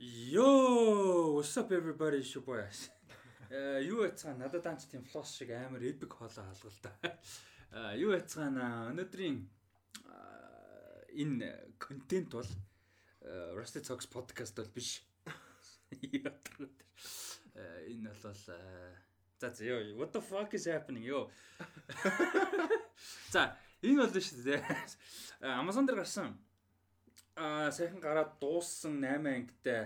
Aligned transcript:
Yo, 0.00 1.32
what's 1.34 1.56
up 1.56 1.72
everybody, 1.72 2.22
your 2.22 2.44
boy. 2.44 2.62
Э 3.50 3.82
юу 3.90 4.06
яцгаан 4.06 4.38
надад 4.38 4.66
анч 4.66 4.86
тийм 4.86 5.02
флос 5.02 5.34
шиг 5.34 5.50
амар 5.50 5.82
эпик 5.82 6.14
хоолоо 6.14 6.46
хаалгал 6.46 6.78
та. 6.80 7.18
Э 7.72 7.98
юу 8.04 8.14
яцгаан 8.14 8.62
өнөөдрийн 8.94 9.42
энэ 11.18 11.74
контент 11.82 12.30
бол 12.30 12.46
Rusty 13.58 13.82
Talks 13.82 14.06
podcast 14.06 14.54
бол 14.54 14.70
биш. 14.70 15.02
Энэ 15.90 16.30
бол 18.22 18.22
за 18.22 18.54
за 19.50 19.64
ёо 19.64 19.98
what 19.98 20.14
the 20.14 20.22
fuck 20.22 20.54
is 20.54 20.70
happening 20.70 21.02
ёо. 21.02 21.26
За 23.34 23.58
энэ 23.82 24.06
бол 24.06 24.14
шүү 24.14 24.46
дээ. 24.46 24.62
Amazon 25.58 25.90
дээр 25.90 26.06
гарсан 26.06 26.38
аа 27.38 27.70
сайхан 27.70 28.02
гараад 28.02 28.34
дууссан 28.42 28.98
8 28.98 29.30
ангитай 29.38 29.82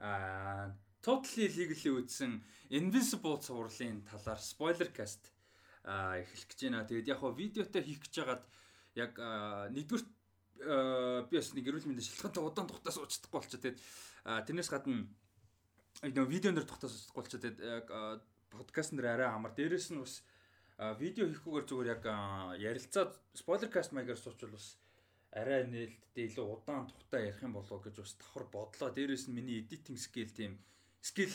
аа 0.00 0.72
Totally 1.04 1.52
Legally 1.52 1.90
үзсэн 2.00 2.40
Invisible 2.72 3.36
цувралын 3.44 4.00
талаар 4.08 4.40
spoiler 4.40 4.88
cast 4.96 5.28
а 5.84 6.16
эхлэх 6.16 6.48
гэж 6.48 6.60
байна. 6.64 6.88
Тэгээд 6.88 7.12
яг 7.12 7.18
хоо 7.20 7.36
видеотой 7.36 7.84
хийх 7.84 8.00
гэж 8.00 8.14
хагаад 8.24 8.42
яг 8.96 9.12
нэгдүгээр 9.76 10.04
би 11.28 11.34
бас 11.36 11.52
нэг 11.52 11.68
эрүүл 11.68 11.88
мэндийн 11.92 12.08
шалтгаантай 12.08 12.40
удаан 12.40 12.68
тухтаа 12.72 12.92
суучдахгүй 12.96 13.36
болчиход 13.36 13.62
тэгээд 13.68 13.80
тэрнээс 14.48 14.70
гадна 14.72 15.04
нөө 16.08 16.24
видеон 16.32 16.56
дээр 16.56 16.68
тухтаа 16.72 16.88
суучдахгүй 16.88 17.20
болчиход 17.20 17.44
тэгээд 17.44 17.60
яг 17.60 17.86
подкаст 18.48 18.96
нэр 18.96 19.12
арай 19.12 19.28
амар. 19.28 19.52
Дээрээс 19.52 19.92
нь 19.92 20.00
бас 20.00 20.24
видео 20.96 21.28
хийхгүйгээр 21.28 21.68
зүгээр 21.68 21.92
яг 22.00 22.02
ярилцаад 22.64 23.12
spoiler 23.36 23.68
cast 23.68 23.92
маягаар 23.92 24.16
суучвал 24.16 24.56
бас 24.56 24.80
арай 25.34 25.66
нээлттэй 25.66 26.30
илүү 26.30 26.46
удаан 26.46 26.86
тухтаа 26.88 27.20
ярих 27.26 27.42
юм 27.42 27.58
болоо 27.58 27.78
гэж 27.82 27.94
бас 27.98 28.14
давхар 28.14 28.46
бодлоо. 28.54 28.90
Дээрээс 28.94 29.26
нь 29.26 29.36
миний 29.36 29.58
editing 29.62 29.98
skill 29.98 30.30
тийм 30.30 30.52
skill 31.02 31.34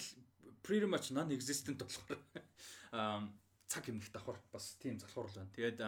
pretty 0.64 0.88
much 0.88 1.12
non 1.12 1.32
existent 1.36 1.80
болохоор 1.84 2.20
um 3.00 3.24
цаг 3.68 3.86
хэмнэх 3.86 4.10
давхар 4.12 4.40
бас 4.52 4.76
тийм 4.82 4.96
залхуурл 5.00 5.36
байна. 5.36 5.52
Тэгээд 5.56 5.80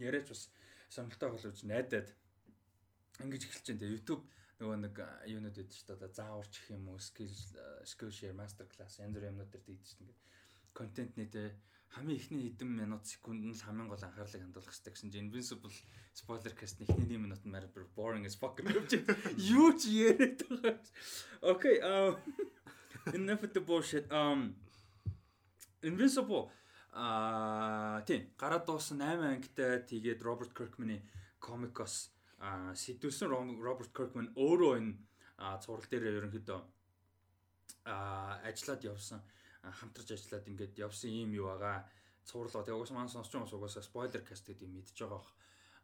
яриач 0.00 0.26
бас 0.28 0.48
сонирхолтой 0.88 1.30
болж 1.30 1.62
найдаад 1.62 2.08
ингэж 3.20 3.42
эхэлж 3.46 3.66
байна. 3.70 3.92
YouTube 3.94 4.24
нөгөө 4.58 4.76
нэг 4.80 4.96
юунууд 5.28 5.56
байдаг 5.60 5.76
шүү 5.76 5.96
дээ. 6.00 6.16
Зааварч 6.18 6.54
гэх 6.56 6.72
юм 6.72 6.88
уу, 6.88 6.98
skill 6.98 7.32
skill 7.84 8.12
share 8.18 8.32
master 8.32 8.66
class 8.72 8.96
янз 8.98 9.14
бүрийн 9.14 9.36
юмнууд 9.36 9.52
дээр 9.52 9.64
дийдэж 9.68 9.88
шүү 9.92 10.08
дээ. 10.08 10.18
Контент 10.72 11.12
нэтэ 11.20 11.42
хамгийн 11.94 12.18
ихний 12.18 12.42
хэдэн 12.50 12.68
минут 12.68 13.06
секунд 13.06 13.44
нь 13.44 13.54
л 13.54 13.62
хамгийн 13.66 13.88
гол 13.88 14.02
анхаарлыг 14.02 14.42
хандуулах 14.42 14.72
хэрэгтэй 14.72 14.92
гэсэн 14.92 15.10
чинь 15.12 15.28
Invincible 15.28 15.74
spoiler 16.12 16.54
cast 16.58 16.80
ихний 16.82 17.06
1 17.06 17.24
минут 17.24 17.42
нь 17.44 17.52
маар 17.52 17.66
boring 17.96 18.26
as 18.26 18.36
fuck 18.36 18.56
гэж 18.58 19.04
юу 19.36 19.72
ч 19.78 19.88
яриад 19.92 20.40
байгаа. 20.48 20.76
Okay, 21.52 21.76
um 21.80 22.14
enough 23.14 23.42
of 23.46 23.52
the 23.54 23.62
bullshit. 23.62 24.06
Um 24.10 24.56
Invincible 25.82 26.50
а 26.96 28.02
тийм 28.08 28.32
гараад 28.40 28.64
дууссан 28.64 29.00
8 29.04 29.20
ангитай 29.36 29.84
тэгээд 29.84 30.24
Роберт 30.24 30.52
Киркманы 30.56 31.04
комикос 31.38 32.10
а 32.40 32.72
сэтүүлсэн 32.74 33.28
Роберт 33.60 33.92
Киркман 33.92 34.32
өөрөө 34.36 34.72
энэ 34.80 34.96
цуврал 35.60 35.88
дээр 35.90 36.16
ерөнхийдөө 36.24 36.60
а 37.84 38.40
ажиллаад 38.48 38.82
явсан 38.84 39.20
хамтарч 39.72 40.08
ажиллаад 40.12 40.46
ингээд 40.50 40.74
явсан 40.78 41.10
юм 41.10 41.30
юу 41.34 41.46
байгаа 41.50 41.88
цуурлаа. 42.26 42.62
Тэгээ 42.66 42.80
угсаа 42.80 42.96
маань 42.96 43.12
сонсч 43.12 43.32
байгаа 43.32 43.58
угсаа 43.58 43.82
спойлер 43.82 44.22
каст 44.22 44.46
гэдэг 44.46 44.66
юм 44.66 44.74
мэдж 44.78 44.96
байгаа 44.98 45.22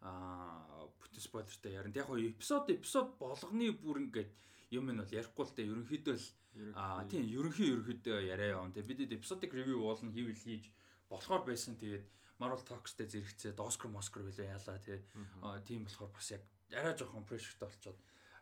аа 0.02 0.86
бүтэн 0.98 1.22
спойлертэй 1.22 1.72
ярина. 1.78 1.98
Яг 1.98 2.06
хоо 2.06 2.18
эпизод 2.18 2.70
эпизод 2.70 3.08
болгоны 3.22 3.70
бүр 3.78 3.98
ингээд 4.06 4.30
юм 4.74 4.90
нь 4.90 4.98
бол 4.98 5.14
ярихгүй 5.14 5.44
л 5.46 5.54
дээ. 5.54 5.70
Ерөнхийдөө 5.70 6.16
л 6.18 6.26
аа 6.74 7.06
тийм 7.06 7.24
ерөнхий 7.30 7.68
ерөнхийдөө 7.70 8.18
яриа 8.26 8.58
явна. 8.58 8.74
Тэгээ 8.74 8.90
бид 8.90 9.16
эпизодик 9.18 9.54
ревю 9.54 9.86
уулна 9.86 10.10
хийвэл 10.10 10.42
хийж 10.42 10.64
болохоор 11.06 11.46
байсан. 11.46 11.78
Тэгээд 11.78 12.04
Marvel 12.42 12.64
Talks-тэй 12.66 13.06
зэрэгцээ 13.06 13.54
Oscar 13.62 13.90
Oscar 13.94 14.26
билээ 14.26 14.50
яалаа 14.50 14.82
тэгээ 14.82 15.62
тийм 15.62 15.86
болохоор 15.86 16.10
бас 16.10 16.28
яг 16.34 16.42
арай 16.74 16.94
жоохон 16.98 17.28
прешертэй 17.28 17.68
болчоод 17.70 17.98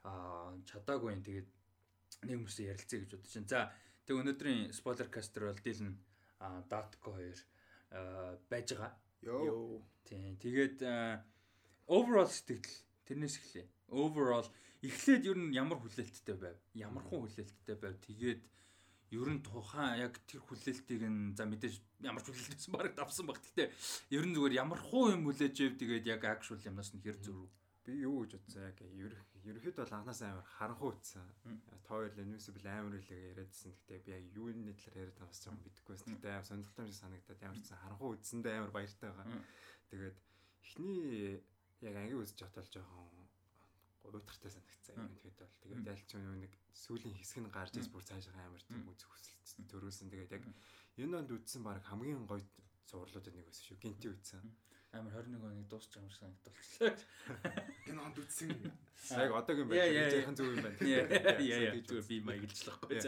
аа 0.08 0.56
чадаагүй 0.64 1.12
юм. 1.12 1.22
Тэгээд 1.22 1.48
нэг 2.24 2.36
хүмүүсээ 2.40 2.70
ярилцъя 2.72 2.98
гэж 3.04 3.10
бодож 3.12 3.34
байна. 3.36 3.52
За 3.52 3.60
Тэг 4.10 4.18
өнөөдрийн 4.26 4.72
спойлер 4.74 5.06
кастер 5.06 5.44
бол 5.46 5.60
Дилэн 5.62 5.94
Датко 6.66 7.14
хоёр 7.14 7.38
байж 8.50 8.74
байгаа. 8.74 8.90
Йоо. 9.22 9.86
Тийм. 10.02 10.34
Тэгээд 10.34 10.82
overall 11.86 12.26
сэтгэл 12.26 12.74
тэрнээс 13.06 13.38
эхлэе. 13.38 13.70
Overall 13.86 14.50
эхлээд 14.82 15.30
ер 15.30 15.38
нь 15.38 15.54
ямар 15.54 15.78
хүлээлттэй 15.78 16.34
байв? 16.34 16.58
Ямар 16.74 17.06
хүн 17.06 17.22
хүлээлттэй 17.22 17.76
байв? 17.78 17.94
Тэгээд 18.02 18.42
ер 19.14 19.28
нь 19.30 19.46
тухайн 19.46 20.02
яг 20.02 20.18
тэр 20.26 20.42
хүлээлтийг 20.42 21.06
нь 21.06 21.38
за 21.38 21.46
мэдээж 21.46 21.78
ямар 22.02 22.26
ч 22.26 22.34
хүлээлтсэн 22.34 22.74
баг 22.74 22.90
давсан 22.98 23.30
баг. 23.30 23.38
Гэтэ 23.38 23.70
ер 24.10 24.26
нь 24.26 24.34
зүгээр 24.34 24.58
ямар 24.58 24.82
хуу 24.82 25.14
юм 25.14 25.22
хүлээж 25.22 25.54
ив 25.62 25.78
тэгээд 25.78 26.10
яг 26.18 26.26
actual 26.26 26.58
юмнаас 26.58 26.90
нь 26.90 27.02
хэр 27.06 27.14
зөрүү. 27.14 27.46
Би 27.86 28.02
юу 28.02 28.26
гэж 28.26 28.42
бодсон 28.42 28.74
яг 28.74 28.82
ерөөхдөө 29.48 29.84
бол 29.84 29.96
анханаас 29.96 30.22
амар 30.22 30.46
харанхуй 30.56 30.90
утсан. 30.92 31.26
Тойл 31.88 32.20
Invisible 32.20 32.68
амар 32.68 32.98
үлээ 33.00 33.20
яриадсэн. 33.32 33.72
Гэтэ 33.72 34.04
би 34.04 34.10
яг 34.12 34.24
юуны 34.36 34.74
талаар 34.76 35.00
яриад 35.00 35.16
байгаа 35.16 35.32
бас 35.32 35.40
жоохон 35.40 35.64
мэдэхгүй 35.64 35.92
байсан. 35.94 36.14
Гэтэ 36.16 36.30
сонирхолтой 36.44 36.84
юм 36.84 36.90
шиг 36.90 37.00
санагдаад 37.00 37.44
ямар 37.44 37.60
ч 37.60 37.68
харанхуй 37.72 38.08
утсандаа 38.12 38.52
амар 38.58 38.72
баяртай 38.74 39.10
байгаа. 39.10 39.40
Тэгээд 39.90 40.16
эхний 40.64 41.00
яг 41.88 41.94
анги 41.96 42.14
үзэж 42.20 42.38
хатал 42.44 42.68
жоохон 42.68 43.08
уйтгартай 44.10 44.50
санагдсан 44.50 44.96
юм 44.96 45.08
тэгэхэд 45.08 45.38
бол 45.40 45.54
тэгээд 45.62 45.90
ялч 45.92 46.08
нэг 46.16 46.52
сүүлийн 46.74 47.16
хэсэг 47.16 47.40
нь 47.44 47.54
гарч 47.54 47.74
ис 47.78 47.88
бүр 47.92 48.04
цаашаа 48.04 48.34
амар 48.44 48.62
тийм 48.64 48.88
үз 48.88 49.04
хүсэлт 49.06 49.68
төрүүлсэн. 49.70 50.10
Тэгээд 50.10 50.34
яг 50.36 50.44
энэ 50.98 51.16
онд 51.20 51.30
үдсэн 51.30 51.62
баг 51.62 51.84
хамгийн 51.86 52.26
гоё 52.26 52.42
зурлуудад 52.88 53.34
нэг 53.34 53.46
байсан 53.46 53.64
шүү. 53.70 53.78
Гинти 53.78 54.08
үдсэн 54.10 54.42
амар 54.92 55.12
21 55.22 55.44
оны 55.46 55.64
дуусч 55.70 55.90
байгаа 55.94 56.02
юм 56.02 56.10
шиг 56.10 56.20
санагдчихлаа. 56.20 56.94
Энэ 57.86 58.00
онд 58.02 58.16
үтсэн. 58.18 58.50
Яг 59.14 59.32
одоогийн 59.38 59.68
байх 59.70 59.92
яахан 59.94 60.36
зүг 60.36 60.48
юм 60.50 60.64
байна. 60.66 60.78
Яа 60.82 61.38
яа 61.38 61.78
зүгээр 61.78 62.06
би 62.10 62.16
маягдлахгүй. 62.26 62.98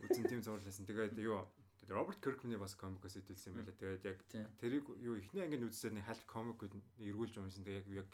Үтсэн 0.00 0.24
тийм 0.24 0.40
зурлаасан. 0.40 0.88
Тэгээд 0.88 1.20
юу 1.20 1.44
Роберт 1.88 2.20
Киркманы 2.24 2.56
бас 2.56 2.72
комикос 2.74 3.20
эдэлсэн 3.20 3.52
юм 3.52 3.56
байна. 3.60 3.76
Тэгээд 3.76 4.04
яг 4.08 4.18
тэрийг 4.56 4.84
юу 5.04 5.20
ихний 5.20 5.44
ангийн 5.44 5.68
үзсээр 5.68 5.92
нэг 5.92 6.08
халт 6.08 6.24
комикуд 6.24 6.72
эргүүлж 6.96 7.36
юмсан. 7.36 7.64
Тэгээд 7.68 7.88
яг 7.92 8.08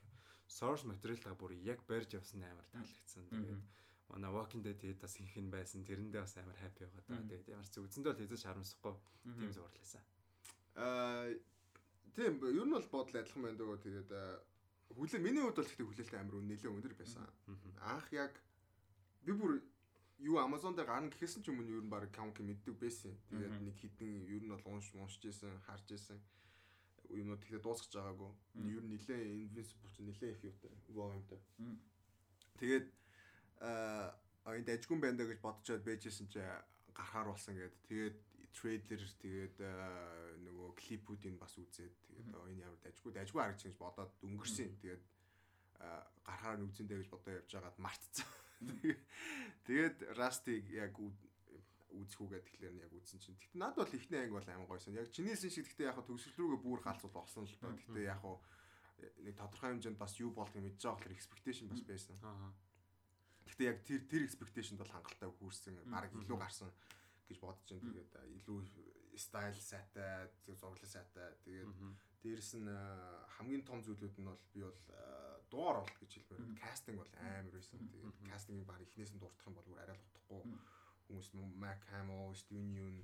source 0.51 0.83
material-аа 0.83 1.39
бүр 1.39 1.55
яг 1.63 1.79
барьж 1.87 2.19
явсан 2.19 2.43
амар 2.43 2.67
таалагдсан. 2.75 3.23
Тэгээд 3.31 3.63
манай 4.11 4.31
Walking 4.35 4.67
Dead 4.67 4.75
тэгээд 4.75 4.99
бас 4.99 5.15
их 5.23 5.39
нь 5.39 5.47
байсан. 5.47 5.87
Тэрэндээ 5.87 6.27
бас 6.27 6.35
амар 6.43 6.59
happy 6.59 6.91
байгаа 6.91 7.07
даа. 7.07 7.23
Тэгээд 7.31 7.55
ямар 7.55 7.69
ч 7.71 7.79
үзэндээ 7.79 8.11
бол 8.11 8.23
хэзээ 8.27 8.51
харамсахгүй 8.51 8.95
тийм 9.39 9.53
зурлаасан. 9.55 10.03
Аа 10.75 11.31
Тийм 12.17 12.41
ер 12.43 12.67
нь 12.67 12.75
бол 12.75 12.89
бодол 12.91 13.21
адилхан 13.21 13.43
байна 13.43 13.59
дөө 13.59 13.79
тэгээд 13.85 14.11
хүлээ 14.97 15.21
миний 15.23 15.43
хувьд 15.43 15.59
бол 15.59 15.71
ихтэй 15.71 15.87
хүлээлттэй 15.87 16.21
амар 16.21 16.43
нэлээд 16.43 16.75
өндөр 16.75 16.95
байсан. 16.99 17.27
Анх 17.81 18.09
яг 18.13 18.35
би 19.23 19.33
бүр 19.33 19.63
юу 20.19 20.37
Amazon 20.43 20.75
дээр 20.75 20.91
гарна 20.91 21.11
гэхээсэн 21.11 21.43
ч 21.43 21.49
өмнө 21.49 21.71
ер 21.71 21.85
нь 21.87 21.93
баг 21.93 22.11
комик 22.11 22.43
мэддэг 22.43 22.77
байсан. 22.77 23.15
Тэгээд 23.31 23.63
нэг 23.63 23.77
хитэн 23.79 24.27
ер 24.27 24.43
нь 24.43 24.53
бол 24.53 24.67
унш 24.75 24.91
уншиж 24.93 25.31
исэн, 25.31 25.55
харж 25.65 25.95
исэн 25.95 26.19
юмнууд 27.11 27.41
тэгтээ 27.43 27.63
дуусгаж 27.63 27.93
байгаагүй. 27.95 28.31
Ер 28.75 28.83
нь 28.85 28.93
нэлээд 28.95 29.23
Invincible 29.47 29.91
ч 29.91 29.97
нэлээд 30.03 30.35
их 30.37 30.45
юутай, 30.45 30.71
volumeтай. 30.91 31.41
Тэгээд 32.59 32.87
аа 33.63 34.55
энэ 34.55 34.69
дажгүн 34.69 35.01
байна 35.01 35.27
гэж 35.27 35.41
бодчоод 35.43 35.83
байжсэн 35.87 36.29
чи 36.31 36.41
гарахаар 36.95 37.29
болсон 37.31 37.55
гэдэг. 37.55 37.81
Тэгээд 37.89 38.17
трейлер 38.55 39.03
тэгээд 39.23 39.57
нөгөө 40.43 40.69
клипүүдийг 40.75 41.37
бас 41.39 41.55
үзээд 41.55 41.95
тэгээд 42.11 42.29
энэ 42.35 42.65
ямар 42.67 42.81
дажгүй 42.83 43.13
дажгүй 43.15 43.41
харагч 43.41 43.63
гэж 43.67 43.77
бодоод 43.79 44.13
өнгөрсөн. 44.27 44.75
Тэгээд 44.83 45.03
гарахаар 46.27 46.59
нь 46.59 46.67
үзэндээ 46.69 46.99
гэж 47.01 47.09
бодоо 47.11 47.33
явж 47.39 47.51
байгаад 47.55 47.79
мартцсан. 47.79 48.29
Тэгээд 49.67 49.97
Rust-ыг 50.19 50.67
яг 50.75 50.95
үзэхүүгээ 50.99 52.43
тэгэхээр 52.45 52.75
яг 52.85 52.93
үзсэн 52.93 53.19
чинь. 53.23 53.39
Гэтэ 53.41 53.57
над 53.57 53.75
бол 53.79 53.89
ихний 53.89 54.21
анги 54.21 54.37
бол 54.37 54.51
амар 54.51 54.69
гойсон. 54.69 54.99
Яг 54.99 55.09
чинээсэн 55.15 55.51
шиг 55.51 55.67
гэтэ 55.73 55.89
яг 55.89 55.99
төгсгөл 56.05 56.39
рүүгээ 56.39 56.61
бүр 56.61 56.81
галзуул 56.85 57.15
болсон 57.15 57.49
л 57.49 57.57
доо. 57.63 57.73
Гэтэ 57.73 58.03
яг 58.05 58.23
нэг 59.25 59.35
тодорхой 59.41 59.73
хэмжээнд 59.73 59.99
бас 59.99 60.13
юу 60.21 60.31
болдгийг 60.37 60.65
мэдж 60.69 60.85
байгаа 60.85 61.01
болохоор 61.01 61.17
expectation 61.17 61.67
бас 61.73 61.83
байсан. 61.83 62.17
Гэтэ 63.49 63.63
яг 63.65 63.79
тэр 63.89 64.03
тэр 64.05 64.23
expectation 64.29 64.77
бол 64.77 64.93
хангалттай 64.93 65.31
хүрсэн. 65.41 65.81
Бараг 65.89 66.13
илүү 66.13 66.39
гарсан 66.39 66.69
гэж 67.31 67.39
бодож 67.41 67.69
байна. 67.71 67.87
Тэгээд 67.95 68.13
илүү 68.39 68.59
стайл 69.21 69.59
сайтай, 69.63 70.29
зураглал 70.45 70.91
сайтай. 70.91 71.31
Тэгээд 71.47 71.73
дээрэс 72.23 72.53
нь 72.59 72.69
хамгийн 73.39 73.65
том 73.65 73.79
зүйлүүд 73.87 74.17
нь 74.19 74.29
бол 74.29 74.43
би 74.53 74.61
бол 74.67 74.81
дуугаар 75.51 75.79
болт 75.83 75.97
гэж 76.03 76.11
хэлмээр. 76.19 76.59
Кастинг 76.61 76.99
бол 77.01 77.13
амар 77.23 77.51
байсан. 77.55 77.79
Тэгээд 77.91 78.19
кастингийг 78.31 78.67
баг 78.67 78.81
эхнээс 78.83 79.13
нь 79.15 79.21
дуртах 79.23 79.47
юм 79.49 79.57
бол 79.57 79.79
арай 79.79 79.97
л 79.97 80.07
утахгүй. 80.09 80.43
Хүмүүс 81.07 81.29
Mac 81.59 81.81
Hamill, 81.91 82.35
Steven 82.39 82.71
Yeun 82.77 82.97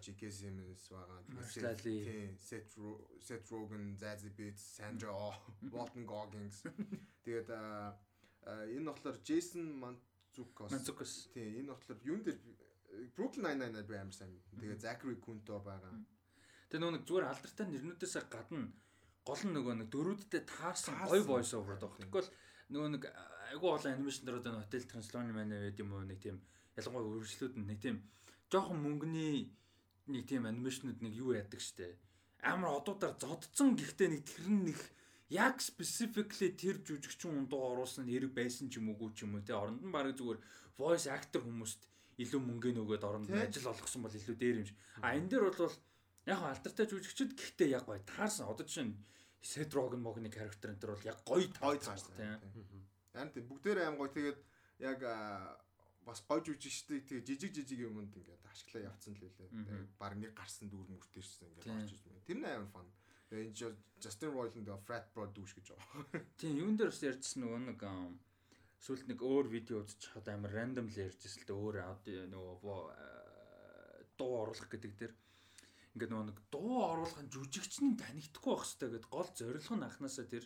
J.K. 0.00 0.30
Simmons 0.32 0.88
байгаа. 0.88 1.20
Тэгээд 1.84 2.40
Seth 2.40 2.72
Seth 3.20 3.52
Rogen, 3.52 3.96
Zazie 4.00 4.32
Beetz, 4.32 4.62
Sandra 4.76 5.12
Oh, 5.12 5.36
Walton 5.74 6.06
Goggins. 6.08 6.64
Тэгээд 7.24 7.52
энэ 7.52 8.88
болохоор 8.88 9.20
Jason 9.28 9.76
Мацукос. 9.76 10.72
Мацукос. 10.72 11.28
Тийм 11.34 11.60
энэ 11.60 11.68
бодлоор 11.76 12.00
юун 12.00 12.22
дээр 12.24 12.40
Brooklyn 13.16 13.44
Nine-Nine 13.46 13.86
би 13.86 13.96
амар 13.96 14.14
сайн. 14.14 14.34
Тэгээ 14.58 14.82
Zachary 14.82 15.16
Quinto 15.22 15.58
байгаа. 15.62 15.94
Тэгээ 16.68 16.82
нөгөө 16.82 16.94
нэг 16.98 17.04
зүгээр 17.08 17.26
алдартай 17.30 17.66
нэрнүүдээс 17.68 18.14
гадна 18.28 18.68
гол 19.28 19.42
нь 19.44 19.54
нөгөө 19.56 19.74
нэг 19.78 19.88
дөрүүдтэй 19.92 20.42
таарсан 20.48 20.94
гоё 21.04 21.24
voice 21.24 21.52
over 21.56 21.76
даа. 21.76 21.92
Тийм. 21.96 22.08
Тэгэхгүй 22.08 22.22
л 22.24 22.30
нөгөө 22.72 22.90
нэг 22.96 23.02
айгүй 23.52 23.70
олон 23.72 23.92
анимашн 23.92 24.24
дээр 24.24 24.40
одоо 24.40 24.60
Hotel 24.60 24.84
Transylvania 24.88 25.36
манай 25.36 25.58
байд 25.68 25.80
юм 25.80 25.92
уу 25.92 26.04
нэг 26.04 26.20
тийм 26.20 26.36
ялангуяа 26.76 27.08
үргэлжлүүд 27.08 27.54
нь 27.60 27.68
нэг 27.68 27.78
тийм 27.84 27.96
жоохон 28.52 28.80
мөнгөний 28.84 29.52
нэг 30.08 30.24
тийм 30.28 30.48
анимашнууд 30.48 31.00
нэг 31.04 31.12
юу 31.12 31.36
яадаг 31.36 31.60
штэ. 31.60 31.96
Амар 32.40 32.80
одуудаар 32.80 33.16
зодцсон 33.20 33.76
гэхдээ 33.76 34.08
нэг 34.12 34.22
тэр 34.24 34.48
нэг 34.48 34.80
яг 35.28 35.60
specifically 35.60 36.52
тэр 36.56 36.80
жүжигчин 36.80 37.36
ундуу 37.36 37.60
оруулсан 37.76 38.08
хэрэг 38.08 38.32
байсан 38.32 38.72
ч 38.72 38.80
юм 38.80 38.92
уугүй 38.92 39.12
ч 39.12 39.28
юм 39.28 39.36
уу 39.36 39.44
те 39.44 39.52
оронд 39.52 39.84
нь 39.84 39.92
баг 39.92 40.16
зүгээр 40.16 40.40
voice 40.80 41.08
actor 41.12 41.44
хүмүүст 41.44 41.84
илүү 42.18 42.40
мөнгө 42.42 42.74
нөгөөд 42.74 43.04
оронд 43.06 43.30
ажил 43.30 43.70
олгосон 43.70 44.02
бол 44.02 44.18
илүү 44.18 44.36
дээр 44.38 44.56
юм 44.62 44.66
шиг. 44.66 44.78
А 45.02 45.14
энэ 45.14 45.30
дээр 45.30 45.44
бол 45.46 45.74
яг 46.26 46.40
алдартай 46.42 46.86
жүжигчд 46.90 47.32
гэхдээ 47.38 47.68
яг 47.78 47.86
гоё 47.86 48.02
таарсан. 48.02 48.50
Одоо 48.50 48.66
жишээ 48.66 48.86
нь 48.90 48.98
Rogen 49.70 50.02
могны 50.02 50.28
character 50.28 50.74
энэ 50.74 50.82
төр 50.82 50.92
бол 50.98 51.06
яг 51.06 51.18
гоё 51.22 51.46
таарсан 51.54 52.12
тийм. 52.18 52.42
Харин 53.14 53.32
тийм 53.32 53.46
бүгдээрээ 53.46 53.86
аим 53.86 53.96
гоё 53.96 54.10
тэгээд 54.10 54.38
яг 54.82 55.00
бас 56.02 56.20
гой 56.26 56.40
жүжигчтэй 56.42 57.00
тэгээ 57.06 57.26
жижиг 57.26 57.52
жижиг 57.54 57.80
юмд 57.86 58.10
ингээд 58.16 58.44
ашиглаа 58.50 58.90
явцсан 58.90 59.14
л 59.14 59.24
үлээ. 59.28 59.86
Баг 60.00 60.18
нэг 60.18 60.34
гарсан 60.34 60.66
дүүр 60.72 60.90
мөртэй 60.90 61.22
шсэн 61.22 61.48
ингээд 61.54 61.70
орж 61.70 61.92
ирсэн 61.94 62.10
байна. 62.10 62.26
Тэр 62.26 62.38
нь 62.42 62.48
амар 62.48 62.70
фан. 62.74 62.88
Тэгээд 63.28 63.46
энэ 63.46 63.76
Justin 64.02 64.30
Roiland 64.34 64.66
тэгээ 64.66 64.84
Frat 64.88 65.06
Bro 65.12 65.28
дүүш 65.30 65.52
гэж 65.54 65.66
байгаа. 65.70 66.24
Тийм 66.40 66.54
юун 66.64 66.74
дээр 66.80 66.90
бас 66.90 67.02
ярьжсэн 67.04 67.44
нөгөө 67.44 67.60
нэг 67.68 67.80
ам, 68.78 68.84
сүүлд 68.84 69.10
нэг 69.10 69.18
өөр 69.18 69.46
видео 69.50 69.82
үзчих 69.82 70.14
хад 70.14 70.30
амар 70.30 70.54
randomly 70.54 71.02
ярьжсэн 71.02 71.42
л 71.42 71.46
дээ 71.50 71.58
өөр 71.58 71.76
нөгөө 72.30 72.80
э, 72.94 73.08
дуу 74.14 74.32
оруулах 74.46 74.70
гэдэг 74.70 74.92
дээр 74.94 75.12
ингээд 75.98 76.12
нөгөө 76.14 76.26
нэг 76.30 76.38
дуу 76.54 76.78
оруулах 76.86 77.18
нь 77.18 77.32
жүжигчний 77.32 77.98
танигдахгүй 77.98 78.54
байх 78.54 78.62
хэрэгтэй 78.62 78.90
гэд 78.94 79.06
гол 79.10 79.30
зорилго 79.34 79.74
нь 79.74 79.86
анханасаа 79.86 80.26
тэр 80.30 80.44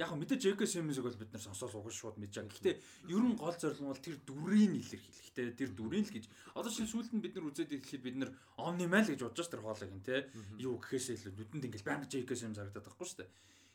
яг 0.00 0.08
хөө 0.08 0.20
мэдээж 0.24 0.40
J.K. 0.40 0.60
Simmons-ыг 0.64 1.04
бол 1.04 1.20
бид 1.20 1.32
нар 1.36 1.44
сонсоос 1.44 1.74
угаж 1.76 1.92
шууд 1.92 2.16
мэдж 2.16 2.32
байгаа. 2.40 2.48
Гэхдээ 2.48 2.76
ер 3.12 3.24
нь 3.28 3.36
гол 3.36 3.56
зорилго 3.60 3.82
нь 3.84 3.92
бол 3.92 4.06
тэр 4.06 4.16
дүрийг 4.24 4.72
илэрхийлэх 4.72 5.28
те 5.36 5.42
тэр 5.52 5.70
дүрийг 5.76 6.06
л 6.08 6.14
гэж 6.16 6.24
одоо 6.56 6.70
шинэ 6.72 6.88
сүүлд 6.88 7.12
нь 7.12 7.24
бид 7.24 7.34
нар 7.36 7.48
үзээд 7.50 7.76
ирэхэд 7.76 8.02
бид 8.08 8.16
нар 8.16 8.30
Omniman 8.56 9.04
л 9.04 9.12
гэж 9.12 9.20
бодож 9.20 9.48
тэр 9.52 9.60
хоолойг 9.60 9.92
нь 9.92 10.06
те 10.06 10.32
юу 10.56 10.80
гэхээсээ 10.80 11.18
илүү 11.18 11.32
нүдэнд 11.34 11.66
ингээл 11.68 11.88
байнга 11.92 12.08
J.K. 12.08 12.30
Simmons 12.32 12.56
харагдаад 12.56 12.86
байхгүй 12.88 13.04
шүү 13.04 13.20
дээ. 13.20 13.30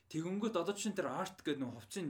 Тэгэнгүүт 0.10 0.56
одоо 0.58 0.74
чинь 0.74 0.98
тэр 0.98 1.08
арт 1.12 1.38
гэдэг 1.46 1.62
нэг 1.62 1.76
хувцсын 1.76 2.08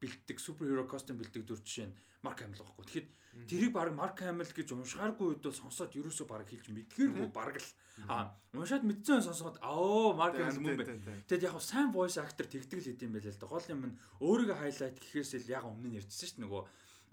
бэлтдэг 0.00 0.38
суперхеро 0.40 0.84
костюм 0.88 1.18
бэлтдэг 1.18 1.44
дүр 1.46 1.60
жишээ 1.62 1.88
нь 1.90 1.96
Марк 2.24 2.40
Хамил 2.40 2.64
байхгүй. 2.64 2.84
Тэгэхэд 2.88 3.08
тэрийг 3.50 3.72
баг 3.76 3.92
Марк 3.92 4.18
Хамил 4.18 4.48
гэж 4.48 4.68
уншихааргүй 4.72 5.26
үед 5.36 5.42
бол 5.44 5.52
сонсоод 5.52 5.92
ерөөсөө 5.92 6.26
баг 6.26 6.48
хэлж 6.48 6.66
мэдгээргүй 6.72 7.28
баг 7.34 7.60
л 7.60 7.70
а 8.08 8.34
уншаад 8.56 8.84
мэдсэн 8.88 9.22
сонсоод 9.22 9.60
аа 9.60 10.16
Марк 10.16 10.40
Хамил 10.40 10.64
мөн 10.64 10.76
бай. 10.80 10.86
Тэгэд 11.28 11.46
яг 11.46 11.60
сайн 11.60 11.92
voice 11.92 12.16
actor 12.16 12.48
тэгдэг 12.48 12.80
л 12.80 12.88
хэдэм 12.90 13.12
байлээ 13.12 13.34
л 13.36 13.40
да. 13.42 13.52
Гол 13.52 13.66
юм 13.68 13.82
нь 13.92 13.98
өөрийгөө 14.24 14.56
highlight 14.56 14.98
гэхээс 14.98 15.44
л 15.44 15.52
яг 15.52 15.64
өмнө 15.68 15.88
нь 15.92 15.96
ярьжсэн 16.00 16.26
шүү 16.26 16.36
дээ 16.40 16.44
нөгөө 16.48 16.62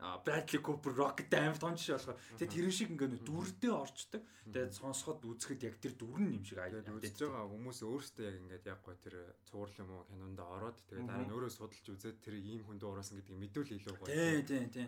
Bradley 0.02 0.62
Cooper 0.66 0.94
Rocket 0.98 1.30
амар 1.38 1.58
том 1.62 1.78
жишээ 1.78 1.94
болохоор 1.94 2.20
тэгээ 2.42 2.54
тэр 2.58 2.68
шиг 2.74 2.90
ингээ 2.90 3.10
нэг 3.14 3.22
дүрдээ 3.22 3.70
орчдөг. 3.70 4.22
Тэгээд 4.50 4.74
сонсоход 4.74 5.22
үзэхэд 5.30 5.62
яг 5.70 5.76
тэр 5.78 5.94
дүр 5.94 6.18
нь 6.26 6.42
юм 6.42 6.44
шиг 6.46 6.58
Тэгээд 6.58 6.90
үзэж 6.90 7.18
байгаа 7.22 7.46
хүмүүс 7.46 7.80
өөрсдөө 7.86 8.26
яг 8.26 8.36
ингээд 8.42 8.66
яг 8.66 8.80
гоо 8.82 8.98
тэр 8.98 9.16
цуврал 9.46 9.78
юм 9.78 9.90
уу 9.94 10.10
кинонд 10.10 10.40
ороод 10.42 10.78
тэгээд 10.90 11.06
дараа 11.06 11.26
нь 11.30 11.36
өөрөө 11.38 11.52
судалж 11.54 11.86
үзээд 11.86 12.18
тэр 12.26 12.36
ийм 12.42 12.66
хүн 12.66 12.82
дуурасан 12.82 13.22
гэдгийг 13.22 13.42
мэдүүл 13.46 13.74
илүү 13.78 13.96
гоё. 14.02 14.10
Тий, 14.10 14.42
тий, 14.42 14.64
тий. 14.74 14.88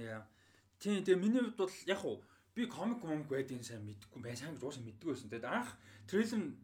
Яа. 0.00 0.24
Тийм 0.80 1.04
тэгээ 1.04 1.20
миний 1.20 1.44
хувьд 1.44 1.60
бол 1.60 1.76
яг 1.84 2.00
уу 2.08 2.16
би 2.56 2.64
комик 2.64 3.04
момк 3.04 3.28
байдгийг 3.28 3.60
сайн 3.60 3.84
мэдгүй 3.84 4.20
бай 4.24 4.36
сайн 4.36 4.56
гэж 4.56 4.64
уусаа 4.64 4.84
мэдгүй 4.88 5.12
байсан. 5.12 5.28
Тэгээд 5.28 5.52
анх 5.52 5.76
трейлер 6.08 6.40
нь 6.40 6.56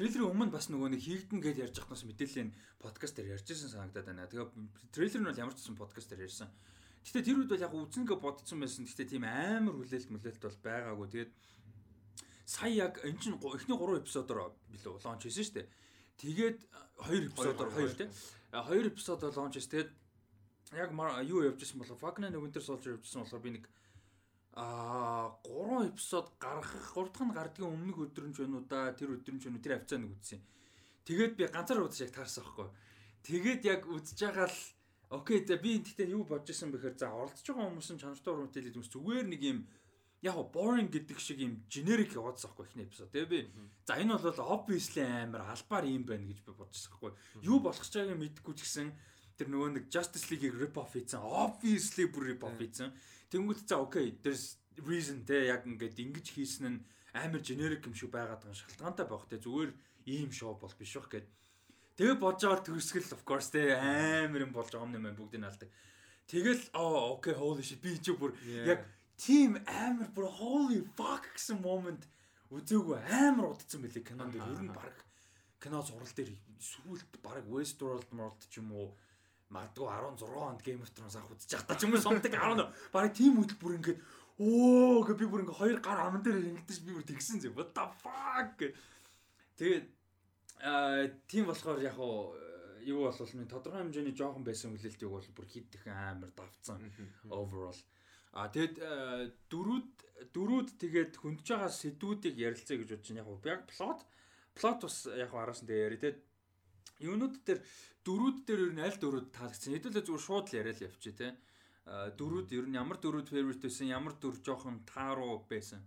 трейлерын 0.00 0.32
өмнө 0.32 0.56
бас 0.56 0.72
нөгөө 0.72 0.96
нэг 0.96 1.02
хийгдэн 1.04 1.44
гэж 1.44 1.56
ярьж 1.60 1.76
байхдаас 1.76 2.08
мэдээллийн 2.08 2.56
подкаст 2.80 3.20
дээр 3.20 3.36
ярьж 3.36 3.52
ирсэн 3.52 3.68
санагдаад 3.68 4.08
байна. 4.08 4.24
Тэгээ 4.32 4.48
трейлер 4.96 5.20
нь 5.20 5.28
бол 5.28 5.42
ямар 5.44 5.52
ч 5.52 5.60
гэсэн 5.60 5.76
подкаст 5.76 6.08
дээр 6.08 6.24
ярьсан. 6.24 6.48
Гэтэ 7.04 7.20
тэр 7.20 7.36
үед 7.44 7.52
бол 7.52 7.60
яг 7.68 7.74
үзнэгээ 7.76 8.16
бодсон 8.16 8.64
байсан. 8.64 8.88
Гэтэ 8.88 9.12
тийм 9.12 9.28
амар 9.28 9.76
хүлээлт 9.76 10.08
мүлээлт 10.08 10.40
бол 10.40 10.58
байгаагүй. 10.64 11.08
Тэгээд 11.12 11.32
сая 12.48 12.72
яг 12.72 12.96
энэ 13.04 13.20
чинь 13.20 13.36
эхний 13.36 13.76
3 13.76 14.00
эпизодоор 14.00 14.56
билүү 14.72 15.04
лонч 15.04 15.20
хийсэн 15.28 15.44
шүү 15.44 15.56
дээ. 15.60 15.68
Тэгээд 16.16 16.58
2 17.04 17.28
эпизодоор 17.28 17.68
2 17.68 18.00
тий. 18.00 18.08
2 18.56 18.88
эпизодоор 18.88 19.32
лонч 19.36 19.54
хийсэн. 19.60 19.72
Тэгээд 19.76 19.90
яг 20.80 20.90
юу 21.28 21.44
болохоор 21.44 22.00
Falcon 22.00 22.24
and 22.24 22.40
Winter 22.40 22.64
Soldier 22.64 22.96
явжсэн 22.96 23.20
болохоор 23.20 23.44
би 23.44 23.52
нэг 23.60 23.68
аа 24.54 25.36
3 25.46 25.94
эпизод 25.94 26.26
гаргах 26.42 26.74
3 26.94 27.10
дахь 27.14 27.22
нь 27.22 27.36
гардгийн 27.38 27.70
өмнөх 27.70 27.98
өдрөн 28.10 28.34
ч 28.34 28.42
байна 28.42 28.58
уу 28.58 28.66
да 28.66 28.90
тэр 28.92 29.14
өдрөн 29.14 29.38
ч 29.38 29.46
байна 29.46 29.58
уу 29.58 29.64
тэр 29.64 29.74
хавцааныг 29.78 30.10
үзсэн. 30.18 30.40
Тэгээд 31.06 31.32
би 31.38 31.44
ганцаар 31.46 31.86
удаж 31.86 32.00
яг 32.02 32.10
таарсан 32.10 32.42
байхгүй. 32.44 32.68
Тэгээд 33.22 33.62
яг 33.70 33.80
үзэж 33.86 34.18
байгаа 34.18 34.48
л 34.50 34.58
окей 35.10 35.38
за 35.46 35.56
би 35.56 35.78
тэгтээ 35.78 36.14
юу 36.14 36.26
бодож 36.26 36.50
исэн 36.50 36.74
бэхээр 36.74 36.98
за 36.98 37.14
оролцож 37.14 37.46
байгаа 37.46 37.68
хүмүүс 37.70 37.90
нь 37.94 38.02
чанартай 38.02 38.30
уран 38.34 38.46
бүтээлүүд 38.50 38.74
хүмүүс 38.74 38.94
зүгээр 38.94 39.26
нэг 39.30 39.42
юм 39.42 39.58
яг 40.22 40.36
boring 40.52 40.90
гэдэг 40.92 41.18
шиг 41.18 41.38
юм 41.40 41.64
generic 41.72 42.12
яваадсан 42.12 42.52
байхгүй 42.52 42.66
эхний 42.66 42.86
эпизод. 42.86 43.10
Тэгээ 43.14 43.30
би 43.30 43.40
за 43.86 43.96
энэ 43.96 44.18
бол 44.18 44.40
obviously 44.54 45.02
амар 45.02 45.46
албаар 45.48 45.84
юм 45.88 46.04
байна 46.04 46.28
гэж 46.28 46.42
би 46.44 46.52
бодчихсон 46.52 46.90
байхгүй. 46.92 47.12
Юу 47.42 47.58
болох 47.58 47.86
ч 47.86 47.94
байгааг 47.96 48.20
мэдэхгүй 48.20 48.54
ч 48.54 48.60
гэсэн 48.66 48.88
тэр 49.40 49.48
нөгөө 49.48 49.70
нэг 49.80 49.84
Justice 49.88 50.28
League-ийг 50.28 50.54
rip 50.60 50.76
off 50.76 50.92
хийсэн. 50.92 51.24
Obviously 51.24 52.04
бүр 52.12 52.36
rip 52.36 52.44
off 52.44 52.60
хийсэн. 52.60 52.92
Тэнгүүт 53.30 53.66
за 53.66 53.78
окей 53.78 54.18
there's 54.22 54.58
reason 54.82 55.24
те 55.24 55.46
яг 55.50 55.66
ингээд 55.66 55.98
ингэж 55.98 56.26
хийсэн 56.34 56.66
нь 56.66 56.78
амар 57.14 57.42
generic 57.42 57.86
юм 57.86 57.94
шиг 57.94 58.10
байгаад 58.10 58.42
байгаа 58.42 58.58
шалтгаантай 58.58 59.06
байх 59.06 59.24
те 59.30 59.38
зүгээр 59.38 59.70
ийм 60.06 60.30
шоу 60.34 60.54
бол 60.58 60.74
биш 60.78 60.94
бах 60.98 61.08
гэд. 61.10 61.26
Тэгээ 61.98 62.16
бодож 62.18 62.42
байгаа 62.46 62.66
төгсгөл 62.66 63.14
of 63.14 63.22
course 63.28 63.50
те 63.54 63.74
амар 63.74 64.46
юм 64.46 64.52
болж 64.54 64.70
байгаа 64.70 64.86
юм 64.88 64.94
нэмээ 64.94 65.18
бүгдийг 65.18 65.44
алдаг. 65.46 65.70
Тэгэл 66.30 66.64
оо 66.74 67.18
окей 67.18 67.34
holy 67.34 67.62
shit 67.62 67.82
би 67.82 67.98
чи 67.98 68.14
бүр 68.14 68.34
яг 68.66 68.86
тийм 69.18 69.58
амар 69.66 70.08
бүр 70.14 70.26
holy 70.40 70.80
fuck 70.96 71.26
гэсэн 71.34 71.58
moment 71.60 72.06
үзээгүй 72.50 72.98
амар 73.26 73.52
удацсан 73.52 73.82
байлээ 73.82 74.06
кинонд 74.06 74.34
ер 74.38 74.62
нь 74.62 74.74
баг 74.74 74.96
кино 75.62 75.82
зурал 75.84 76.14
дээр 76.16 76.32
сүүлд 76.58 77.20
баг 77.22 77.44
Westworld 77.46 78.08
World 78.16 78.40
ч 78.48 78.58
юм 78.62 78.72
уу 78.72 78.88
магадгүй 79.50 79.86
16 79.86 80.30
онд 80.48 80.62
Game 80.62 80.82
of 80.82 80.90
Thrones 80.94 81.16
авах 81.18 81.34
үзэж 81.34 81.50
байхдаа 81.54 81.76
ч 81.76 81.82
юм 81.86 81.94
уу 81.94 82.02
сумдаг 82.02 82.34
10 82.34 82.70
баг 82.94 83.12
тийм 83.14 83.38
бүр 83.38 83.76
ингээд 83.78 84.00
оо 84.38 85.02
гэ 85.04 85.14
би 85.20 85.26
бүр 85.26 85.42
ингээд 85.44 85.60
хоёр 85.60 85.78
гар 85.82 86.00
аман 86.06 86.22
дээр 86.22 86.38
ингэдэж 86.40 86.78
би 86.86 86.94
бүр 86.94 87.06
тэгсэн 87.06 87.42
зэ 87.42 87.54
what 87.54 87.74
the 87.74 87.84
fuck 88.02 88.54
гэ. 88.56 88.74
Тэгээд 89.58 89.86
аа 90.64 91.10
тийм 91.26 91.50
болохоор 91.50 91.82
яг 91.82 91.98
уу 91.98 92.34
юу 92.80 93.04
болвол 93.04 93.34
минь 93.36 93.50
тодорхой 93.50 93.82
хэмжээний 93.82 94.16
жоохон 94.16 94.46
байсан 94.46 94.72
хүлээлтийг 94.72 95.10
бол 95.10 95.28
бүр 95.36 95.46
хидэх 95.50 95.84
амар 95.90 96.30
давцсан 96.32 96.80
overall 97.28 97.76
А 98.32 98.46
тэгэд 98.46 98.78
дөрүүд 99.50 99.90
дөрүүд 100.30 100.68
тэгээд 100.78 101.12
хөндөж 101.18 101.46
байгаа 101.50 101.70
сэдвүүдийг 101.74 102.36
ярилцъя 102.38 102.78
гэж 102.78 102.88
бодож 102.94 103.08
байна. 103.10 103.22
Яг 103.22 103.28
уу 103.28 103.42
яг 103.42 103.62
плот 103.66 104.00
плот 104.54 104.78
бас 104.86 104.96
яг 105.10 105.34
араас 105.34 105.62
нь 105.62 105.66
дээр 105.66 105.90
яриа. 105.90 106.02
Тэгэд 106.04 106.18
юунууд 107.10 107.34
дээр 107.42 107.60
дөрүүд 108.10 108.38
дээр 108.46 108.60
ер 108.66 108.72
нь 108.74 108.82
аль 108.82 108.98
дөрүүд 108.98 109.28
таалагдсан. 109.30 109.70
Хэдүүлээ 109.78 110.04
зүгээр 110.06 110.26
шууд 110.26 110.46
л 110.50 110.58
яриа 110.58 110.74
л 110.74 110.86
явчих 110.90 111.14
тий. 111.14 111.30
Дөрүүд 112.18 112.48
ер 112.58 112.66
нь 112.66 112.74
ямар 112.74 112.98
дөрүүд 112.98 113.30
favorite 113.30 113.62
байсан, 113.62 113.86
ямар 113.86 114.14
дөрв 114.18 114.42
жоохон 114.42 114.82
тааруу 114.82 115.46
байсан. 115.46 115.86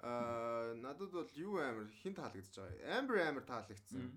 Аа 0.00 0.72
надад 0.80 1.12
бол 1.12 1.32
юу 1.36 1.60
амар 1.60 1.88
хин 2.00 2.14
таалагдж 2.16 2.54
байгаа. 2.56 2.96
Amber 2.96 3.16
амар 3.20 3.44
таалагдсан. 3.44 4.08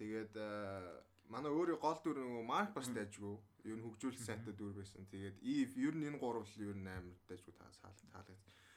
Тэгээд 0.00 0.34
аа, 0.36 1.02
манай 1.30 1.52
өөрийн 1.52 1.80
гол 1.80 1.98
дүр 2.02 2.18
нөгөө 2.20 2.44
Марк 2.46 2.72
бас 2.74 2.88
дайжгүй. 2.90 3.36
Ер 3.68 3.76
нь 3.78 3.84
хөгжүүлэлт 3.84 4.26
сайтай 4.26 4.54
дүр 4.56 4.74
байсан. 4.80 5.06
Тэгээд 5.12 5.36
Eve 5.44 5.74
ер 5.86 5.94
нь 5.94 6.06
энэ 6.08 6.18
гурав 6.18 6.44
л 6.46 6.62
ер 6.66 6.76
нь 6.76 6.88
амар 6.88 7.16
дайжгүй 7.28 7.54
таалагдсан. 7.54 8.10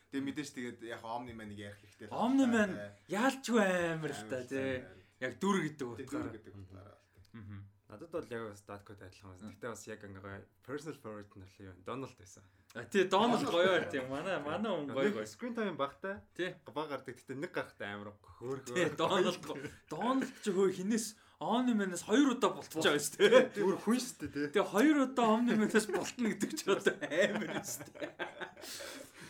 Тэгээд 0.10 0.25
мэдээж 0.25 0.50
тэгээд 0.58 0.79
яг 0.89 1.03
Omni 1.05 1.34
Man-ыг 1.38 1.60
ярих 1.60 1.79
хэрэгтэй. 1.79 2.10
Omni 2.10 2.46
Man 2.50 2.72
яалчгүй 3.08 3.62
амар 3.93 4.12
л 4.12 4.24
та 4.25 4.41
Амар 4.41 4.50
тий. 4.50 4.81
Яг 5.22 5.34
дүр 5.38 5.58
гэдэг 5.63 5.79
Дүр 5.79 6.01
утгаараа. 6.01 6.34
гэдэг 6.34 6.53
утгаараа. 6.58 6.98
Мгм. 7.38 7.60
Надад 7.89 8.12
бол 8.13 8.25
яг 8.29 8.43
бас 8.46 8.62
Даткод 8.69 9.01
адилхан 9.01 9.34
байна. 9.34 9.50
Гэтэ 9.50 9.67
бас 9.74 9.84
яг 9.89 10.03
ингээ 10.05 10.46
personal 10.62 10.98
favorite 11.01 11.34
нь 11.34 11.46
юу 11.58 11.74
вэ? 11.74 11.81
Donald 11.81 12.13
байсан. 12.22 12.43
А 12.77 12.86
тий 12.86 13.03
Дональд 13.10 13.50
гоё 13.50 13.65
байр 13.65 13.89
тий. 13.89 14.01
Манай 14.05 14.38
манай 14.46 14.69
хүн 14.69 14.93
гоё 14.93 15.10
гоё. 15.10 15.25
Screen 15.25 15.58
time 15.58 15.74
багтай. 15.74 16.22
Тий. 16.38 16.53
Баг 16.69 16.93
гардаг. 16.93 17.17
Гэтэ 17.17 17.34
нэг 17.34 17.50
гарахтай 17.50 17.89
амар 17.89 18.13
хөөрхөө. 18.38 18.77
Тий 18.77 18.93
Дональд 18.93 19.41
Дональд 19.89 20.29
ч 20.46 20.53
хөө 20.53 20.69
хинээс 20.77 21.17
Omni 21.39 21.74
Man-аас 21.74 22.03
хоёр 22.03 22.36
удаа 22.36 22.51
болтож 22.51 22.84
байгаа 22.84 23.00
шүү 23.00 23.15
дээ. 23.25 23.63
Өөр 23.63 23.77
хүн 23.79 23.98
шүү 23.98 24.27
дээ. 24.27 24.53
Тэгээ 24.53 24.69
хоёр 24.69 24.98
удаа 25.08 25.27
Omni 25.39 25.55
Man-аас 25.55 25.88
болтно 25.88 26.27
гэдэг 26.36 26.51
ч 26.51 26.67
одоо 26.67 26.93
амар 27.00 27.58
юм 27.58 27.63
шүү 27.63 27.89
дээ. 27.96 28.12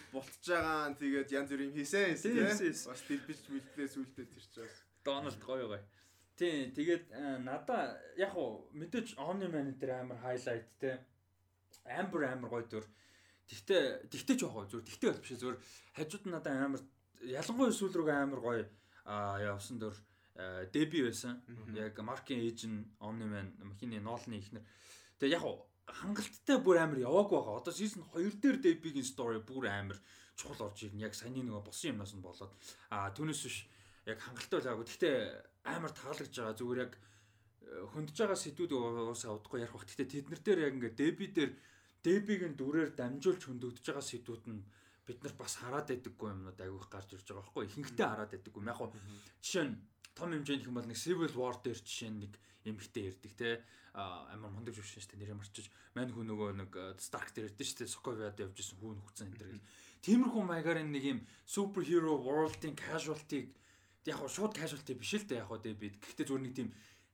Бултж 0.09 0.45
байгаа 0.49 0.89
нь 0.89 0.97
тэгээд 0.97 1.29
янз 1.31 1.49
бүр 1.53 1.61
юм 1.69 1.73
хийсэн 1.77 2.17
Тийм, 2.17 2.33
тийм. 2.33 2.49
хийсэн. 2.49 2.89
Бас 2.89 3.01
дэлбэж 3.05 3.39
мэлтлээ 3.53 3.87
сүултээ 3.93 4.25
тэр 4.25 4.41
ч 4.41 4.55
бас. 4.57 4.75
Дональд 5.05 5.41
гоё 5.45 5.69
гоё. 5.69 5.85
Тий, 6.39 6.71
тэгээд 6.71 7.11
э, 7.11 7.37
надаа 7.43 7.99
яг 8.15 8.31
уу 8.39 8.71
мэдээж 8.71 9.19
Omni 9.19 9.51
Man 9.51 9.75
дээр 9.75 10.07
амар 10.07 10.23
хайлайт 10.23 10.71
те. 10.79 11.03
амбер 11.83 12.31
амбер 12.31 12.47
гоё 12.47 12.63
дөр. 12.63 12.85
Тэгтээ 13.43 14.07
тэгтээ 14.07 14.35
ч 14.39 14.41
байгаа 14.47 14.71
зүгээр 14.71 14.87
тэгтээ 14.87 15.09
бол 15.11 15.19
биш 15.19 15.35
зүгээр 15.35 15.57
хажууд 15.99 16.23
нь 16.23 16.31
надад 16.31 16.55
амбер 16.55 16.81
ялангуяа 17.27 17.75
сүүл 17.75 17.91
рүүгээ 17.91 18.19
амбер 18.23 18.39
гоё 18.39 18.63
явсан 19.51 19.83
дөр 19.83 19.95
деби 20.71 21.03
байсан. 21.03 21.43
Яг 21.75 21.99
маркийн 21.99 22.39
эйжен 22.47 22.87
Omni-Man 23.03 23.75
хиний 23.75 23.99
ноолны 23.99 24.39
ихнэр. 24.39 24.63
Тэгээ 25.19 25.35
яг 25.35 25.43
хангалттай 25.91 26.63
бүр 26.63 26.79
амар 26.79 27.03
яваагүй 27.03 27.35
байгаа. 27.35 27.59
Одоо 27.59 27.73
season 27.75 28.07
2 28.15 28.39
дээр 28.39 28.63
дебигийн 28.63 29.03
story 29.03 29.43
бүр 29.43 29.67
амар 29.67 29.99
чухал 30.39 30.71
орж 30.71 30.87
ирнэ. 30.87 31.03
Яг 31.03 31.19
саяны 31.19 31.43
нөгөө 31.43 31.67
босон 31.67 31.99
юмнаас 31.99 32.15
нь 32.15 32.23
болоод 32.23 32.55
а 32.87 33.11
түүнээс 33.11 33.43
биш 33.43 33.57
яг 34.13 34.19
хангалттай 34.23 34.59
байгаагүй. 34.59 34.85
Гэхдээ 34.89 35.15
амар 35.69 35.93
таалагдж 35.93 36.35
байгаа. 36.35 36.59
Зүгээр 36.59 36.83
яг 36.85 36.93
хөндөж 37.93 38.17
байгаа 38.17 38.39
сэдвүүд 38.39 38.71
уусаа 38.73 39.37
удахгүй 39.37 39.61
ярих 39.61 39.75
бах. 39.75 39.85
Гэхдээ 39.85 40.09
тэднэр 40.09 40.41
дээр 40.41 40.59
яг 40.65 40.73
ингээд 40.77 40.97
деби 40.97 41.25
дээр 41.29 41.51
дебигийн 42.03 42.55
дүрээр 42.55 42.91
дамжуулж 42.95 43.41
хөндөгдөж 43.45 43.85
байгаа 43.85 44.05
сэдвүүд 44.05 44.43
нь 44.49 44.61
бид 45.05 45.19
нар 45.23 45.35
бас 45.35 45.53
хараад 45.59 45.87
байдаггүй 45.89 46.27
юмнууд 46.31 46.59
агиух 46.61 46.87
гарч 46.89 47.09
ирж 47.13 47.27
байгаа 47.27 47.43
байхгүй. 47.43 47.63
Ихэнхдээ 47.67 48.07
хараад 48.07 48.31
байдаггүй. 48.33 48.61
Яг 48.65 48.77
хуу 48.77 48.89
жишээ 49.43 49.65
нь 49.67 49.75
том 50.15 50.29
хэмжээнд 50.31 50.67
юм 50.69 50.75
бол 50.77 50.87
нэг 50.87 50.99
civil 50.99 51.33
war 51.35 51.55
дээр 51.59 51.79
жишээ 51.81 52.09
нь 52.13 52.21
нэг 52.23 52.33
эмхтэй 52.65 53.03
ярддаг 53.09 53.33
те. 53.35 53.49
Амар 53.93 54.53
мундаг 54.53 54.73
жүжигч 54.77 55.01
шүү 55.01 55.17
дээ. 55.17 55.21
Нэрээ 55.27 55.39
марчиж 55.41 55.67
мань 55.97 56.13
хүн 56.13 56.29
нөгөө 56.29 56.49
нэг 56.61 56.71
Stark 57.01 57.33
дээр 57.33 57.51
ярьдэн 57.51 57.67
шүү 57.67 57.77
дээ. 57.83 57.95
Sokovia-д 57.95 58.43
явж 58.45 58.57
исэн 58.61 58.77
хүүн 58.79 59.01
хөгцөн 59.01 59.27
энэ 59.27 59.39
төр 59.41 59.49
гэл 59.49 59.67
тиймэрхүү 60.05 60.43
маягаар 60.45 60.79
нэг 60.87 61.03
юм 61.03 61.19
superhero 61.43 62.15
world-ийн 62.23 62.77
casualty 62.79 63.51
яг 64.05 64.19
шууд 64.29 64.53
casualty 64.55 64.93
биш 64.95 65.13
л 65.17 65.27
дээ. 65.27 65.41
Яг 65.43 65.49
хуу 65.49 65.59
бид. 65.59 65.99
Гэхдээ 65.99 66.25
зүгээр 66.27 66.43
нэг 66.45 66.55
тийм 66.55 66.69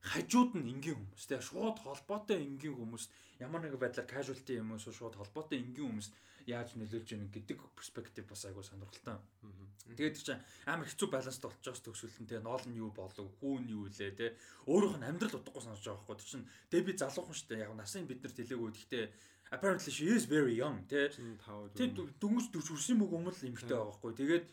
хажууд 0.06 0.52
нь 0.54 0.70
энгийн 0.70 0.98
хүмүүс. 0.98 1.24
Те 1.26 1.42
шууд 1.42 1.82
холбоотой 1.82 2.38
энгийн 2.44 2.76
хүмүүс. 2.78 3.04
Ямар 3.42 3.60
нэг 3.64 3.74
байдлаар 3.80 4.06
casualty 4.06 4.60
юм 4.60 4.74
уу 4.74 4.78
шууд 4.78 5.18
холбоотой 5.18 5.58
энгийн 5.58 5.90
хүмүүс 5.90 6.08
яаж 6.46 6.78
нөлөөлж 6.78 7.10
ийнэ 7.10 7.26
гэдэг 7.34 7.58
перспектив 7.74 8.24
бас 8.30 8.46
айгуу 8.46 8.62
сонирхолтой. 8.62 9.18
Тэгээд 9.98 10.14
чи 10.14 10.34
амар 10.70 10.86
хэцүү 10.86 11.08
баланс 11.10 11.42
болчихоос 11.42 11.82
төгсгөлтөн 11.82 12.26
те. 12.30 12.38
Ноол 12.38 12.62
нь 12.70 12.78
юу 12.78 12.94
болов 12.94 13.26
хүүн 13.42 13.66
юу 13.66 13.90
илээ 13.90 14.14
те. 14.14 14.26
Өөрөөх 14.70 15.02
нь 15.02 15.06
амьдрал 15.10 15.42
удахгүй 15.42 15.62
санаж 15.62 15.82
байгаа 15.82 16.06
байхгүй 16.06 16.22
чинь 16.22 16.46
Дэби 16.70 16.94
залуухан 16.94 17.34
штэ 17.34 17.66
яг 17.66 17.74
насыг 17.74 18.06
бид 18.06 18.22
нарт 18.22 18.38
хэлээгүй 18.38 18.70
гэхдээ 18.78 19.04
apparently 19.50 19.90
she 19.90 20.06
is 20.06 20.26
very 20.26 20.54
young 20.54 20.86
те. 20.86 21.10
Тэг 21.74 21.98
дөнгөж 22.22 22.46
40 22.54 22.62
хүрсэн 22.62 22.98
мөг 22.98 23.10
өмнө 23.10 23.34
л 23.34 23.46
эмэгтэй 23.50 23.74
байгаа 23.74 23.90
байхгүй. 23.90 24.12
Тэгээд 24.14 24.44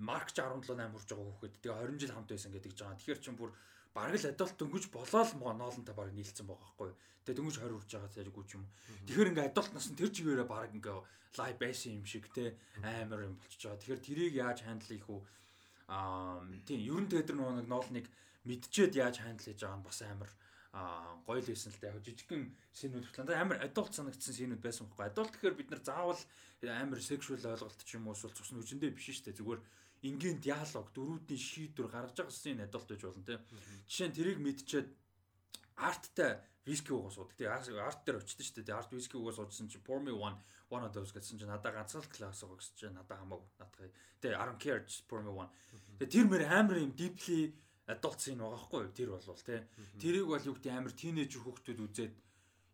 марк 0.00 0.28
17 0.32 0.64
8 0.64 0.92
хүрж 0.94 1.08
байгаа 1.10 1.26
хүүхэд 1.36 1.54
тэгээ 1.60 1.80
20 1.92 2.00
жил 2.00 2.14
хамт 2.14 2.30
байсан 2.32 2.52
гэдэг 2.54 2.72
жаа 2.72 2.96
тэгэхээр 2.96 3.20
чин 3.20 3.36
бүр 3.36 3.50
бараг 3.96 4.16
л 4.16 4.30
адуулт 4.30 4.56
дөнгөж 4.56 4.84
болоо 4.92 5.24
л 5.24 5.32
ноолонтой 5.36 5.94
бараг 5.96 6.14
нийлцсэн 6.16 6.46
байгаа 6.46 6.64
байхгүй 6.64 6.90
Тэгээ 7.26 7.42
дөнгөж 7.42 7.58
20 7.58 7.74
хүрж 7.74 7.90
байгаа 7.90 8.14
зэрэггүй 8.14 8.44
ч 8.46 8.50
юм. 8.54 8.64
Тэгэхээр 9.10 9.30
ингээ 9.34 9.48
адулт 9.50 9.72
нас 9.74 9.90
нь 9.90 9.98
тэр 9.98 10.14
чигээрээ 10.14 10.46
баг 10.46 10.70
ингээ 10.70 10.98
лайв 11.42 11.56
байсан 11.58 11.98
юм 11.98 12.06
шиг 12.06 12.30
те 12.30 12.54
амар 12.78 13.26
юм 13.26 13.34
болчихж 13.34 13.66
байгаа. 13.66 13.82
Тэгэхээр 13.82 14.06
тэрийг 14.06 14.34
яаж 14.38 14.58
хандл 14.62 14.86
хийх 14.94 15.10
үү? 15.10 15.20
Аа 15.90 16.38
тийм 16.70 16.86
ерөн 16.86 17.10
тэр 17.10 17.34
нэг 17.34 17.66
ноолныг 17.66 18.06
мэдчихэд 18.46 18.94
яаж 18.94 19.18
хандл 19.26 19.42
хийж 19.42 19.58
байгаа 19.58 19.78
нь 19.82 19.86
бас 19.90 19.98
амар 20.06 20.30
а 20.70 21.18
гоё 21.26 21.42
л 21.42 21.50
байсан 21.50 21.74
л 21.74 21.80
да. 21.82 21.90
Яг 21.90 22.06
жижигхэн 22.06 22.42
синүүд 22.78 23.06
хөтлөн 23.10 23.34
амар 23.34 23.58
адулт 23.58 23.90
санагдсан 23.90 24.34
синүүд 24.38 24.62
байсан 24.62 24.86
байхгүй. 24.86 25.10
Адулт 25.10 25.34
гэхээр 25.34 25.58
бид 25.58 25.70
нар 25.74 25.82
заавал 25.82 26.22
амар 26.64 27.00
сексуал 27.02 27.44
ойлголт 27.44 27.80
ч 27.84 28.00
юм 28.00 28.08
уу 28.08 28.16
эсвэл 28.16 28.32
цусны 28.32 28.64
үжиндээ 28.64 28.96
биш 28.96 29.12
шүү 29.12 29.28
дээ. 29.28 29.38
Зүгээр 29.40 29.60
энгийн 30.08 30.38
диалог, 30.40 30.88
дөрүүдийн 30.96 31.40
шийдвэр 31.40 31.88
гаргаж 31.92 32.16
байгаа 32.16 32.32
син 32.32 32.60
адулт 32.64 32.88
байж 32.88 33.02
болно 33.04 33.24
те. 33.24 33.40
Жишээ 33.88 34.08
нь 34.08 34.16
тэрийг 34.16 34.38
мэдчихэд 34.40 34.88
арттай 35.76 36.40
виски 36.64 36.90
уугаа 36.92 37.12
суудаг. 37.12 37.36
Тэгээ 37.36 37.84
арт 37.84 38.02
дээр 38.04 38.20
очсон 38.20 38.40
шүү 38.40 38.64
дээ. 38.64 38.76
Арт 38.76 38.90
виски 38.92 39.16
уугаа 39.16 39.36
суужсэн 39.36 39.68
чинь 39.68 39.84
pour 39.84 40.00
me 40.00 40.12
one 40.12 40.36
one 40.68 40.84
of 40.84 40.92
those 40.92 41.12
гэсэн 41.12 41.38
чинь 41.38 41.52
надаа 41.52 41.72
ганцхан 41.72 42.02
класс 42.10 42.42
уугаа 42.42 42.58
гэсэн 42.58 42.76
чинь 42.76 42.96
надаа 42.96 43.20
хамаагүй 43.20 43.48
надад. 43.60 43.92
Тэгээ 44.20 44.36
I 44.36 44.44
don't 44.48 44.58
care 44.58 44.80
just 44.82 45.06
pour 45.06 45.22
me 45.22 45.30
one. 45.30 45.52
Тэгээ 46.00 46.12
тэр 46.12 46.26
мэр 46.26 46.44
амар 46.50 46.80
юм 46.82 46.92
deeply 46.96 47.52
adult 47.86 48.18
scene 48.18 48.42
байгаа 48.42 48.60
хгүй 48.66 48.80
юу? 48.82 48.96
Тэр 48.96 49.10
болвол 49.14 49.42
тий. 49.46 49.60
Тэрийг 50.02 50.26
бол 50.26 50.42
юу 50.42 50.56
гэдэг 50.58 50.72
амар 50.74 50.92
тийнейжер 50.92 51.42
хүүхдүүд 51.46 51.80
үзээд 51.86 52.14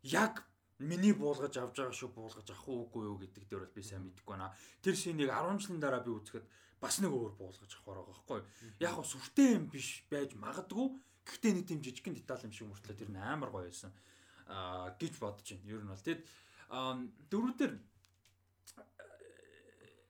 яг 0.09 0.41
миний 0.83 1.13
буулгаж 1.15 1.55
авч 1.57 1.79
байгаа 1.79 1.95
шүү 1.95 2.11
буулгаж 2.13 2.47
авах 2.51 2.67
уугүй 2.67 3.03
юу 3.07 3.17
гэдэг 3.23 3.43
дээр 3.47 3.63
бол 3.63 3.77
би 3.77 3.83
сайн 3.83 4.03
мэдэхгүй 4.03 4.33
байна. 4.35 4.53
Тэр 4.83 4.95
шинийг 4.99 5.31
10 5.31 5.63
жилийн 5.63 5.81
дараа 5.81 6.03
би 6.03 6.11
үзэхэд 6.11 6.45
бас 6.83 6.99
нэг 6.99 7.11
өөр 7.15 7.33
буулгаж 7.39 7.71
авах 7.71 7.87
байгаа 7.87 8.05
байхгүй 8.11 8.37
юу? 8.39 8.47
Яг 8.83 8.93
го 8.99 9.03
сүртэй 9.03 9.49
юм 9.57 9.65
биш 9.71 10.03
байж 10.11 10.35
магадгүй 10.35 10.87
Гэхдээ 11.23 11.53
нэг 11.55 11.65
тийм 11.67 11.79
жижигхэн 11.79 12.15
деталь 12.19 12.43
юм 12.43 12.51
шиг 12.51 12.67
мөртлөө 12.67 12.99
тэр 12.99 13.11
нь 13.11 13.19
амар 13.19 13.47
гоё 13.47 13.71
байсан. 13.71 13.95
Аа 14.51 14.91
гэж 14.99 15.13
бодож 15.23 15.47
байна. 15.47 15.71
Ер 15.71 15.81
нь 15.83 15.91
бол 15.91 16.03
тэгэд 16.03 16.21
дөрүүдээр 17.31 17.73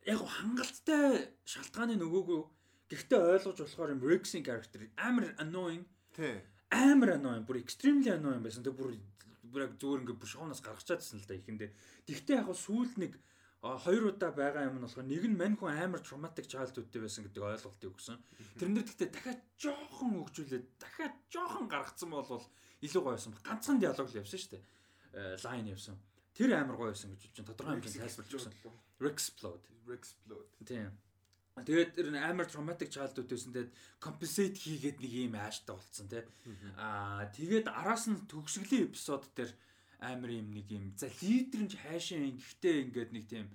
яг 0.09 0.19
хангалттай 0.25 1.29
шалтгааны 1.45 1.95
нөгөөгүй 2.01 2.39
гэхдээ 2.89 3.21
ойлгож 3.29 3.59
болохоор 3.61 3.93
юм 3.93 4.01
Rex-ийн 4.01 4.41
character 4.41 4.89
амар 4.97 5.37
annoying. 5.37 5.85
Тий. 6.17 6.41
Амар 6.73 7.21
annoying, 7.21 7.45
бүр 7.45 7.61
extremely 7.61 8.09
annoying 8.09 8.41
байсан. 8.41 8.65
Тэг 8.65 8.73
бүр 8.73 8.97
бүр 9.53 9.69
зүгээр 9.77 10.01
ингээ 10.03 10.17
бүр 10.17 10.31
шоунаас 10.33 10.61
гаргачаадсэн 10.65 11.21
л 11.21 11.29
да 11.29 11.37
ихэндээ. 11.37 11.71
Тэгвэл 12.09 12.33
яг 12.41 12.47
сүүлд 12.49 12.97
нэг 12.97 13.13
хоёр 13.63 14.11
удаа 14.11 14.31
байгаа 14.35 14.67
юм 14.67 14.81
нь 14.81 14.83
болохоор 14.83 15.07
нэг 15.07 15.23
нь 15.23 15.39
мань 15.39 15.55
хүн 15.55 15.71
амар 15.71 16.03
traumatic 16.03 16.51
childhoodтэй 16.51 16.99
байсан 16.99 17.23
гэдэг 17.23 17.43
ойлголтыг 17.47 17.95
өгсөн. 17.95 18.19
Тэрнэр 18.59 18.83
гэхдээ 18.83 19.09
дахиад 19.13 19.41
жоохон 19.55 20.19
өгжүүлээд 20.19 20.65
дахиад 20.81 21.15
жоохон 21.31 21.71
гаргацсан 21.71 22.11
бол 22.11 22.27
илүү 22.83 23.01
гоё 23.05 23.15
байсан. 23.15 23.31
Ганцхан 23.39 23.79
диалог 23.79 24.11
л 24.11 24.19
явсан 24.19 24.35
шүү 24.35 24.51
дээ. 24.59 24.63
Line 25.47 25.71
явсан. 25.71 25.95
Тэр 26.35 26.51
амар 26.59 26.75
гоё 26.75 26.91
байсан 26.91 27.15
гэж 27.15 27.31
чинь 27.31 27.47
тодорхой 27.47 27.79
хэмжээнд 27.79 28.03
тайлбарлаж 28.03 28.35
өгсөн. 28.35 28.53
Rexplode. 28.99 29.67
Rexplode. 29.87 30.51
Тийм. 30.67 30.91
Тэгээд 31.53 31.93
тэр 31.93 32.07
амар 32.17 32.49
traumatic 32.49 32.89
childhood 32.89 33.29
байсан. 33.29 33.53
Тэгээд 33.53 33.71
compensate 34.01 34.57
хийгээд 34.57 34.97
нэг 34.97 35.13
юм 35.13 35.37
ааштай 35.37 35.77
болцсон 35.77 36.09
тий. 36.09 36.25
Аа 36.81 37.29
тэгээд 37.29 37.69
араас 37.69 38.09
нь 38.09 38.25
төгсгөлийн 38.25 38.89
эпизод 38.89 39.29
дээр 39.37 39.53
амар 40.01 40.33
юм 40.33 40.49
нэг 40.49 40.65
юм 40.73 40.97
за 40.97 41.13
лидер 41.21 41.61
нь 41.61 41.69
хайшаа 41.69 42.25
ингэхдээ 42.25 42.75
ингээд 42.89 43.11
нэг 43.13 43.25
тийм 43.29 43.45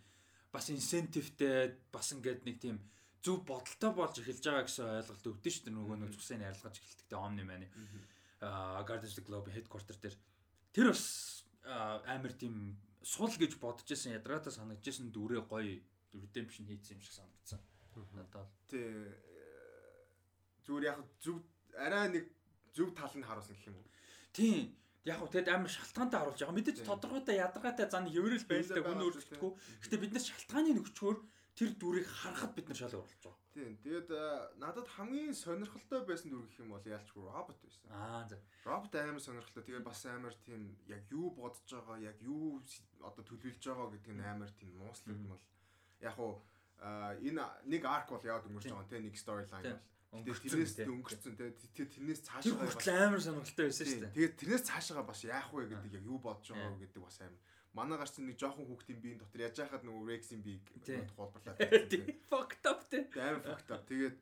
бас 0.54 0.70
инсентивтэй 0.70 1.74
бас 1.90 2.14
ингээд 2.14 2.46
нэг 2.46 2.56
тийм 2.62 2.78
зөв 3.18 3.42
бодолтой 3.42 3.90
болж 3.90 4.14
эхэлж 4.22 4.46
байгаа 4.46 4.64
гэсэн 4.70 4.86
ойлголт 5.02 5.26
өгдөн 5.34 5.52
шүү 5.58 5.64
дээ. 5.66 5.74
Нөгөө 5.74 5.96
нэг 5.98 6.14
цусын 6.14 6.46
арилгаж 6.46 6.78
эхэлдэгтэй 6.78 7.18
Omni 7.18 7.42
маань 7.42 7.66
аа 8.46 8.86
Guardians 8.86 9.18
of 9.18 9.18
the 9.18 9.26
Globe 9.26 9.50
headquarter 9.50 9.98
дээр. 9.98 10.14
Тэр 10.70 10.94
бас 10.94 11.42
амар 11.66 12.30
тийм 12.38 12.78
сул 13.02 13.34
гэж 13.34 13.58
бодож 13.58 13.90
исэн 13.90 14.14
ядраатай 14.14 14.54
санагдж 14.54 14.86
исэн 14.86 15.10
дүрээ 15.10 15.42
гоё 15.50 15.82
redemption 16.14 16.62
хийсэн 16.70 16.94
юм 16.94 17.02
шиг 17.02 17.18
санагдсан 17.18 17.58
надад 18.14 18.48
тий 18.70 18.88
зүгээр 20.64 20.88
яг 20.90 20.98
зөв 21.24 21.36
арай 21.76 22.06
нэг 22.14 22.24
зөв 22.76 22.88
тал 22.98 23.14
нь 23.16 23.26
харуулсан 23.28 23.56
гэх 23.56 23.70
юм 23.70 23.78
уу 23.80 23.88
тийм 24.36 24.76
яг 25.08 25.18
хөө 25.18 25.30
тэгэд 25.32 25.48
амар 25.48 25.72
шалтгаантай 25.72 26.18
харуулж 26.20 26.40
байгаа. 26.40 26.56
Мэдээж 26.58 26.78
тодорхойтой 26.84 27.36
ядаргаатай 27.40 27.86
зан 27.88 28.06
хэврэл 28.12 28.50
байлаа 28.50 28.82
хүн 28.84 29.04
өөрчлөлтгүй. 29.06 29.50
Гэтэ 29.82 29.96
бид 30.02 30.12
нар 30.12 30.24
шалтгааны 30.28 30.72
нөхчгөр 30.76 31.18
тэр 31.58 31.70
дүрийг 31.80 32.06
харахад 32.06 32.52
бид 32.54 32.66
нар 32.68 32.78
шал 32.78 32.98
оруулж 33.00 33.22
байгаа. 33.24 33.42
Тийм. 33.56 33.72
Тэгээд 33.82 34.08
надад 34.62 34.88
хамгийн 34.94 35.34
сонирхолтой 35.34 36.00
байсан 36.06 36.28
дүр 36.30 36.46
гэх 36.46 36.62
юм 36.62 36.70
бол 36.74 36.84
яалчгүй 36.84 37.22
робот 37.24 37.58
байсан. 37.58 37.82
Аа 37.90 38.22
за. 38.30 38.36
Робот 38.68 38.92
амар 38.94 39.22
сонирхолтой. 39.24 39.64
Тэгээд 39.66 39.88
бас 39.88 40.02
амар 40.06 40.34
тийм 40.46 40.62
яг 40.86 41.02
юу 41.10 41.34
бодож 41.34 41.66
байгаа, 41.66 41.98
яг 41.98 42.16
юу 42.22 42.62
одоо 43.02 43.22
төлөвлөж 43.24 43.64
байгаа 43.64 43.88
гэдэг 43.90 44.12
нь 44.14 44.22
амар 44.22 44.50
тийм 44.54 44.70
нууцлаг 44.76 45.16
юм 45.16 45.26
бол 45.34 45.44
яг 46.04 46.14
хуу 46.14 46.38
энэ 46.78 47.42
нэг 47.66 47.82
арк 47.84 48.08
бол 48.14 48.22
яваад 48.22 48.46
өнгөрч 48.46 48.70
байгаа 48.70 48.88
тийм 48.88 49.04
нэг 49.06 49.16
storyline 49.18 49.78
бол 50.08 50.40
тэрнээс 50.40 50.74
өнгөрцөн 50.88 51.34
тэгээ 51.36 51.92
тэрнээс 51.92 52.20
цаашаа 52.24 52.56
хүртэл 52.56 52.96
амар 52.96 53.20
сонирхолтой 53.20 53.66
байсан 53.68 53.86
шүү 53.86 54.00
дээ. 54.08 54.16
Тэгээд 54.16 54.34
тэрнээс 54.40 54.64
цаашаа 54.64 55.04
бас 55.04 55.20
яах 55.26 55.52
вэ 55.52 55.68
гэдэг 55.68 56.00
яг 56.00 56.04
юу 56.08 56.16
бодож 56.16 56.48
байгаа 56.48 56.72
вэ 56.72 56.88
гэдэг 56.88 57.02
бас 57.04 57.20
амар 57.20 57.40
манай 57.76 57.98
гарч 58.00 58.16
нэг 58.18 58.40
жоохон 58.40 58.66
хүүхдийн 58.66 59.00
биеийн 59.04 59.20
дотор 59.20 59.44
яаж 59.44 59.56
яхад 59.60 59.84
нөгөө 59.84 60.08
Rex-ийн 60.08 60.42
биеийг 60.42 60.64
тухайлбарлаад 60.80 61.44
байсан. 61.60 62.02
Fucked 62.32 62.64
up 62.64 62.80
тий. 62.88 63.02
Амар 63.20 63.42
fucked 63.44 63.70
up. 63.74 63.82
Тэгээд 63.84 64.16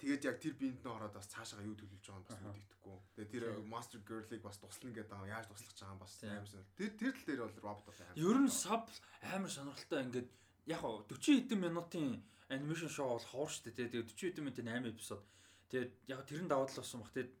тэгээд 0.00 0.22
яг 0.24 0.36
тэр 0.40 0.54
биеинд 0.56 0.80
нь 0.80 0.88
ороод 0.88 1.12
бас 1.12 1.28
цаашаа 1.28 1.60
юу 1.60 1.76
төлөвлөж 1.76 2.00
байгаа 2.00 2.24
нь 2.24 2.28
бас 2.32 2.40
мэддэхгүй. 2.40 2.96
Тэгээд 3.12 3.32
тэр 3.36 3.44
Master 3.68 4.00
Girl-ыг 4.08 4.40
бас 4.40 4.56
туслана 4.56 4.96
гэдэг 4.96 5.12
байгаа 5.12 5.34
яаж 5.36 5.46
туслах 5.52 5.76
байгаа 5.76 5.94
юм 5.94 6.00
бас 6.00 6.12
амар 6.24 6.48
сонир. 6.48 6.68
Тэр 6.80 6.90
тэр 6.96 7.12
тал 7.12 7.26
дээр 7.28 7.42
бол 7.44 7.60
робот 7.60 7.84
бол 7.84 8.00
амар. 8.00 8.16
Ер 8.16 8.38
нь 8.40 8.52
sub 8.52 8.84
амар 9.20 9.52
сонирхолтой 9.52 10.00
ингээд 10.08 10.28
яг 10.66 10.82
40 10.82 11.18
хэдэн 11.18 11.60
минутын 11.62 12.22
анимашн 12.50 12.90
шоу 12.90 13.16
бол 13.16 13.26
ховор 13.30 13.50
штэ 13.50 13.70
тий. 13.70 13.88
Тэгээд 13.88 14.10
40 14.10 14.18
хэдэн 14.18 14.44
минутын 14.44 14.68
8 14.70 14.90
эпизод. 14.92 15.22
Тэгээд 15.70 15.92
яг 16.10 16.20
тэрэн 16.26 16.48
даваад 16.50 16.70
л 16.70 16.78
болсон 16.82 17.00
баг. 17.02 17.10
Тэгээд 17.14 17.32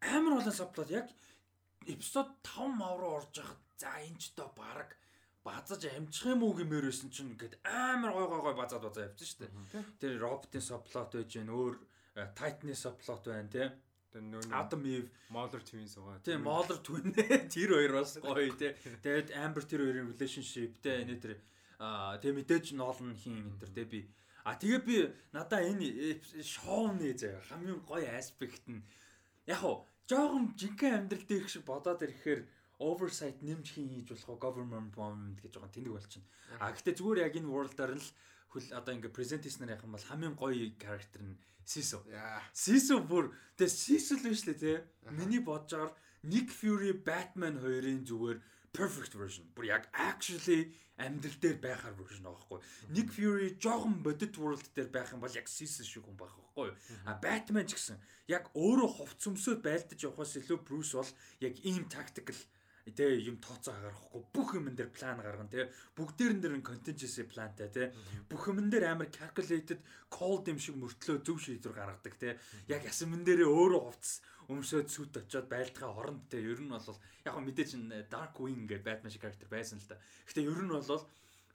амар 0.00 0.32
олон 0.40 0.56
саплот 0.56 0.90
яг 0.90 1.08
эпизод 1.86 2.28
5 2.44 2.80
мав 2.80 2.94
руу 3.00 3.20
орж 3.20 3.32
яхад 3.40 3.60
за 3.76 3.92
энэ 4.04 4.20
ч 4.20 4.32
доо 4.36 4.52
баг 4.56 4.96
базаж 5.44 5.84
амжих 5.88 6.26
юм 6.32 6.44
уу 6.44 6.52
гэмээр 6.56 6.88
байсан 6.88 7.08
чинь 7.08 7.32
ингээд 7.32 7.60
амар 7.64 8.12
гой 8.12 8.26
гой 8.28 8.40
гой 8.44 8.54
базаад 8.56 8.84
базаа 8.84 9.08
явчихсан 9.08 9.48
шүү 9.48 9.72
дээ. 9.72 9.84
Тэр 10.00 10.12
роботын 10.20 10.60
саплот 10.60 11.12
байж 11.16 11.30
гэн 11.32 11.48
өөр 11.48 11.74
тайтны 12.36 12.74
саплот 12.76 13.24
байна 13.24 13.48
тий. 13.48 13.68
Тэгээ 14.12 14.26
нөө 14.28 14.52
Adam 14.52 14.82
Eve 14.84 15.08
Moller 15.32 15.62
Twins 15.64 15.96
байгаа. 15.96 16.20
тийм 16.20 16.44
Moller 16.44 16.78
Twin 16.84 17.08
тэр 17.52 17.70
хоёр 17.72 17.92
бас 17.96 18.20
гоё 18.20 18.52
тий. 18.52 18.72
Тэгээд 19.00 19.32
Amber 19.32 19.64
тэр 19.64 19.80
хоёрын 19.80 20.12
relationship 20.12 20.76
тий 20.84 20.96
энэ 21.00 21.16
тэр 21.16 21.32
тэгээ 21.80 22.36
мэдээж 22.36 22.66
Nolan 22.76 23.16
хийн 23.16 23.40
энэ 23.40 23.58
тэр 23.64 23.72
тий 23.72 23.86
би 23.88 24.00
а 24.44 24.52
тэгээ 24.60 24.80
би 24.84 24.96
надаа 25.32 25.64
энэ 25.64 26.20
шоуны 26.44 27.16
заяа 27.16 27.40
хамгийн 27.48 27.80
гоё 27.88 28.08
аспект 28.20 28.68
нь 28.68 28.84
яг 29.48 29.64
хуу 29.64 29.88
жоохон 30.04 30.52
жинхэнэ 30.60 31.08
амьдрал 31.08 31.24
дээр 31.24 31.48
шиг 31.48 31.64
бодоод 31.64 32.04
ирэхээр 32.04 32.44
oversight 32.80 33.40
нэмж 33.44 33.66
хийн 33.76 33.92
хийж 33.92 34.08
болох 34.12 34.40
government 34.40 34.92
bomb 34.96 35.36
гэж 35.40 35.52
жоохон 35.56 35.72
тэнэг 35.72 35.92
болчихно. 35.92 36.28
А 36.60 36.72
гэхдээ 36.72 36.96
зүгээр 36.96 37.24
яг 37.24 37.34
энэ 37.36 37.52
world-аар 37.52 37.92
л 37.96 38.08
хөл 38.52 38.68
одоо 38.76 38.92
ингээ 38.96 39.16
presentation 39.16 39.68
ярих 39.68 39.84
юм 39.84 39.94
бол 39.96 40.08
хамгийн 40.08 40.36
гоё 40.36 40.68
character 40.80 41.20
нь 41.24 41.36
Sisu. 41.70 42.02
Sisu 42.56 43.04
бүр 43.06 43.30
тэгээ 43.56 43.72
Sisu 43.72 44.16
л 44.18 44.24
биш 44.26 44.42
лээ 44.48 44.58
те. 44.58 44.72
Миний 45.12 45.38
бодожоор 45.44 45.92
Nick 46.24 46.48
Fury 46.50 46.92
Batman 46.96 47.60
хоёрын 47.60 48.02
зүгээр 48.08 48.38
perfect 48.72 49.14
version. 49.14 49.46
Бүр 49.54 49.70
яг 49.70 49.88
actually 49.92 50.70
амьдрал 51.00 51.38
дээр 51.40 51.58
байхаар 51.64 51.96
version 51.96 52.28
аахгүй. 52.28 52.60
Nick 52.92 53.10
Fury 53.16 53.56
жоохон 53.56 54.02
бодит 54.04 54.36
world 54.36 54.64
дээр 54.76 54.90
байх 54.92 55.12
юм 55.12 55.24
бол 55.24 55.32
яг 55.32 55.48
Sisu 55.48 55.84
шиг 55.84 56.04
хүн 56.04 56.16
байх 56.20 56.34
байхгүй. 56.36 56.70
А 57.08 57.16
Batman 57.16 57.66
ч 57.66 57.74
гэсэн 57.76 57.98
яг 58.28 58.52
өөрөө 58.52 58.90
хувц 59.00 59.22
өмсөд 59.32 59.64
байлдаж 59.64 60.00
явахаас 60.04 60.36
илүү 60.36 60.58
Bruce 60.60 60.94
бол 60.94 61.10
яг 61.40 61.54
ийм 61.64 61.88
tactical 61.88 62.36
тэ 62.90 63.22
юм 63.22 63.38
тооцоо 63.38 63.76
гаргахгүй 63.76 64.22
бүх 64.34 64.48
юм 64.58 64.66
дээр 64.74 64.90
план 64.90 65.22
гаргана 65.22 65.50
тэ. 65.50 65.70
Бүгдээрэн 65.94 66.40
дээр 66.42 66.54
contingency 66.64 67.22
planтай 67.22 67.68
тэ. 67.70 67.94
Бүх 68.26 68.50
юм 68.50 68.66
дээр 68.66 68.90
амар 68.90 69.08
calculated 69.12 69.78
cold 70.10 70.48
юм 70.50 70.58
шиг 70.58 70.74
мөртлөө 70.80 71.22
зөв 71.22 71.38
шийдвэр 71.38 71.76
гаргадаг 71.76 72.14
тэ. 72.18 72.38
Яг 72.66 72.82
ясмэн 72.82 73.22
дээрээ 73.22 73.46
өөрөө 73.46 73.80
хувцс 73.84 74.20
өмсөд 74.50 74.90
сүт 74.90 75.22
очиод 75.22 75.46
байлдахаа 75.48 75.94
оронд 75.94 76.26
тэ 76.30 76.42
ер 76.42 76.60
нь 76.60 76.70
бол 76.70 76.98
яг 77.24 77.32
хөө 77.34 77.44
мэдээж 77.46 77.70
dark 78.10 78.34
wing 78.42 78.66
гэдэг 78.66 78.86
Batman 78.86 79.12
шиг 79.12 79.22
character 79.22 79.48
байсан 79.48 79.78
л 79.78 79.90
та 79.90 79.96
гэхдээ 80.26 80.50
ер 80.50 80.62
нь 80.66 80.72
бол 80.74 81.04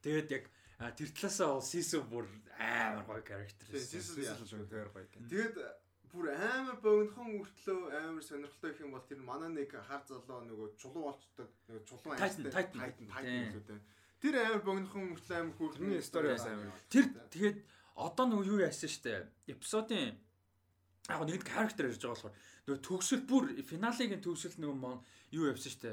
тэгээд 0.04 0.30
яг 0.32 0.46
тэр 0.76 1.10
талаасаа 1.16 1.56
бол 1.56 1.64
Sisu 1.64 2.04
бүр 2.12 2.26
амар 2.60 3.04
гоё 3.08 3.24
character 3.24 3.66
Sisu 3.72 4.24
шүү 4.24 4.68
дээр 4.68 4.92
гоё. 4.92 5.08
Тэгээд 5.32 5.56
бүр 6.12 6.32
амар 6.36 6.78
богинохон 6.84 7.40
үртлөө 7.40 7.80
амар 7.96 8.24
сонирхолтой 8.24 8.72
гэх 8.72 8.84
юм 8.84 8.92
бол 8.92 9.08
тэр 9.08 9.20
манай 9.24 9.50
нэг 9.56 9.72
хар 9.72 10.04
залуу 10.04 10.44
нөгөө 10.48 10.68
чулуу 10.76 11.04
болцдог 11.08 11.50
нөгөө 11.68 11.84
чулуу. 11.88 12.16
Titan 12.20 12.44
Titan 12.52 13.52
шүү 13.56 13.64
дээ. 13.72 13.80
Тэр 14.20 14.36
амар 14.44 14.64
богинохон 14.68 15.16
үртлөө 15.16 15.38
амар 15.40 15.56
хөөрхөн 15.60 16.04
story 16.04 16.28
бас 16.36 16.48
амар. 16.48 16.84
Тэр 16.92 17.06
тэгээд 17.32 17.58
одоо 17.96 18.26
нөгөө 18.28 18.48
юу 18.52 18.60
яасан 18.60 18.92
штэ 18.92 19.28
эпизодын 19.48 20.12
яг 21.08 21.22
нэгд 21.24 21.48
character 21.48 21.88
ярьж 21.88 22.04
байгаа 22.04 22.20
болохоор 22.20 22.36
нөгөө 22.66 22.82
төгсөл 22.82 23.22
бүр 23.30 23.46
финалийн 23.62 24.18
төгсөл 24.26 24.58
нөгөө 24.58 24.94
юу 25.38 25.50
явсан 25.54 25.70
штэ? 25.70 25.90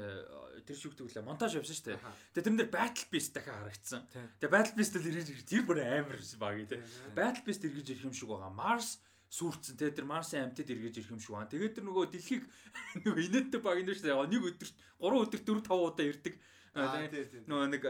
Тэр 0.65 0.73
шүгдэг 0.73 1.05
лээ 1.05 1.21
монтаж 1.21 1.53
явсан 1.61 1.77
штэ. 1.77 2.01
Тэгээ 2.33 2.45
тэрэн 2.49 2.57
дээр 2.65 2.73
battle 2.73 3.07
beast 3.13 3.37
дахиад 3.37 3.61
харагдсан. 3.61 4.01
Тэгээ 4.41 4.49
battle 4.49 4.75
beast 4.81 4.97
л 4.97 5.05
ирж 5.05 5.29
ирж 5.29 5.45
тэр 5.45 5.63
бүр 5.69 5.85
амар 5.85 6.17
баг 6.41 6.57
тий 6.65 6.81
battle 7.13 7.45
beast 7.45 7.61
эргэж 7.61 7.87
ирэх 7.93 8.07
юм 8.09 8.17
шиг 8.17 8.25
байгаа. 8.25 8.49
Mars 8.49 8.97
сүрцэн 9.29 9.77
тэгээ 9.77 9.97
тэр 10.01 10.07
марсын 10.09 10.49
амьтад 10.49 10.73
эргэж 10.73 10.95
ирэх 10.97 11.13
юм 11.13 11.21
шиг 11.21 11.37
байна. 11.37 11.53
Тэгээд 11.53 11.75
тэр 11.77 11.85
нөгөө 11.85 12.05
дэлхийг 12.09 12.43
нөгөө 13.05 13.21
инээдтэй 13.21 13.61
баг 13.61 13.77
энэ 13.77 13.93
штэ. 13.93 14.17
Нэг 14.17 14.41
өдөрт 14.41 14.73
3 14.97 15.21
өдөр 15.29 15.41
4 15.45 15.61
5 15.61 15.77
удаа 15.77 16.05
ирдэг. 16.09 16.33
Нөгөө 16.73 17.69
нэг 17.69 17.83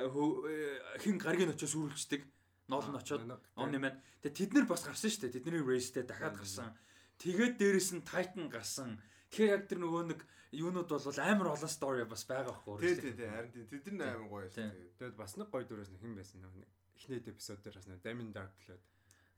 хин 0.99 1.15
гаргийн 1.23 1.55
очиос 1.55 1.71
үргэлждэг 1.79 2.27
ноол 2.67 2.87
нь 2.91 2.99
очиод. 2.99 3.23
omni 3.55 3.79
man 3.79 3.95
тэгээ 4.19 4.35
тэд 4.43 4.51
нар 4.59 4.67
бас 4.67 4.83
гарсан 4.83 5.07
штэ. 5.07 5.31
Тэдний 5.31 5.63
raceтэй 5.63 6.03
дахиад 6.03 6.35
гарсан 6.35 6.75
Тэгээд 7.21 7.55
дээрэс 7.59 7.89
нь 7.97 8.05
Titan 8.07 8.49
гарсан. 8.49 8.97
Тэгэхээр 9.33 9.53
яг 9.53 9.63
тэр 9.69 9.79
нөгөө 9.81 10.03
нэг 10.13 10.19
юунууд 10.53 10.89
бол 10.89 11.19
амар 11.21 11.47
олон 11.57 11.71
story 11.71 12.05
бас 12.05 12.23
байгаа 12.29 12.53
байхгүй 12.53 12.73
үү? 12.73 13.01
Тий, 13.01 13.13
тий, 13.17 13.27
харин 13.29 13.51
тий. 13.53 13.65
Тэд 13.65 13.97
нар 13.97 14.17
амар 14.17 14.29
гоё 14.29 14.45
байсан. 14.45 14.69
Тэгээд 15.01 15.17
бас 15.17 15.33
нэг 15.37 15.47
гоё 15.49 15.65
дөрөөс 15.65 15.89
хэн 15.97 16.13
байсан 16.13 16.37
нөгөө 16.45 16.59
нэг 16.61 16.69
эхнийд 16.97 17.31
эпизод 17.33 17.59
дээр 17.65 17.77
бас 17.81 17.87
нэг 17.89 17.99
Damon 18.05 18.29
Dark 18.29 18.53
Blood. 18.61 18.81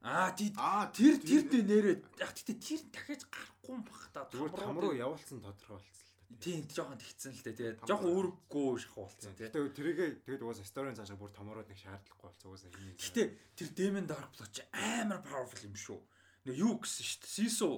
Аа 0.04 0.32
тий. 0.36 0.52
Тэр 0.52 1.16
тэр 1.24 1.44
дээ 1.48 1.64
нэрээ 1.64 1.96
яг 2.20 2.32
тэгтээ 2.36 2.58
тэр 2.60 2.82
дахиад 2.92 3.24
гарахгүй 3.32 3.74
юм 3.74 3.84
бах 3.88 4.04
та. 4.12 4.28
Зүгээр 4.28 4.54
там 4.60 4.78
руу 4.78 4.94
явуулсан 4.94 5.40
тодорхой 5.40 5.80
болцсон 5.80 5.96
л 5.96 6.12
та. 6.12 6.36
Тийм 6.36 6.62
жоохон 6.68 7.00
тэгсэн 7.00 7.32
л 7.32 7.44
дээ. 7.48 7.56
Тэгээд 7.56 7.78
жоохон 7.88 8.12
өөргөө 8.12 8.70
шахуулсан 8.84 9.34
тий. 9.40 9.48
Тэгээд 9.50 9.76
тэрийгээ 9.78 10.10
тэгээд 10.28 10.44
угаасаа 10.44 10.68
сторийн 10.68 10.98
цаашаа 11.00 11.18
бүр 11.18 11.32
томроод 11.32 11.70
нэг 11.72 11.80
шаардлагагүй 11.80 12.22
болцсон 12.28 12.50
угаасаа 12.52 12.72
хийнэ. 12.76 13.00
Гэтэ 13.02 13.24
тэр 13.56 13.70
Damon 13.74 14.06
Dark 14.06 14.30
Blood 14.36 14.52
ч 14.54 14.60
амар 14.76 15.26
powerful 15.26 15.64
юм 15.66 15.74
шүү 15.74 16.00
нөгөө 16.46 16.62
юу 16.62 16.74
гэсэн 16.80 17.06
шүү 17.06 17.20
дээ. 17.26 17.34
Сису 17.36 17.70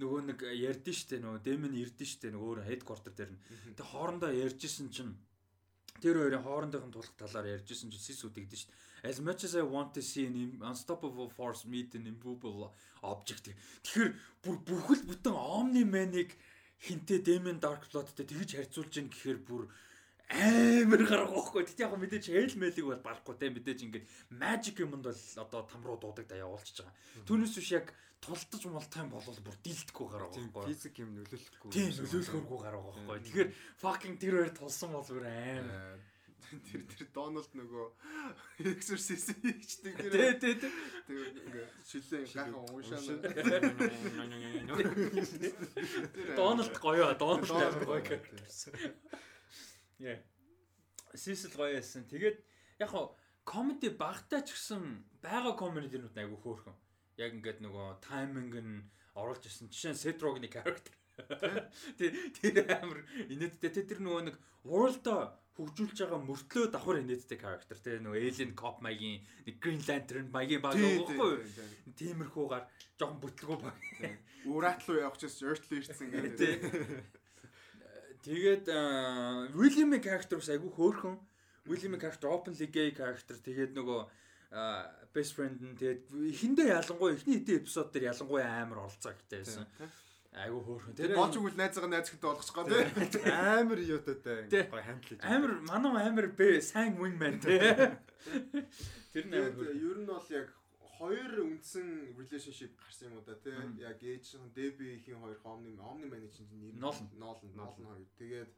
нөгөө 0.00 0.20
нэг 0.32 0.38
ярьдэн 0.42 0.96
штэ 0.96 1.20
нөгөө 1.20 1.40
Дэмэн 1.44 1.74
ирдэн 1.76 2.08
штэ 2.08 2.32
нөгөө 2.32 2.48
өөр 2.50 2.60
headquarter 2.66 3.12
дээр 3.14 3.30
нь. 3.36 3.42
Тэг 3.76 3.86
хоорондоо 3.92 4.32
ярьжсэн 4.32 4.88
чинь 4.90 5.14
тэр 6.02 6.18
хоёрын 6.18 6.42
хоорондын 6.42 6.90
тулах 6.90 7.14
талаар 7.14 7.52
ярьжсэн 7.60 7.92
чинь 7.92 8.02
Сису 8.02 8.32
тэгдэн 8.32 8.58
штэ. 8.58 8.72
As 9.04 9.20
much 9.20 9.44
as 9.44 9.54
I 9.54 9.62
want 9.62 9.92
to 9.94 10.02
see 10.02 10.24
an 10.26 10.58
unstoppable 10.64 11.28
force 11.28 11.68
meet 11.68 11.94
an 11.94 12.08
immovable 12.08 12.72
object. 13.04 13.52
Тэгэхээр 13.84 14.10
бүр 14.40 14.56
бүхэл 14.64 15.04
бүтэн 15.04 15.36
Omni 15.36 15.84
Man-ыг 15.84 16.32
хинтээ 16.80 17.20
Demian 17.20 17.60
Dark 17.60 17.84
Blood-тэй 17.92 18.24
тэгж 18.24 18.56
харьцуулж 18.56 18.92
ийн 18.96 19.12
гэхээр 19.12 19.40
бүр 19.44 19.68
амар 20.30 21.02
гарах 21.04 21.32
واخгүй. 21.34 21.64
Тэгт 21.68 21.84
яг 21.84 21.92
мэдээж 22.00 22.24
хэл 22.32 22.56
мэлийг 22.56 22.86
бол 22.88 23.04
барахгүй 23.04 23.34
те 23.36 23.52
мэдээж 23.52 23.80
ингээд 23.84 24.06
magic 24.32 24.80
юмд 24.80 25.04
бол 25.04 25.12
одоо 25.12 25.62
там 25.68 25.82
руу 25.84 25.98
дуудаг 26.00 26.26
да 26.28 26.40
явуулчихж 26.40 26.80
байгаа. 26.80 26.96
Түүнээс 27.28 27.54
биш 27.60 27.70
яг 27.76 27.92
тултаж 28.24 28.64
мултай 28.64 29.04
юм 29.04 29.12
бол 29.12 29.20
бүр 29.20 29.56
дийлдэхгүй 29.60 30.06
гарах 30.08 30.32
واخгүй. 30.32 30.64
Физик 30.72 30.96
юм 31.04 31.12
нөлөөлөхгүй. 31.20 31.70
Тийм 31.76 31.92
нөлөөлөхөргүй 31.92 32.58
гарах 32.64 32.84
واخгүй. 32.88 33.18
Тэгэхээр 33.20 33.50
fucking 33.84 34.16
тэр 34.16 34.34
хоёр 34.40 34.52
тулсан 34.56 34.90
бол 34.96 35.04
бүр 35.04 35.28
амар 35.28 36.00
э, 36.00 36.00
тэр 36.72 36.82
тэр 36.88 37.08
Доналд 37.12 37.52
нөгөө 37.52 37.86
exorcist 38.72 39.28
хийчихдэг 39.44 39.94
тэр. 40.00 40.40
Тэ 40.40 40.40
тэ 40.40 40.56
тэ. 40.64 40.68
Тэр 41.04 41.20
ингээ 41.36 41.68
шилээ 41.84 42.24
гайхан 42.32 42.64
уушаа. 42.72 43.00
Доналд 46.32 46.76
гоё, 46.80 47.12
Доналд 47.12 47.84
гоё 47.84 48.00
гэх. 48.00 48.24
Яа. 50.00 50.18
Сисэл 51.14 51.54
гоё 51.54 51.78
байсан. 51.78 52.06
Тэгээд 52.10 52.38
яг 52.80 52.90
хоо 52.90 53.14
комеди 53.44 53.92
багтаа 53.92 54.42
ч 54.42 54.56
гэсэн 54.56 54.82
байгаа 55.22 55.54
комединууд 55.54 56.16
айгу 56.18 56.40
хөөрхөн. 56.40 56.74
Яг 57.20 57.30
ингээд 57.38 57.62
нөгөө 57.62 58.02
тайминг 58.02 58.54
нь 58.58 58.82
оруулж 59.14 59.46
ирсэн. 59.46 59.70
Жишээ 59.70 59.92
нь 59.94 60.02
Setrog-ны 60.02 60.48
character. 60.50 60.94
Тэр 61.98 62.10
тэр 62.34 62.66
амар 62.82 63.06
инээдтэй 63.30 63.86
тэр 63.86 64.02
нөгөө 64.02 64.22
нэг 64.34 64.36
world 64.66 65.06
хөгжүүлж 65.54 65.98
байгаа 66.02 66.20
мөртлөө 66.26 66.66
давхар 66.74 66.98
инээдтэй 66.98 67.38
character 67.38 67.78
те 67.78 67.98
нөгөө 68.02 68.26
alien 68.26 68.52
cop 68.58 68.82
маягийн 68.82 69.22
нэг 69.46 69.56
green 69.62 69.82
lantern 69.86 70.26
маягийн 70.34 70.62
баг 70.64 70.74
юу 70.74 71.06
тиймэрхүүгээр 71.94 72.64
жоохон 72.98 73.20
бүтлгүү 73.22 73.58
баг 73.62 73.78
ураат 74.50 74.82
руу 74.82 74.98
явах 74.98 75.18
чис 75.22 75.38
earthly 75.46 75.78
ирсэн 75.78 76.10
гэдэг 76.10 76.66
тэгээд 78.24 78.64
William-ийн 79.54 80.02
character 80.02 80.40
бас 80.40 80.50
айгүй 80.50 80.72
хөөрхөн 80.72 81.16
William-ийн 81.70 82.02
character 82.02 82.28
openly 82.32 82.68
gay 82.72 82.90
character 82.96 83.36
тэгээд 83.36 83.76
нөгөө 83.76 84.00
best 85.14 85.36
friend 85.36 85.60
нь 85.60 85.76
тэгээд 85.76 86.02
эхэндээ 86.32 86.72
ялангуяа 86.72 87.14
эхний 87.14 87.38
хэдэн 87.38 87.60
эпизод 87.60 87.92
дээр 87.92 88.10
ялангуяа 88.12 88.64
амар 88.64 88.86
оролцоо 88.86 89.12
гэтэй 89.12 89.44
байсан 89.44 89.68
Айгу 90.34 90.58
хөөрхөн. 90.66 90.98
Тэр 90.98 91.14
болж 91.14 91.36
игэл 91.38 91.54
найзгаа 91.54 91.86
найзхантай 91.86 92.26
болгочихгоо 92.26 92.66
тий. 92.66 93.22
Амар 93.30 93.78
юутай 93.78 94.18
гой 94.66 94.82
хандлаж. 94.82 95.18
Амар 95.22 95.52
манай 95.62 96.10
амар 96.10 96.26
бэ 96.34 96.58
сайн 96.58 96.98
wingman 96.98 97.38
тий. 97.38 97.62
Тэр 99.14 99.30
нь 99.30 99.34
амар. 99.38 99.70
Ер 99.70 99.98
нь 100.02 100.10
бол 100.10 100.26
яг 100.34 100.50
хоёр 100.98 101.30
үндсэн 101.44 102.14
relationship 102.18 102.72
гарсан 102.80 103.10
юм 103.10 103.18
уу 103.18 103.24
да 103.26 103.34
тий. 103.34 103.56
Яг 103.82 104.00
ээж 104.02 104.36
нь 104.38 104.52
Debbie-ийн 104.54 105.20
хоёр 105.20 105.38
Omni 105.44 105.74
Omni 105.78 106.06
man 106.10 106.28
чинь 106.30 106.48
нэр 106.52 106.74
Nolan 106.78 107.08
Nolan 107.18 107.52
Nolan 107.56 107.84
хоёр. 107.90 108.08
Тэгээд 108.20 108.50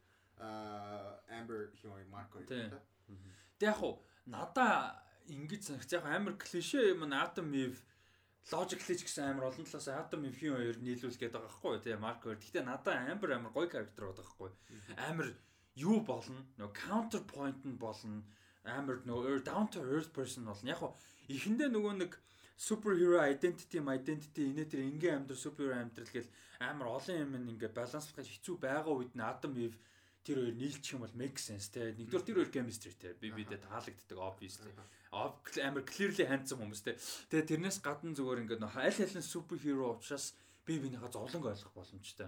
Amber-ийн 1.37 1.75
хоёр 1.81 2.07
Marco 2.07 2.39
хоёр 2.39 2.69
да. 2.71 2.81
Тэг 3.59 3.67
яг 3.73 3.81
уу 3.83 4.01
надаа 4.25 5.01
ингэж 5.27 5.61
санагц 5.63 5.91
яг 5.93 6.05
амар 6.05 6.35
клишэ 6.37 6.93
юм 6.93 7.07
Atom 7.11 7.51
Eve 7.53 7.81
logically 8.51 8.95
ч 8.95 9.03
гэсэн 9.03 9.35
амар 9.35 9.51
олон 9.51 9.65
талаас 9.67 9.87
Adam 9.91 10.23
Evie 10.23 10.51
хоёр 10.55 10.77
нийлүүлгээд 10.79 11.35
байгаа 11.35 11.51
байхгүй 11.51 11.79
тий 11.83 11.95
Mark 11.99 12.23
хоёр. 12.23 12.39
Гэхдээ 12.39 12.63
надад 12.63 12.95
амар 12.95 13.29
амар 13.35 13.51
гоё 13.51 13.67
character 13.67 14.07
байгаа 14.07 14.23
байхгүй. 14.23 14.51
Амар 15.09 15.27
юу 15.75 15.99
болно? 16.07 16.39
Нөгөө 16.55 16.75
counterpoint 16.79 17.61
нь 17.67 17.75
болно. 17.75 18.23
Амар 18.63 19.03
нөгөө 19.03 19.43
down 19.43 19.67
to 19.67 19.83
earth 19.83 20.15
person 20.15 20.47
болно. 20.47 20.71
Яг 20.71 20.79
ихэндээ 21.27 21.69
нөгөө 21.71 21.93
нэг 22.01 22.11
superhero 22.57 23.21
identity 23.21 23.77
identity 23.77 24.41
инээ 24.49 24.67
тэр 24.71 24.81
ингийн 24.87 25.15
амьдрал 25.21 25.45
superhero 25.45 25.77
амьдрал 25.77 26.09
гэл 26.09 26.29
амар 26.59 26.87
олон 26.97 27.17
юм 27.21 27.49
ингээ 27.53 27.71
баланслах 27.71 28.25
хэцүү 28.25 28.55
байгаа 28.57 28.93
үед 28.97 29.13
нь 29.13 29.21
Adam 29.21 29.53
Eve 29.61 29.77
тэр 30.27 30.43
хоёр 30.43 30.55
нийлчих 30.59 30.97
юм 30.97 31.07
бол 31.07 31.15
make 31.15 31.39
sense 31.39 31.71
те. 31.71 31.95
Нэгдүгээр 31.95 32.25
тэр 32.27 32.37
хоёр 32.41 32.51
chemistry 32.51 32.91
те. 32.99 33.15
Би 33.15 33.31
бидэд 33.31 33.63
таалагддаг 33.63 34.17
obviously. 34.19 34.73
Амар 35.13 35.85
clearly 35.87 36.27
handsome 36.27 36.59
хүмүүс 36.65 36.83
те. 36.83 36.99
Тэгээ 37.31 37.47
тэрнээс 37.55 37.79
гадна 37.79 38.11
зүгээр 38.11 38.43
ингээд 38.43 38.65
аль 38.67 39.23
супер 39.23 39.55
хиро 39.55 39.95
учраас 39.95 40.35
би 40.67 40.81
бинийхээ 40.83 41.15
зовлонг 41.15 41.47
ойлгох 41.47 41.71
боломжтой. 41.71 42.27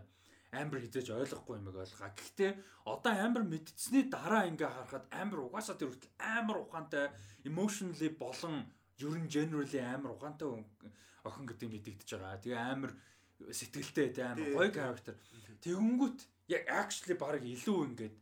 Амбер 0.55 0.79
хизээж 0.79 1.11
ойлгохгүй 1.11 1.59
юм 1.59 1.67
ойлгоо. 1.75 2.09
Гэхдээ 2.15 2.51
одоо 2.87 3.13
амбер 3.19 3.43
мэдтсэний 3.43 4.07
дараа 4.07 4.47
ингээ 4.47 4.71
харахад 4.71 5.05
амбер 5.11 5.43
угаасаа 5.43 5.75
тэр 5.75 5.91
хүртэл 5.91 6.15
амар 6.23 6.57
ухаантай 6.63 7.11
emotionally 7.43 8.09
болон 8.15 8.63
ер 8.99 9.15
нь 9.19 9.29
generally 9.31 9.79
амар 9.79 10.15
ухаантай 10.15 10.47
охин 11.23 11.45
гэдэг 11.47 11.69
мэдэгдэж 11.71 12.09
байгаа. 12.15 12.43
Тэгээ 12.43 12.59
амар 12.59 12.91
сэтгэлтэй 13.39 14.07
тэ 14.11 14.23
амар 14.27 14.47
гоё 14.51 14.71
character. 14.71 15.15
Тэгэнгүүт 15.63 16.19
яг 16.51 16.63
actually 16.67 17.15
баг 17.15 17.43
илүү 17.43 17.79
ингээд 17.87 18.15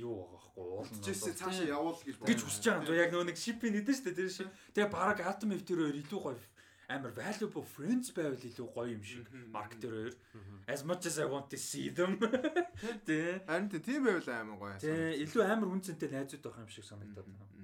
юу 0.00 0.24
байгаа 0.24 0.32
байхгүй 0.32 0.64
уулна. 0.64 1.04
Жишээ 1.04 1.34
цаашаа 1.36 1.68
явуул 1.68 2.00
гэж 2.00 2.16
гэж 2.24 2.40
хүсэж 2.40 2.64
байгаа. 2.64 2.96
Яг 2.96 3.10
нөгөө 3.12 3.28
нэг 3.28 3.38
нэдэн 3.38 3.94
шүү 3.96 4.04
дээ 4.08 4.16
тэр 4.16 4.30
шиг. 4.32 4.48
Тэгээ 4.72 4.88
баг 4.92 5.18
Atom 5.20 5.52
F 5.52 5.62
тэр 5.68 5.78
хоёр 5.84 5.96
илүү 6.00 6.20
гоё 6.24 6.40
амар 6.88 7.12
valuable 7.12 7.64
friends 7.64 8.08
байвал 8.16 8.40
илүү 8.40 8.68
гоё 8.72 8.88
юм 8.96 9.04
шиг. 9.04 9.26
Марк 9.52 9.76
тэр 9.80 9.92
хоёр 9.92 10.14
as 10.68 10.80
much 10.84 11.04
as 11.04 11.18
i 11.20 11.26
want 11.28 11.48
to 11.52 11.58
see 11.60 11.92
them. 11.92 12.16
Тэ 13.06 13.44
харин 13.44 13.68
тийм 13.68 14.08
байвал 14.08 14.28
амар 14.32 14.56
гоё 14.56 14.76
тэ 14.80 15.20
илүү 15.24 15.42
амар 15.44 15.68
үнцэнтэй 15.76 16.08
найзууд 16.08 16.44
байх 16.44 16.60
юм 16.64 16.70
шиг 16.72 16.84
санагдаад 16.88 17.28
байна 17.28 17.61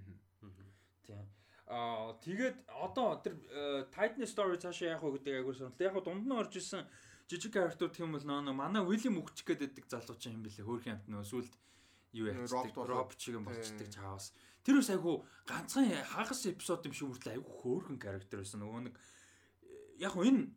аа 1.68 2.16
тэгээд 2.24 2.56
одоо 2.80 3.20
тэр 3.20 3.36
э, 3.52 3.84
Titan 3.92 4.24
story 4.24 4.56
цаашаа 4.56 4.96
яах 4.96 5.04
вэ 5.04 5.20
гэдэг 5.20 5.44
сонирхолтой 5.52 5.86
яг 5.86 5.96
дунд 6.04 6.24
нь 6.24 6.32
орж 6.32 6.56
исэн 6.56 6.88
жижиг 7.28 7.52
character 7.52 7.92
гэх 7.92 8.00
юм 8.00 8.16
бол 8.16 8.24
нөө 8.24 8.56
манай 8.56 8.80
William 8.80 9.20
өгчих 9.20 9.44
гээд 9.44 9.60
байдаг 9.68 9.84
залуу 9.84 10.16
чинь 10.16 10.40
юм 10.40 10.42
бэлээ 10.48 10.64
хөөрхөн 10.64 10.94
амт 10.96 11.06
нөө 11.12 11.24
сүлд 11.28 11.52
юу 12.16 12.26
яцдаг 12.32 12.72
Rob 12.88 13.12
чиг 13.20 13.36
юм 13.36 13.44
болчдаг 13.44 13.88
чаавас. 13.92 14.32
Тэр 14.64 14.80
бас 14.80 14.88
айгу 14.88 15.24
ганцхан 15.44 15.92
хагас 16.08 16.46
эпизод 16.48 16.88
юм 16.88 16.94
шиг 16.96 17.08
хүртэл 17.12 17.36
айгу 17.36 17.52
хөөрхөн 17.60 18.00
character 18.00 18.40
байсан. 18.40 18.64
Нөгөө 18.64 18.80
нэг 18.88 18.96
яг 20.00 20.16
энэ 20.16 20.48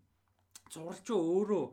зуралчаа 0.72 1.20
өөрөө 1.20 1.64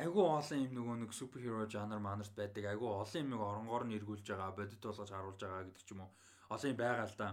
айгүй 0.00 0.24
олон 0.24 0.60
юм 0.64 0.72
нөгөө 0.72 0.96
нэг 1.04 1.12
суперхиро 1.12 1.68
жанр 1.68 2.00
манарт 2.00 2.32
байдаг. 2.32 2.64
Айгүй 2.64 2.88
олон 2.88 3.22
юмыг 3.28 3.42
оронгоор 3.44 3.84
нь 3.84 3.96
эргүүлж 4.00 4.24
байгаа 4.24 4.56
бодит 4.56 4.80
болгож 4.80 5.10
харуулж 5.12 5.40
байгаа 5.40 5.68
гэдэг 5.68 5.84
ч 5.84 5.90
юм 5.92 6.00
уу. 6.04 6.10
Олон 6.48 6.70
юм 6.72 6.80
байгаа 6.80 7.06
л 7.08 7.16
да. 7.20 7.28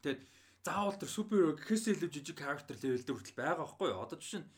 Тэгэд 0.00 0.20
заавал 0.64 0.96
тэр 0.96 1.10
суперхиро 1.12 1.54
гэхээс 1.60 1.92
илүү 1.92 2.10
жижиг 2.10 2.40
character 2.40 2.74
level 2.80 3.04
дээр 3.04 3.16
хүртэл 3.20 3.38
байгаа 3.38 3.60
байхгүй 3.62 3.88
юу? 3.92 4.00
Одоо 4.00 4.18
жишээ 4.18 4.40
нь 4.40 4.48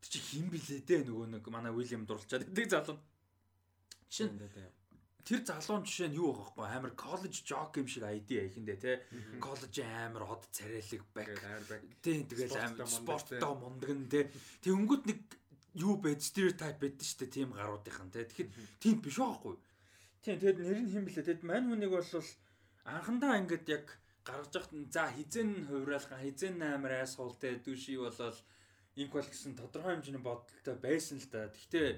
тэр 0.00 0.10
чи 0.14 0.20
хин 0.22 0.46
блэ 0.46 0.80
дээ 0.86 1.02
нөгөө 1.10 1.26
нэг 1.34 1.44
манай 1.50 1.74
Уильям 1.74 2.06
дурлцаад 2.06 2.46
гэдэг 2.46 2.66
залуу. 2.70 2.98
Жишээ 4.06 4.30
нь 4.30 4.38
тэр 5.26 5.40
залуун 5.42 5.82
жишээ 5.82 6.08
нь 6.14 6.18
юу 6.22 6.30
байхгүй? 6.38 6.64
Амар 6.70 6.94
коллеж 6.94 7.34
жок 7.42 7.74
юм 7.82 7.90
шиг 7.90 8.06
ID 8.06 8.30
ихэндээ 8.46 8.78
те. 8.78 9.02
Коллеж 9.42 9.74
амар 9.82 10.24
хот 10.30 10.46
царайлаг 10.54 11.02
бак 11.10 11.26
тийм 12.00 12.24
тэгэл 12.30 12.56
амар 12.62 12.86
спортоо 12.86 13.52
мундаг 13.58 13.90
нь 13.90 14.06
те. 14.06 14.30
тэгэнгүүт 14.62 15.02
нэг 15.10 15.18
юу 15.74 15.98
байд 15.98 16.22
стереотип 16.22 16.78
байдаг 16.78 17.02
шүү 17.02 17.18
дээ 17.26 17.34
тийм 17.34 17.50
гаруудынхан 17.58 18.14
те. 18.14 18.22
Тэгэхэд 18.22 18.50
тийм 18.78 19.02
биш 19.02 19.18
байхгүй 19.18 19.58
тийм 20.26 20.42
тэгэд 20.42 20.58
нэр 20.58 20.78
нь 20.82 20.90
хэм 20.90 21.04
блэ 21.06 21.22
тэгэд 21.22 21.42
мань 21.46 21.70
хүнийг 21.70 21.92
бол 21.94 22.10
анхандаа 22.82 23.38
ингээд 23.38 23.66
яг 23.70 23.86
гаргаж 24.26 24.52
яхад 24.58 24.74
за 24.90 25.04
хизэн 25.14 25.50
хувраалхан 25.70 26.20
хизэн 26.26 26.58
амар 26.60 27.06
айсгуул 27.06 27.38
те 27.38 27.54
дүүши 27.62 27.94
болол 28.02 28.38
инквал 28.98 29.28
гэсэн 29.30 29.54
тодорхой 29.54 29.94
хэмжээний 29.94 30.24
бодолтой 30.26 30.76
байсан 30.82 31.22
л 31.22 31.28
да. 31.30 31.46
Гэхдээ 31.54 31.88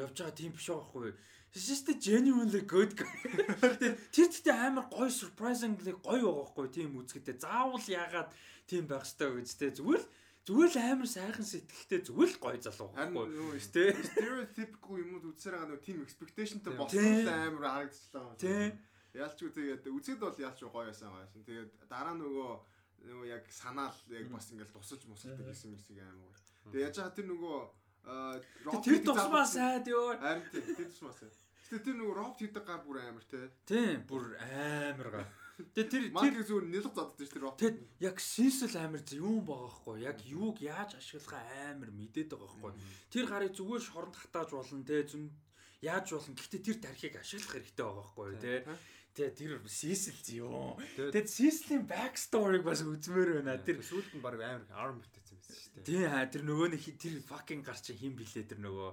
явж 0.00 0.16
байгаа 0.16 0.34
тийм 0.34 0.52
биш 0.56 0.68
байхгүй 0.72 1.12
Just 1.54 1.86
genuinely 2.02 2.66
good. 2.66 2.98
Тэр 3.78 3.94
тэгтээ 4.10 4.58
амар 4.74 4.90
гоё 4.90 5.06
surprisingly 5.06 5.94
гоё 6.02 6.26
байгаа 6.26 6.50
хгүй 6.50 6.68
тийм 6.74 6.98
үзэхдээ 6.98 7.38
заавал 7.38 7.86
яагаад 7.86 8.34
тийм 8.66 8.90
байх 8.90 9.06
ёстой 9.06 9.38
гэж 9.38 9.50
тэ 9.54 9.70
зүгээр 9.78 10.02
л 10.02 10.08
зүгээр 10.50 10.70
л 10.74 10.78
амар 10.82 11.06
сайхан 11.06 11.46
сэтгэлтэй 11.46 12.00
зүгээр 12.10 12.30
л 12.34 12.42
гоё 12.42 12.58
залуу 12.58 12.90
байхгүй. 12.90 13.26
тий 13.70 13.88
stereotypical 14.10 14.98
юмуд 14.98 15.24
үзсээр 15.30 15.54
байгаа 15.54 15.70
нэг 15.70 15.82
team 15.86 15.98
expectationтэй 16.02 16.74
болсон 16.74 17.22
л 17.22 17.30
амар 17.30 17.64
харагдчихлаа. 17.70 18.34
Тий. 18.34 18.74
Яалчгүй 19.14 19.50
тэгээд 19.54 19.82
үзэд 19.88 20.18
бол 20.18 20.34
яалч 20.34 20.60
гоё 20.66 20.90
байсан 20.90 21.10
байгаа 21.14 21.30
шин. 21.30 21.46
Тэгээд 21.46 21.70
дараа 21.86 22.14
нөгөө 22.18 22.50
нөгөө 23.04 23.26
яг 23.30 23.44
санаал 23.52 23.96
яг 24.10 24.26
бас 24.32 24.50
ингээл 24.50 24.74
тусалж 24.74 25.02
мусалдаг 25.06 25.46
гэсэн 25.46 25.70
мэрсэг 25.70 25.98
амар. 26.02 26.38
Тэгээд 26.70 26.84
яаж 26.88 26.96
хаа 26.98 27.14
тэр 27.14 27.26
нөгөө 27.30 27.58
Тэр 28.04 29.00
тусмаа 29.00 29.46
сайд 29.48 29.88
ёо. 29.88 30.12
Харин 30.20 30.44
тэр 30.52 30.88
тусмаа 30.92 31.12
сайд. 31.16 31.32
Гэтэ 31.72 31.84
тэр 31.88 31.96
нөгөө 31.96 32.14
робот 32.20 32.38
хийдэг 32.38 32.64
гар 32.68 32.80
бүр 32.84 33.00
амар 33.00 33.24
те. 33.24 33.48
Тийм, 33.64 34.04
бүр 34.04 34.36
амар 34.36 35.08
гар. 35.08 35.28
Тэгээ 35.72 35.88
тэр 35.88 36.04
тэр 36.12 36.44
зүгээр 36.44 36.66
нэлэг 36.68 36.92
заддаг 36.92 37.24
ш 37.24 37.32
тэр 37.32 37.42
робот. 37.48 37.60
Тэгэд 37.64 37.78
яг 38.04 38.16
синсэл 38.20 38.76
амар 38.76 39.02
юм 39.16 39.40
байгаа 39.48 39.72
хгүй. 39.72 39.96
Яг 40.04 40.18
юуг 40.20 40.60
яаж 40.60 41.00
ашиглахаа 41.00 41.72
амар 41.72 41.90
мэдээд 41.96 42.36
байгаа 42.36 42.52
хгүй. 42.52 42.72
Тэр 43.08 43.24
гарыг 43.24 43.56
зүгээр 43.56 43.82
шоронд 43.88 44.16
хатааж 44.20 44.50
болно 44.52 44.84
те. 44.84 45.08
Яаж 45.80 46.06
болно. 46.12 46.36
Гэхдээ 46.36 46.60
тэр 46.60 46.78
тархийг 46.84 47.14
ашиглах 47.16 47.52
хэрэгтэй 47.56 47.84
байгаа 47.88 48.06
хгүй 48.12 48.28
те. 48.36 48.54
Тэгээ 49.14 49.34
тэр 49.38 49.52
сисэл 49.70 50.18
зөө. 50.26 50.74
Тэгээд 50.98 51.28
сислийн 51.30 51.86
back 51.86 52.18
story-г 52.18 52.66
бас 52.66 52.82
үзмээр 52.82 53.46
байна. 53.46 53.62
Тэр 53.62 53.78
сүүлд 53.78 54.18
нь 54.18 54.24
баг 54.24 54.34
амар 54.42 54.66
arm 54.74 54.98
бүтээсэн 54.98 55.38
байсан 55.38 55.54
шүү 55.54 55.70
дээ. 55.78 55.86
Тийм 55.86 56.30
тэр 56.34 56.42
нөгөө 56.42 56.68
нэг 56.74 56.82
тэр 56.98 57.14
fucking 57.22 57.62
гар 57.62 57.78
чи 57.78 57.94
хин 57.94 58.18
блээ 58.18 58.50
тэр 58.50 58.58
нөгөө 58.58 58.90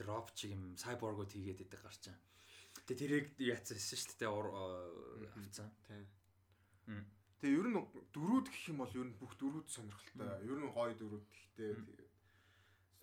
дроп 0.00 0.32
чиг 0.32 0.56
юм 0.56 0.72
сайборгууд 0.80 1.30
хийгээд 1.36 1.68
идэг 1.68 1.80
гарчаа. 1.84 2.16
Тэгээ 2.88 2.96
тэрийг 2.96 3.26
яатсан 3.36 3.76
шүү 3.76 4.16
дээ 4.20 4.30
авцсан. 5.36 5.68
Тийм. 5.84 7.04
Тэгээ 7.40 7.58
ер 7.60 7.68
нь 7.68 7.76
дөрүүд 8.16 8.46
гэх 8.48 8.64
юм 8.72 8.78
бол 8.80 8.96
ер 8.96 9.04
нь 9.04 9.18
бүх 9.20 9.32
дөрүүд 9.36 9.68
сонирхолтой. 9.68 10.32
Ер 10.48 10.58
нь 10.60 10.72
гоё 10.72 10.94
дөрүүд 10.96 11.26
гэхдээ 11.28 11.72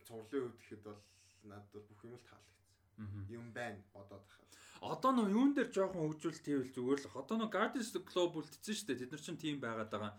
цувралын 0.08 0.50
үед 0.50 0.58
гэхэд 0.58 0.82
бол 0.88 1.02
надад 1.46 1.70
бол 1.74 1.88
бүх 1.94 2.02
юм 2.10 2.16
л 2.18 2.26
таалагдсан. 2.26 3.30
Юм 3.30 3.46
байна 3.54 3.82
бодоод 3.94 4.26
хахад. 4.26 4.52
Одоо 4.84 5.12
нөө 5.16 5.32
юун 5.32 5.52
дээр 5.56 5.72
жоохон 5.72 6.12
хөгжүүлэлт 6.12 6.44
хийвэл 6.44 6.76
зүгээр 6.76 7.00
л 7.08 7.16
одоо 7.16 7.36
нөө 7.40 7.50
Guardians 7.56 7.96
of 7.96 7.96
the 7.96 8.02
Globe 8.04 8.36
үлдсэн 8.44 8.76
шүү 8.76 8.88
дээ. 8.92 9.00
Тэд 9.08 9.12
нар 9.16 9.24
чинь 9.24 9.40
тийм 9.40 9.58
байгаад 9.64 9.92
байгаа. 9.96 10.14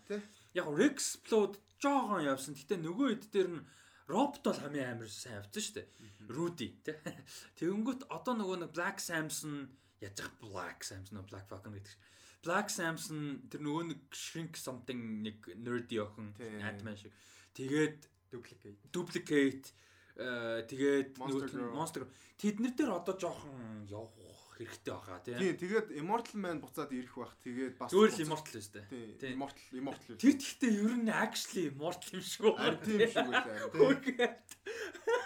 Яг 0.57 0.67
Rex 0.73 0.97
Explode 1.21 1.61
жоохон 1.77 2.25
явсан. 2.25 2.57
Гэтэ 2.57 2.81
нөгөө 2.81 3.09
хэд 3.13 3.25
дээр 3.29 3.51
нь 3.53 3.67
Робот 4.09 4.45
бол 4.45 4.61
хамгийн 4.61 4.97
амар 4.97 5.09
сайн 5.09 5.41
авсан 5.41 5.63
шүү 5.65 5.77
дээ. 5.81 5.87
Руди 6.33 6.69
тий. 6.85 6.97
Тэгэнгүүт 7.61 8.09
одоо 8.09 8.33
нөгөө 8.37 8.57
нэг 8.65 8.71
Black 8.77 9.01
Samson 9.01 9.69
яаж 10.01 10.21
Black 10.41 10.85
Samson 10.85 11.25
Black 11.29 11.49
Falcon 11.49 11.77
гэдэг. 11.77 11.97
Black 12.45 12.69
Samson 12.69 13.49
тэр 13.49 13.65
нөгөө 13.65 13.85
нэг 13.93 14.01
shrink 14.13 14.61
something 14.61 15.25
нэг 15.25 15.41
nerdy 15.57 16.01
охин 16.05 16.37
Ant-Man 16.61 17.01
шиг. 17.01 17.17
Тэгээд 17.57 18.09
duplicate. 18.29 18.81
Duplicate 18.93 19.73
э 20.21 20.63
тэгээд 20.69 21.19
Monster 21.19 22.05
тэднэр 22.39 22.77
дээр 22.77 22.93
одоо 22.93 23.17
жоохон 23.17 23.89
явах 23.89 24.13
хэрэгтэй 24.55 24.95
баха 24.95 25.19
тийм. 25.27 25.39
Тийм 25.43 25.57
тэгээд 25.59 25.89
Immortal 25.99 26.39
Man 26.39 26.59
буцаад 26.63 26.91
ирэх 26.95 27.15
бах 27.19 27.35
тэгээд 27.43 27.75
бас 27.75 27.91
зүгээр 27.91 28.13
л 28.15 28.25
Immortal 28.25 28.61
шүү 28.63 28.75
дээ. 28.79 28.87
Тийм 29.19 29.33
Immortal 29.35 29.67
Immortal. 29.75 30.15
Тэр 30.15 30.35
гэхдээ 30.39 30.73
ер 30.79 30.95
нь 30.95 31.11
actually 31.11 31.65
Immortal 31.75 32.11
юм 32.15 32.23
шиг 32.23 32.43
байна. 32.55 32.79
Тийм 32.87 33.01
шиг 33.11 33.27
байлаа. 33.27 34.31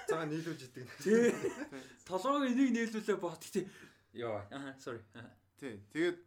Цаа 0.09 0.25
нийлүүлж 0.25 0.63
идэг. 0.65 0.87
Тийм. 1.05 1.37
Толгойг 2.09 2.49
энийг 2.49 2.71
нийлүүлээ 2.73 3.19
бот 3.21 3.41
гэхдээ 3.45 3.65
ёо 4.25 4.41
аа 4.49 4.73
sorry. 4.81 5.05
Тийм. 5.61 5.77
Тэгээд 5.93 6.19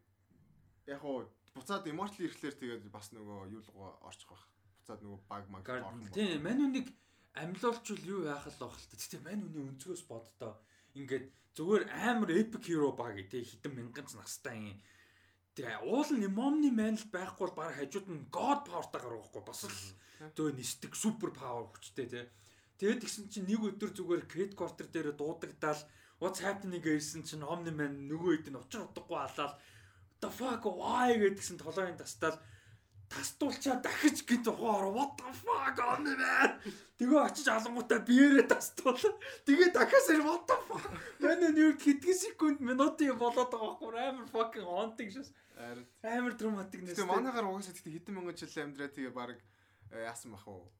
яг 0.93 1.01
уу 1.01 1.25
буцаад 1.57 1.89
Immortal 1.89 2.21
ирэхлээр 2.21 2.55
тэгээд 2.61 2.83
бас 2.93 3.09
нөгөө 3.17 3.49
юу 3.49 3.61
л 3.65 3.69
орчих 4.05 4.29
бах. 4.29 4.45
Буцаад 4.85 5.01
нөгөө 5.01 5.19
баг 5.25 5.45
маг 5.49 5.65
орох 5.65 5.89
юм. 5.97 6.05
Тийм. 6.13 6.45
Мань 6.45 6.61
үнийг 6.69 6.93
амьлуулчвал 7.33 8.05
юу 8.05 8.29
яах 8.29 8.45
л 8.45 8.59
байх 8.61 8.77
л 8.77 8.89
та. 8.91 8.97
Гэтэ 8.99 9.25
мань 9.25 9.41
үний 9.49 9.65
өнцгөөс 9.73 10.03
боддоо 10.05 10.59
ингээд 10.99 11.25
зүгээр 11.56 11.84
амар 12.10 12.32
epic 12.32 12.63
hero 12.67 12.91
баг 12.95 13.17
тий 13.32 13.43
хитэн 13.43 13.75
мянган 13.75 14.08
настай 14.15 14.58
юм. 14.58 14.77
Тэгээ 15.56 15.84
уул 15.84 16.10
нь 16.15 16.27
momны 16.32 16.69
манл 16.71 17.04
байхгүй 17.12 17.51
бол 17.51 17.60
баг 17.60 17.75
хажууд 17.75 18.08
нь 18.08 18.27
god 18.32 18.63
power-тай 18.67 19.01
гарахгүй 19.04 19.43
бас 19.43 19.67
л 19.67 19.80
зөө 20.36 20.56
нисдэг 20.56 20.95
супер 20.95 21.36
power 21.36 21.67
хүчтэй 21.67 22.08
тий. 22.08 22.25
Тэгээд 22.80 23.01
тэгсэн 23.04 23.30
чинь 23.30 23.45
нэг 23.45 23.62
өдөр 23.62 23.91
зүгээр 23.93 24.23
Kate 24.25 24.56
Quarter 24.58 24.88
дээр 24.89 25.13
дуудагдаал 25.13 25.82
what's 26.17 26.41
happening 26.41 26.82
гэсэн 26.82 27.21
чинь 27.27 27.45
Omni 27.45 27.69
Man 27.69 28.10
нөгөө 28.10 28.32
хэд 28.41 28.47
нь 28.49 28.58
учир 28.58 28.89
утгагүй 28.89 29.19
алаад 29.21 29.54
the 30.17 30.30
fuck 30.30 30.65
why 30.65 31.13
гэдгсэн 31.13 31.62
толгойн 31.62 31.97
тастаал 32.01 32.41
тастуулчаа 33.12 33.76
дахиж 33.84 34.24
гинт 34.28 34.47
ухаар 34.47 34.88
what 34.95 35.12
the 35.19 35.30
fuck 35.43 35.78
on 35.91 36.04
man 36.21 36.52
тэгээ 36.97 37.21
очиж 37.28 37.47
алангуудаа 37.52 38.00
биеэрээ 38.10 38.47
тастуул 38.47 39.02
тэгээ 39.45 39.69
дахиас 39.76 40.08
ир 40.15 40.24
what 40.24 40.43
the 40.47 40.58
fuck? 40.67 40.86
Манай 41.19 41.52
нэг 41.52 41.78
хэдхэн 41.84 42.17
секунд 42.24 42.60
минутын 42.63 43.17
болоод 43.19 43.52
байгаа 43.52 43.76
байхгүй 43.76 44.00
амар 44.00 44.28
fucking 44.34 44.67
haunting 44.71 45.10
шээс. 45.12 45.30
Амар 46.02 46.34
драматик 46.39 46.82
нэс 46.82 46.95
тэгээ 46.95 47.12
манайгаар 47.12 47.50
угаасаа 47.50 47.76
тэгтээ 47.76 47.95
хэдэн 48.00 48.15
мянган 48.15 48.38
жил 48.39 48.56
амьдраа 48.63 48.89
тэгээ 48.95 49.13
баг 49.13 49.38
э, 49.91 50.08
яасан 50.08 50.32
бах 50.32 50.47
уу 50.47 50.71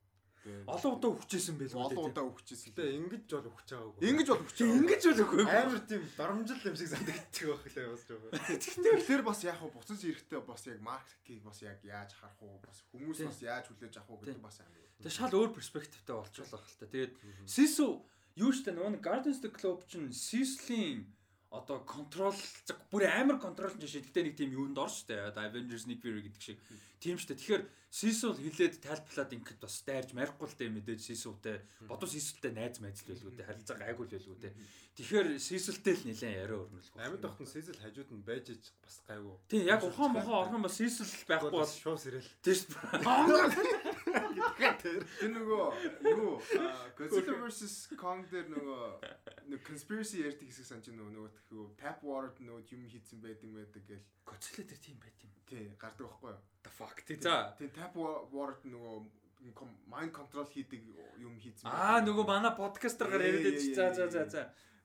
Олон 0.66 0.98
удаа 0.98 1.12
өгчээсэн 1.14 1.56
байл 1.62 1.76
үү? 1.78 1.86
Олон 1.86 2.06
удаа 2.10 2.26
өгчээсэн. 2.26 2.74
Тэгээ 2.74 2.98
ингэж 2.98 3.30
бол 3.30 3.50
өгч 3.54 3.70
байгаагүй. 3.70 4.02
Ингэж 4.10 4.28
бол 4.34 4.42
өгч. 4.42 4.58
Ингэж 4.66 5.04
бол 5.06 5.22
өгөөгүй. 5.22 5.54
Амар 5.54 5.82
тийм 5.86 6.04
доромжил 6.18 6.66
юм 6.66 6.76
шиг 6.82 6.90
санагдчих 6.90 7.46
байх 7.46 7.66
лээ 7.70 7.88
бас 7.94 8.04
жоо. 8.10 8.20
Тэгэхээр 8.50 9.02
тэр 9.06 9.22
бас 9.22 9.40
яг 9.46 9.62
буцаж 9.62 10.02
ирэхдээ 10.02 10.42
бас 10.42 10.66
яг 10.66 10.80
маркетинг 10.82 11.46
бас 11.46 11.60
яг 11.62 11.78
яаж 11.86 12.12
харах 12.18 12.42
уу? 12.42 12.58
Бас 12.58 12.82
хүмүүс 12.90 13.22
бас 13.22 13.40
яаж 13.46 13.66
хүлээж 13.70 13.94
авах 14.02 14.10
уу 14.18 14.22
гэдэг 14.26 14.42
бас 14.42 14.58
амар. 14.66 14.82
Тэгээ 15.06 15.18
шал 15.22 15.38
өөр 15.38 15.52
перспективтэй 15.54 16.16
болчихлоо 16.18 16.58
байх 16.58 16.66
л 16.66 16.80
та. 16.82 16.90
Тэгээд 16.90 17.14
Сису 17.46 18.02
юу 18.34 18.50
штэ 18.50 18.74
нөгөө 18.74 18.98
of 18.98 19.42
the 19.46 19.50
Globe 19.54 19.86
чинь 19.86 20.10
Cecil-ийн 20.10 21.06
одоо 21.52 21.84
контрол 21.84 22.36
бүр 22.88 23.04
амар 23.12 23.36
контрол 23.36 23.76
жишээ 23.76 24.08
гэхдээ 24.08 24.24
нэг 24.24 24.36
тийм 24.40 24.56
юунд 24.56 24.80
ор 24.80 24.88
штэ. 24.88 25.28
Одоо 25.36 25.52
Avengers 25.52 25.84
Nick 25.84 26.00
Fury 26.00 26.24
гэдэг 26.24 26.40
шиг. 26.42 26.58
Тийм 27.04 27.20
штэ. 27.20 27.36
Тэгэхээр 27.36 27.64
Cecil 27.92 28.40
хилээд 28.40 28.80
тайлбарлаад 28.80 29.36
ингээд 29.36 29.60
бас 29.60 29.84
дайрж 29.84 30.16
марихгүй 30.16 30.48
л 30.48 30.56
дээ 30.56 30.72
мэдээж 30.72 31.12
Cecil-тэй. 31.12 31.60
Бодоо 31.92 32.08
Cecil-тэй 32.08 32.56
найз 32.56 32.80
майз 32.80 33.04
л 33.04 33.12
байлгүй 33.12 33.36
дээ. 33.36 33.50
Харилцаа 33.52 33.78
гайгүй 33.84 34.06
л 34.08 34.14
байлгүй 34.16 34.38
дээ. 34.48 34.54
Тэгэхээр 34.96 35.28
Cecil-тэй 35.44 35.96
л 36.00 36.08
нэлээд 36.08 36.40
яриа 36.40 36.64
өрнөлгүй 36.64 37.04
Амьд 37.04 37.20
тогт 37.20 37.44
нь 37.44 37.52
Cecil 37.52 37.76
хажууд 37.84 38.10
нь 38.16 38.24
байж 38.24 38.48
иж 38.56 38.64
бас 38.80 38.96
гайгүй. 39.04 39.36
Тийм 39.52 39.68
яг 39.68 39.84
ухаан 39.84 40.16
мохоо 40.16 40.40
орхон 40.40 40.64
бас 40.64 40.80
Cecil 40.80 41.12
байхгүй 41.28 41.52
бол 41.52 41.68
шуу 41.68 42.00
сэрэл 42.00 42.32
тийм 42.40 42.56
штэ 42.64 42.80
Тэр 44.82 45.32
нөгөө 45.36 45.66
юу? 46.12 46.38
Godzilla 46.98 47.38
vs 47.46 47.98
Kong 47.98 48.26
дээр 48.32 48.48
нөгөө 48.54 48.82
нэг 49.52 49.60
conspiracy 49.66 50.24
ярьдаг 50.26 50.48
хэсэг 50.48 50.66
санаж 50.70 50.92
нөгөө 50.92 51.12
нөгөө 51.18 51.32
тхүү 51.40 51.66
tap 51.82 52.06
water 52.06 52.34
нөгөө 52.40 52.66
юм 52.76 52.88
хийцэн 52.92 53.22
байдаг 53.24 53.50
байдаг 53.58 53.84
гэл. 53.90 54.08
Godzilla 54.26 54.68
дээр 54.70 54.82
тийм 54.82 54.98
байт 55.04 55.20
юм. 55.26 55.36
Тий 55.52 55.68
гардаг 55.76 56.08
байхгүй 56.08 56.32
юу? 56.36 56.42
the 56.64 56.70
fuck 56.70 57.04
тий 57.06 57.16
за 57.16 57.56
тий 57.58 57.70
tap 57.76 57.96
water 57.96 58.58
нөгөө 58.66 58.96
mind 59.90 60.14
control 60.14 60.46
хийдэг 60.46 60.82
юм 61.18 61.38
хийцэн 61.42 61.70
аа 61.70 62.02
нөгөө 62.06 62.26
манай 62.30 62.54
подкастергаар 62.58 63.26
яриад 63.26 63.46
байж 63.50 63.62
за 63.78 63.90
за 63.98 64.06
за 64.16 64.24
за 64.34 64.44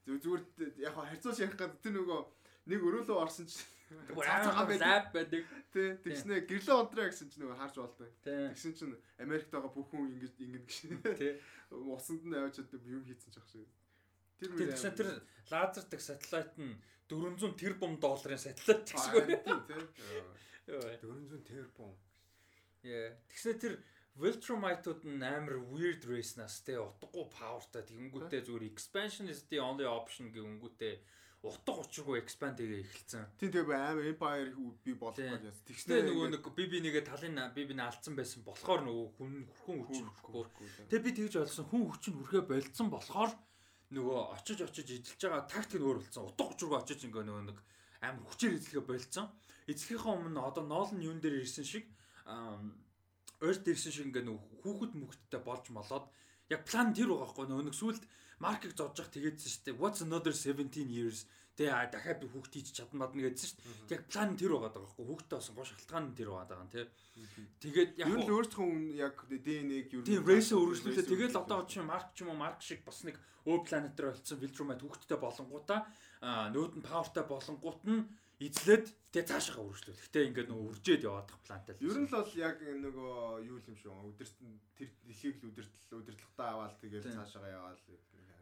зүгээр 0.09 0.43
яг 0.87 0.95
харьцуулж 0.97 1.41
ярих 1.45 1.59
гэдэг 1.61 1.81
тэр 1.85 1.95
нөгөө 1.99 2.21
нэг 2.73 2.81
өрөөлөө 2.89 3.21
орсон 3.25 3.47
чинь 3.51 3.69
Лаб 3.87 5.13
байдаг. 5.15 5.45
Тий, 5.73 5.95
тэгснэ 6.03 6.43
гэрлээ 6.49 6.77
унтраа 6.77 7.07
гэсэн 7.11 7.31
чинь 7.31 7.47
нөгөө 7.47 7.59
харж 7.61 7.77
болдог. 7.79 8.11
Тэгсэн 8.25 8.73
чинь 8.75 8.95
Америкт 9.23 9.51
байгаа 9.53 9.71
бүх 9.71 9.89
хүн 9.93 10.11
ингэж 10.11 10.35
ингэж 10.43 10.65
гэж. 10.67 10.77
Тий. 11.21 11.33
Усанд 11.95 12.25
нь 12.27 12.35
аваад 12.35 12.57
юм 12.57 13.05
хийцэн 13.07 13.31
ч 13.31 13.37
ах 13.39 13.47
шиг. 13.47 13.69
Тэр 14.41 14.51
тэгсэн 14.57 14.95
тэр 14.97 15.11
лазердаг 15.53 16.01
сателлайт 16.01 16.55
нь 16.59 16.75
400 17.07 17.55
тэрбум 17.61 18.01
долларын 18.03 18.41
сателлайт 18.41 18.89
гэсэн. 18.91 19.27
Тий. 19.69 19.83
400 20.67 21.47
тэрбум. 21.47 21.95
Яа. 22.83 23.15
Тэгсэн 23.31 23.61
тэр 23.63 23.75
Viltrumite-ууд 24.17 25.05
нь 25.05 25.21
амар 25.21 25.61
weird 25.69 26.09
race 26.09 26.41
нас 26.41 26.65
те 26.65 26.81
утгагүй 26.81 27.29
powerтай 27.37 27.85
тэгэнгүүтээ 27.85 28.49
зүгээр 28.49 28.65
expansion 28.65 29.29
is 29.29 29.45
the 29.53 29.61
only 29.61 29.85
option 29.85 30.33
гэнгүүтээ 30.33 30.95
утга 31.43 31.73
учиргүй 31.83 32.19
expand 32.21 32.59
хийгээ 32.59 32.83
эхэлсэн. 32.83 33.25
Тийм 33.39 33.51
тийм 33.53 33.71
амар 33.71 34.09
empire 34.09 34.51
би 34.85 34.93
болох 34.95 35.21
гэж 35.21 35.45
яасан. 35.47 35.67
Тэгснээ 35.69 36.03
нөгөө 36.09 36.29
нэг 36.33 36.45
би 36.57 36.65
би 36.67 36.79
нэгэ 36.81 37.03
талын 37.07 37.39
би 37.55 37.63
би 37.69 37.75
алдсан 37.77 38.17
байсан 38.17 38.43
болохоор 38.43 38.81
нөгөө 38.87 39.07
хүн 39.21 39.35
хүн 39.65 39.79
хүчин 39.87 40.09
хүрхгүй. 40.11 40.45
Тэгээ 40.91 41.05
би 41.07 41.13
тэгж 41.13 41.35
ойлгосон 41.45 41.67
хүн 41.71 41.85
хүчин 41.93 42.15
хүрхээ 42.19 42.43
болцсон 42.51 42.89
болохоор 42.91 43.33
нөгөө 43.95 44.21
очиж 44.35 44.59
очиж 44.67 44.89
эдэлж 44.91 45.21
байгаа 45.23 45.47
тактик 45.47 45.79
нь 45.79 45.87
өөр 45.87 45.99
болсон. 46.03 46.27
Утга 46.27 46.51
учиргүй 46.51 46.79
очиж 46.83 47.01
ингээ 47.07 47.25
нөгөө 47.29 47.45
нэг 47.53 47.59
амар 48.03 48.25
хүчээр 48.27 48.59
эзлэхэ 48.59 48.83
болцсон. 48.83 49.27
Эзлэхийнхаа 49.71 50.15
өмнө 50.19 50.41
одоо 50.43 50.65
ноолн 50.67 50.99
юун 50.99 51.23
дээр 51.23 51.47
ирсэн 51.47 51.63
шиг 51.63 51.87
ойр 52.27 53.57
дээрсэн 53.63 53.93
шиг 53.95 54.07
ингээ 54.11 54.27
нөгөө 54.27 54.67
хүүхэд 54.67 54.93
мөхттэй 54.99 55.41
болж 55.45 55.71
молоод 55.71 56.11
яг 56.53 56.63
план 56.69 56.95
тэр 56.95 57.11
байгаа 57.11 57.31
хгүй 57.33 57.47
нөгөө 57.49 57.67
нэг 57.67 57.77
сүлд 57.77 58.03
маркийг 58.43 58.73
зодж 58.77 59.01
явах 59.01 59.15
тэгээдсэн 59.15 59.51
шүү 59.51 59.65
дээ. 59.65 59.81
What's 59.81 60.01
another 60.05 60.35
17 60.35 60.93
years 60.93 61.25
Тэгээ 61.57 61.89
дахиад 61.89 62.21
би 62.21 62.29
хүүхд 62.29 62.53
хийж 62.53 62.69
чадна 62.77 63.09
мадна 63.09 63.25
гэдсэн 63.25 63.49
шүү 63.49 63.89
дээ. 63.89 63.97
Яг 63.97 64.03
план 64.13 64.37
тэр 64.37 64.53
байгаа 64.53 64.73
даа 64.77 64.85
байхгүй 64.85 65.05
хүүхдтэй 65.09 65.37
болсон 65.41 65.55
гоо 65.57 65.65
шалтгаан 65.65 66.05
нь 66.13 66.17
тэр 66.21 66.29
байгаа 66.29 66.49
даа 66.53 66.69
тий. 66.69 66.85
Тэгээд 67.65 67.91
яг 67.97 68.09
юу 68.13 68.21
л 68.21 68.33
өөрсдөө 68.37 68.69
яг 69.01 69.17
ДНХ-г 69.25 69.91
юу 69.97 70.05
Тийм 70.05 70.21
рейсээ 70.29 70.61
өргөжлүүлээ. 70.61 71.09
Тэгээд 71.09 71.41
одоо 71.41 71.65
ч 71.65 71.81
марк 71.81 72.13
ч 72.13 72.29
юм 72.29 72.37
уу 72.37 72.43
марк 72.45 72.61
шиг 72.61 72.85
бас 72.85 73.01
нэг 73.09 73.17
өө 73.49 73.65
планет 73.65 73.97
дээр 73.97 74.13
болцсон 74.13 74.37
Viltrumite 74.37 74.85
хүүхдтэй 74.85 75.17
болонгуудаа 75.17 75.81
нөөд 76.53 76.73
нь 76.77 76.85
powerтай 76.85 77.25
болонгууд 77.25 77.83
нь 77.89 78.05
эзлээд 78.41 78.87
тэгээ 79.13 79.29
цаашаа 79.33 79.65
үргэлжлүүл. 79.65 80.05
Гэтэ 80.05 80.27
ингээд 80.29 80.49
нөгөө 80.53 80.69
үржээд 80.77 81.07
яваадах 81.09 81.41
плантай 81.41 81.73
л. 81.73 81.85
Ер 81.89 81.99
нь 82.01 82.09
л 82.09 82.17
бол 82.21 82.33
яг 82.37 82.57
нөгөө 82.61 83.49
юу 83.49 83.59
юм 83.65 83.77
шүү. 83.81 84.13
Өдөрт 84.13 84.35
тэр 84.77 84.91
дэлхийг 85.09 85.37
л 85.41 85.49
өдөрт 85.49 85.73
өдөртлөгтөө 85.89 86.47
аваад 86.53 86.75
тэгээд 86.85 87.17
цаашаа 87.17 87.49
яваал 87.49 87.81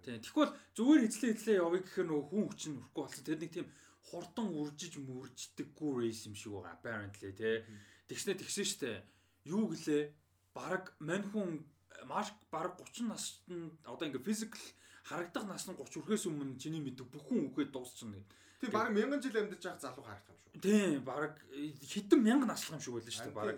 Тийм. 0.04 0.20
Тэгвэл 0.20 0.52
зүгээр 0.76 1.06
эзлээ 1.08 1.32
эзлээ 1.32 1.56
явъя 1.64 1.80
гэхээр 1.80 2.08
нөгөө 2.12 2.28
хүн 2.28 2.44
хүч 2.52 2.62
нь 2.68 2.76
өрөхгүй 2.76 3.02
болсон. 3.08 3.24
Тэр 3.24 3.38
нэг 3.40 3.52
тийм 3.56 3.66
хурдан 4.04 4.48
үржиж 4.52 4.92
мөрждөггүй 5.00 5.90
рейс 5.96 6.20
юм 6.28 6.36
шиг 6.36 6.52
байгаа 6.52 6.76
apparently 6.76 7.32
тий. 7.32 7.64
Тэгснэ 8.12 8.36
тэгсэн 8.36 8.66
штэ. 8.68 9.00
Юу 9.48 9.72
гэлээ? 9.72 10.12
Бараг 10.52 10.92
мань 11.00 11.24
хүн 11.32 11.64
марк 12.04 12.36
бараг 12.52 12.76
30 12.84 13.08
наснд 13.08 13.80
одоо 13.88 14.04
ингээ 14.04 14.28
физикл 14.28 14.60
харагдах 15.08 15.48
нас 15.48 15.64
нь 15.64 15.72
30 15.72 16.04
хүрэхээс 16.04 16.28
өмнө 16.28 16.60
чиний 16.60 16.84
мэддэг 16.84 17.08
бүх 17.08 17.24
хүн 17.24 17.48
үгээд 17.48 17.72
дуусчихна 17.72 18.20
гэдэг. 18.20 18.43
Тийм 18.64 18.72
баг 18.72 18.88
1000 18.90 19.22
жил 19.24 19.36
амьдарч 19.36 19.64
байгаа 19.64 19.84
залуу 19.84 20.04
харагдах 20.04 20.32
юм 20.32 20.40
шүү. 20.40 20.60
Тийм 20.64 21.04
баг 21.04 21.34
хэдэн 21.92 22.20
мянган 22.24 22.48
наслах 22.48 22.76
юм 22.76 22.82
шиг 22.84 22.94
байлаа 22.96 23.12
шүү 23.12 23.28
дээ 23.28 23.36
баг. 23.36 23.48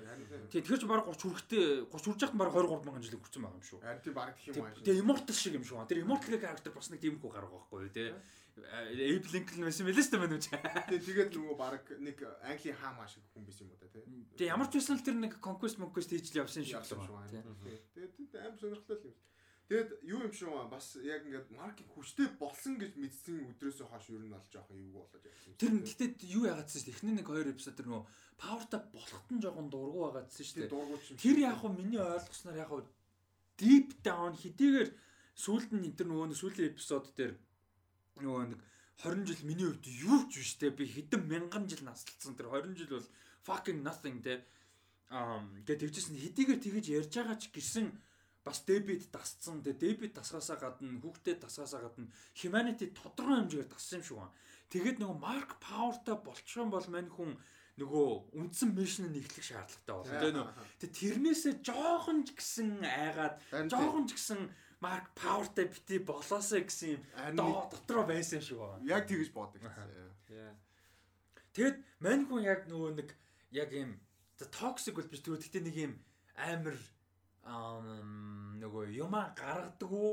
Тийм 0.51 0.63
тэгэхээр 0.67 0.81
чи 0.83 0.89
баг 0.91 1.03
30 1.07 1.23
хүрэхтэй 1.23 1.65
30 1.87 2.07
хүрч 2.07 2.21
яхад 2.27 2.39
баг 2.41 2.51
23 2.51 2.87
мянган 2.87 3.05
жил 3.07 3.21
хүрсэн 3.23 3.43
байгаа 3.47 3.59
юм 3.61 3.67
шүү. 3.67 3.79
Харин 3.87 4.03
тийм 4.03 4.15
баг 4.17 4.31
гэх 4.35 4.47
юм 4.51 4.65
аа. 4.67 4.83
Тийм 4.83 5.01
immortal 5.03 5.37
шиг 5.37 5.55
юм 5.55 5.65
шүү. 5.67 5.87
Тэр 5.87 6.03
immortal 6.03 6.35
character 6.43 6.73
бас 6.75 6.91
нэг 6.91 7.01
тиймэрхүү 7.05 7.31
гарга 7.31 7.55
байхгүй 7.55 7.79
юу 7.87 7.95
тий. 7.95 8.11
Abe 8.57 9.29
Lincoln 9.29 9.69
байсан 9.69 9.85
мэлээ 9.85 10.05
шүү 10.05 10.17
дээ 10.17 10.33
үү. 10.33 10.41
Тийм 10.89 11.03
тэгээд 11.05 11.31
нөгөө 11.37 11.57
баг 11.61 11.85
нэг 12.01 12.19
Английн 12.41 12.79
хаам 12.81 13.05
ашиг 13.05 13.23
хүн 13.37 13.45
биш 13.45 13.61
юм 13.61 13.69
уу 13.69 13.77
та 13.77 13.87
тий. 13.93 14.01
Тийм 14.41 14.49
ямар 14.49 14.73
ч 14.73 14.81
байсан 14.81 14.97
л 14.97 15.05
тэр 15.05 15.17
нэг 15.21 15.37
conquest 15.45 15.77
conquest 15.77 16.09
хийж 16.09 16.33
л 16.33 16.41
явсан 16.41 16.65
шиг 16.65 16.81
байна. 16.81 17.29
Тэгээд 17.93 18.33
аим 18.41 18.57
сонирхолтой 18.57 19.13
юм. 19.13 19.15
Тэгэд 19.67 19.91
юу 20.07 20.23
юм 20.23 20.33
шиг 20.33 20.49
байна 20.49 20.71
бас 20.71 20.95
яг 21.03 21.27
ингээд 21.27 21.51
маркетинг 21.51 21.91
хүчтэй 21.91 22.29
болсон 22.39 22.79
гэж 22.79 22.95
мэдсэн 23.03 23.51
өдрөөс 23.51 23.83
хойш 23.83 24.07
ер 24.15 24.23
нь 24.23 24.31
байгаа 24.31 24.71
юм 24.71 24.95
юу 24.95 25.03
болоод 25.03 25.27
явсан. 25.27 25.59
Тэр 25.59 25.73
гэхдээ 25.83 26.11
юу 26.31 26.47
яагаадсэн 26.47 26.79
шүү 26.79 26.87
дээ. 26.87 26.95
Эхний 26.95 27.15
нэг 27.19 27.27
хоёр 27.27 27.51
эпизод 27.51 27.75
тэр 27.75 27.89
нөгөө 27.91 28.05
power-та 28.39 28.79
болоход 28.95 29.27
нь 29.35 29.43
жоохон 29.43 29.67
дургу 29.67 30.07
байгаадсэн 30.07 30.47
шүү 30.47 30.59
дээ. 30.71 31.19
Тэр 31.19 31.37
яг 31.43 31.59
хөө 31.59 31.73
миний 31.75 31.99
ойлгосноор 31.99 32.63
яг 32.63 32.71
хөө 32.71 32.87
deep 33.59 33.89
down 34.07 34.33
хэдийгээр 34.39 34.91
сүүлд 35.35 35.71
нь 35.75 35.91
тэр 35.99 36.15
нөгөө 36.15 36.37
сүүлийн 36.37 36.71
эпизод 36.71 37.11
дээр 37.19 37.35
нөгөө 38.23 38.45
нэг 38.55 38.61
20 39.03 39.29
жил 39.29 39.43
миний 39.45 39.67
хувьд 39.69 39.87
юу 39.87 40.21
ч 40.33 40.41
биш 40.41 40.53
те 40.57 40.71
би 40.71 40.89
хэдэн 40.89 41.27
мянган 41.29 41.69
жил 41.69 41.85
наслцсан 41.85 42.33
тэр 42.37 42.49
20 42.49 42.79
жил 42.81 42.97
бол 42.97 43.09
fucking 43.45 43.81
nothing 43.85 44.25
те 44.25 44.41
аа 45.13 45.45
тэгээд 45.69 45.85
тэгжсэн 45.85 46.17
хэдийгээр 46.17 46.61
тэгэж 46.65 46.85
ярьж 46.97 47.13
байгаа 47.13 47.37
ч 47.37 47.53
гэсэн 47.53 47.93
бас 48.47 48.63
дебит 48.63 49.11
дасцсан. 49.11 49.59
Тэгээ 49.67 49.83
дебит 49.83 50.13
дасгаасаа 50.15 50.57
гадна 50.63 51.03
хүүхдэд 51.03 51.43
дасгаасаа 51.43 51.91
гадна 51.91 52.07
humanity 52.39 52.95
тодорхой 52.95 53.43
хэмжээгээр 53.43 53.73
дассан 53.75 53.99
юм 53.99 54.07
шиг 54.07 54.17
байна. 54.23 54.35
Тэгээд 54.71 54.97
нөгөө 55.03 55.19
Mark 55.19 55.51
Power-тай 55.59 56.17
болчих 56.23 56.57
юм 56.63 56.71
бол 56.71 56.87
мань 56.87 57.11
хүн 57.11 57.35
нөгөө 57.83 58.09
үндсэн 58.39 58.71
мишн 58.73 59.11
нэглэх 59.11 59.43
шаардлагатай 59.43 60.31
болно. 60.31 60.55
Тэгээ 60.79 60.95
тэрнээсээ 60.95 61.55
жоохон 61.67 62.23
ч 62.23 62.39
гэсэн 62.39 62.69
айгаад 62.87 63.35
жоохон 63.67 64.07
ч 64.07 64.15
гэсэн 64.15 64.41
Mark 64.79 65.11
Power-тай 65.19 65.67
бити 65.67 65.99
болоосаа 65.99 66.63
гэсэн 66.63 67.03
юм 67.03 67.03
дотроо 67.75 68.07
байсан 68.07 68.39
юм 68.39 68.47
шиг 68.47 68.59
байна. 68.63 68.87
Яг 68.87 69.11
тэгэж 69.11 69.29
бодог. 69.35 69.61
Тэгэд 71.51 71.77
мань 71.99 72.25
хүн 72.31 72.47
яг 72.47 72.71
нөгөө 72.71 72.91
нэг 72.95 73.11
яг 73.51 73.71
юм 73.75 73.99
toxic 74.39 74.95
бол 74.95 75.09
биш 75.09 75.25
тэгвэл 75.25 75.41
гэтээ 75.41 75.65
нэг 75.65 75.77
юм 75.77 75.93
амар 76.37 76.77
нөгөө 77.47 78.85
юма 78.99 79.23
гаргадаггүй 79.39 80.13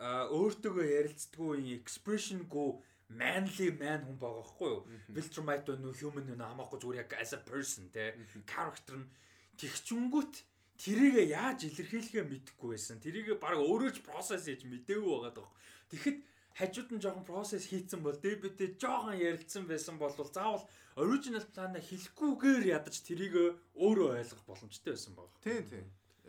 өөртөөгөө 0.00 0.86
ярилцдаггүй 0.90 1.74
expressionгүй 1.78 2.70
manly 3.10 3.70
man 3.78 4.04
хүн 4.06 4.18
байгаа 4.22 4.44
хгүй 4.54 4.70
юу. 4.70 4.84
Viltrumite 5.16 5.76
нөө 5.82 5.94
human 6.00 6.26
нөө 6.30 6.46
хамаагүй 6.50 6.78
зүгээр 6.82 7.02
яг 7.02 7.14
as 7.18 7.34
a 7.34 7.40
person 7.42 7.90
те 7.94 8.14
character 8.46 8.96
нь 8.96 9.10
тэгчүнгүүт 9.58 10.34
тэрийгэ 10.80 11.22
яаж 11.34 11.66
илэрхийлэхээ 11.68 12.24
мэдэхгүй 12.24 12.68
байсан. 12.72 13.02
Тэрийгэ 13.02 13.36
баг 13.42 13.58
өөрөө 13.58 13.90
ч 13.92 13.98
process 14.06 14.46
хийж 14.46 14.64
мэдээгүй 14.64 15.10
байгаа 15.10 15.34
даа. 15.36 15.50
Тэгэхэд 15.90 16.18
хажууд 16.54 16.90
нь 16.94 17.02
жоохон 17.02 17.26
process 17.26 17.68
хийцэн 17.68 18.00
бол 18.00 18.16
дебитээ 18.16 18.78
жоохон 18.80 19.18
ярилцсан 19.18 19.66
байсан 19.68 19.98
бол 19.98 20.14
заавал 20.14 20.64
original 20.96 21.44
plan-а 21.54 21.82
хэлэхгүйгээр 21.82 22.62
ядаж 22.78 22.96
тэрийг 23.04 23.34
өөрөө 23.74 24.08
ойлгох 24.22 24.44
боломжтой 24.46 24.94
байсан 24.94 25.14
баг. 25.18 25.28
Тийм 25.44 25.66
тийм 25.68 25.86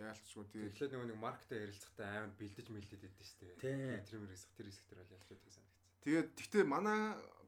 яалтчгүй 0.10 0.46
тэгээд 0.50 0.72
эхлээд 0.72 0.94
нөгөө 0.96 1.10
нэг 1.12 1.20
маркетаа 1.22 1.60
ярилцахтаа 1.62 2.08
амар 2.10 2.34
бэлдэж 2.40 2.68
мэлдээд 2.72 3.02
байдсан 3.06 3.26
шүү 3.28 3.38
дээ. 3.62 4.06
Тэр 4.08 4.20
мөрөөс 4.22 4.44
тэр 4.58 4.68
хэсэг 4.70 4.86
тэр 4.90 5.00
бол 5.02 5.14
ялч 5.14 5.26
байдаг 5.30 5.52
санагдсан. 5.52 5.86
Тэгээд 6.02 6.30
гэхдээ 6.38 6.64
манай 6.66 7.00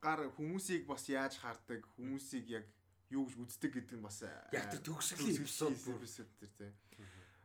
гар 0.03 0.19
хүмүүсийг 0.37 0.83
бас 0.85 1.03
яаж 1.09 1.33
хардаг 1.41 1.81
хүмүүсийг 1.97 2.45
яг 2.53 2.65
юу 3.09 3.25
гэж 3.25 3.35
үздэг 3.41 3.71
гэдэг 3.73 3.97
нь 3.97 4.05
бас 4.05 4.21
яг 4.25 4.65
тэр 4.69 4.81
төгсгөлийн 4.85 5.41
эпизод 5.41 5.77
бүр 5.85 5.97
тэр 6.03 6.51
тийм. 6.57 6.73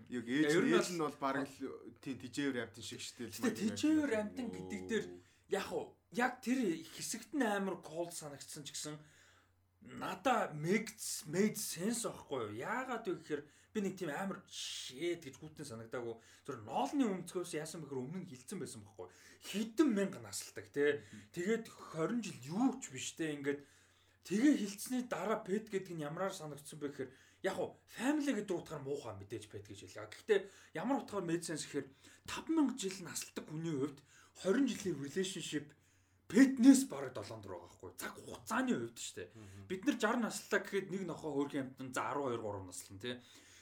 Яг 0.09 0.25
ээж 0.25 0.53
ээж 0.57 0.89
нь 0.97 1.03
бол 1.05 1.17
баг 1.21 1.45
л 1.45 1.57
тийм 2.01 2.17
тижээвэр 2.17 2.65
амтын 2.65 2.85
шиг 2.85 3.01
л. 3.05 3.29
Гэтэ 3.29 3.77
тижээвэр 3.77 4.13
амтан 4.17 4.49
гэдэг 4.49 4.81
дээр 4.89 5.05
яг 5.53 5.69
уу 5.73 5.93
яг 6.13 6.41
тэр 6.41 6.81
хэсэгт 6.97 7.37
нь 7.37 7.45
амар 7.45 7.77
кол 7.85 8.09
санагдсан 8.09 8.65
ч 8.65 8.73
гэсэн 8.73 8.97
надаа 10.01 10.53
makes 10.57 11.25
made 11.29 11.57
sense 11.57 12.09
аахгүй 12.09 12.49
юу? 12.49 12.61
Яагаад 12.65 13.05
вэ 13.05 13.15
гэхээр 13.21 13.43
би 13.79 13.87
нэг 13.87 13.95
тийм 13.95 14.11
амар 14.11 14.43
shit 14.51 15.23
гэж 15.23 15.39
гүтэн 15.39 15.71
санагдаагүй. 15.71 16.19
Зөв 16.43 16.59
ноолны 16.67 17.07
өмцгөөс 17.07 17.55
яасан 17.55 17.87
бэхэр 17.87 18.03
өмнө 18.03 18.27
нь 18.27 18.31
хилцэн 18.35 18.59
байсан 18.59 18.83
байхгүй? 18.83 19.07
Хэдэн 19.47 19.89
мянга 19.95 20.19
насалдаг 20.19 20.67
те. 20.75 21.07
Тэгээд 21.31 21.71
20 21.95 22.27
жил 22.27 22.39
юу 22.59 22.69
ч 22.83 22.91
биш 22.91 23.15
те. 23.15 23.31
Ингээд 23.39 23.63
тэгээ 24.27 24.55
хилцсний 24.59 25.07
дараа 25.07 25.39
pet 25.47 25.71
гэдэг 25.71 25.95
нь 25.95 26.03
ямараар 26.03 26.35
санагдсан 26.35 26.83
бэ 26.83 26.91
гэхээр 26.91 27.11
яг 27.47 27.57
уу 27.63 27.79
family 27.87 28.35
гэдэг 28.35 28.51
утгаар 28.59 28.83
муухай 28.83 29.15
мэдээж 29.15 29.47
pet 29.47 29.63
гэж 29.63 29.87
хэлээ. 29.87 30.11
Гэхдээ 30.11 30.41
ямар 30.75 31.07
утгаар 31.07 31.23
sense 31.39 31.71
гэхээр 31.71 31.87
5000 32.27 32.75
жил 32.75 32.99
насалдаг 33.07 33.45
хүний 33.47 33.75
хувьд 33.79 33.99
20 34.43 34.67
жилийн 34.67 34.99
relationship 34.99 35.67
петнес 36.29 36.85
бараг 36.91 37.15
7 37.17 37.41
дөрөв 37.41 37.63
байгаа 37.63 37.77
хгүй. 37.79 37.93
Цаг 37.97 38.13
хугацааны 38.21 38.75
хувьд 38.77 38.99
шүү 39.01 39.15
дээ. 39.17 39.29
Бид 39.71 39.83
нар 39.87 39.97
60 39.97 40.25
наслаа 40.27 40.61
гэхэд 40.61 40.89
нэг 40.93 41.03
нохоо 41.09 41.33
хөрхийн 41.33 41.65
амтан 41.73 41.89
за 41.95 42.03
12 42.13 42.43
3 42.43 42.69
наслан 42.69 42.99
тий. 43.01 43.15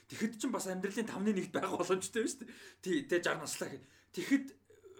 Тэгэхэд 0.07 0.33
чинь 0.39 0.55
бас 0.55 0.67
амьдралын 0.71 1.07
5-ны 1.07 1.31
1-т 1.35 1.51
байх 1.51 1.75
боломжтой 1.75 2.23
шүү 2.23 2.47
дээ. 2.47 3.11
Тэ 3.11 3.19
60 3.27 3.43
наслаа 3.43 3.67
гэхэд 3.67 3.85
тэгэхэд 4.15 4.45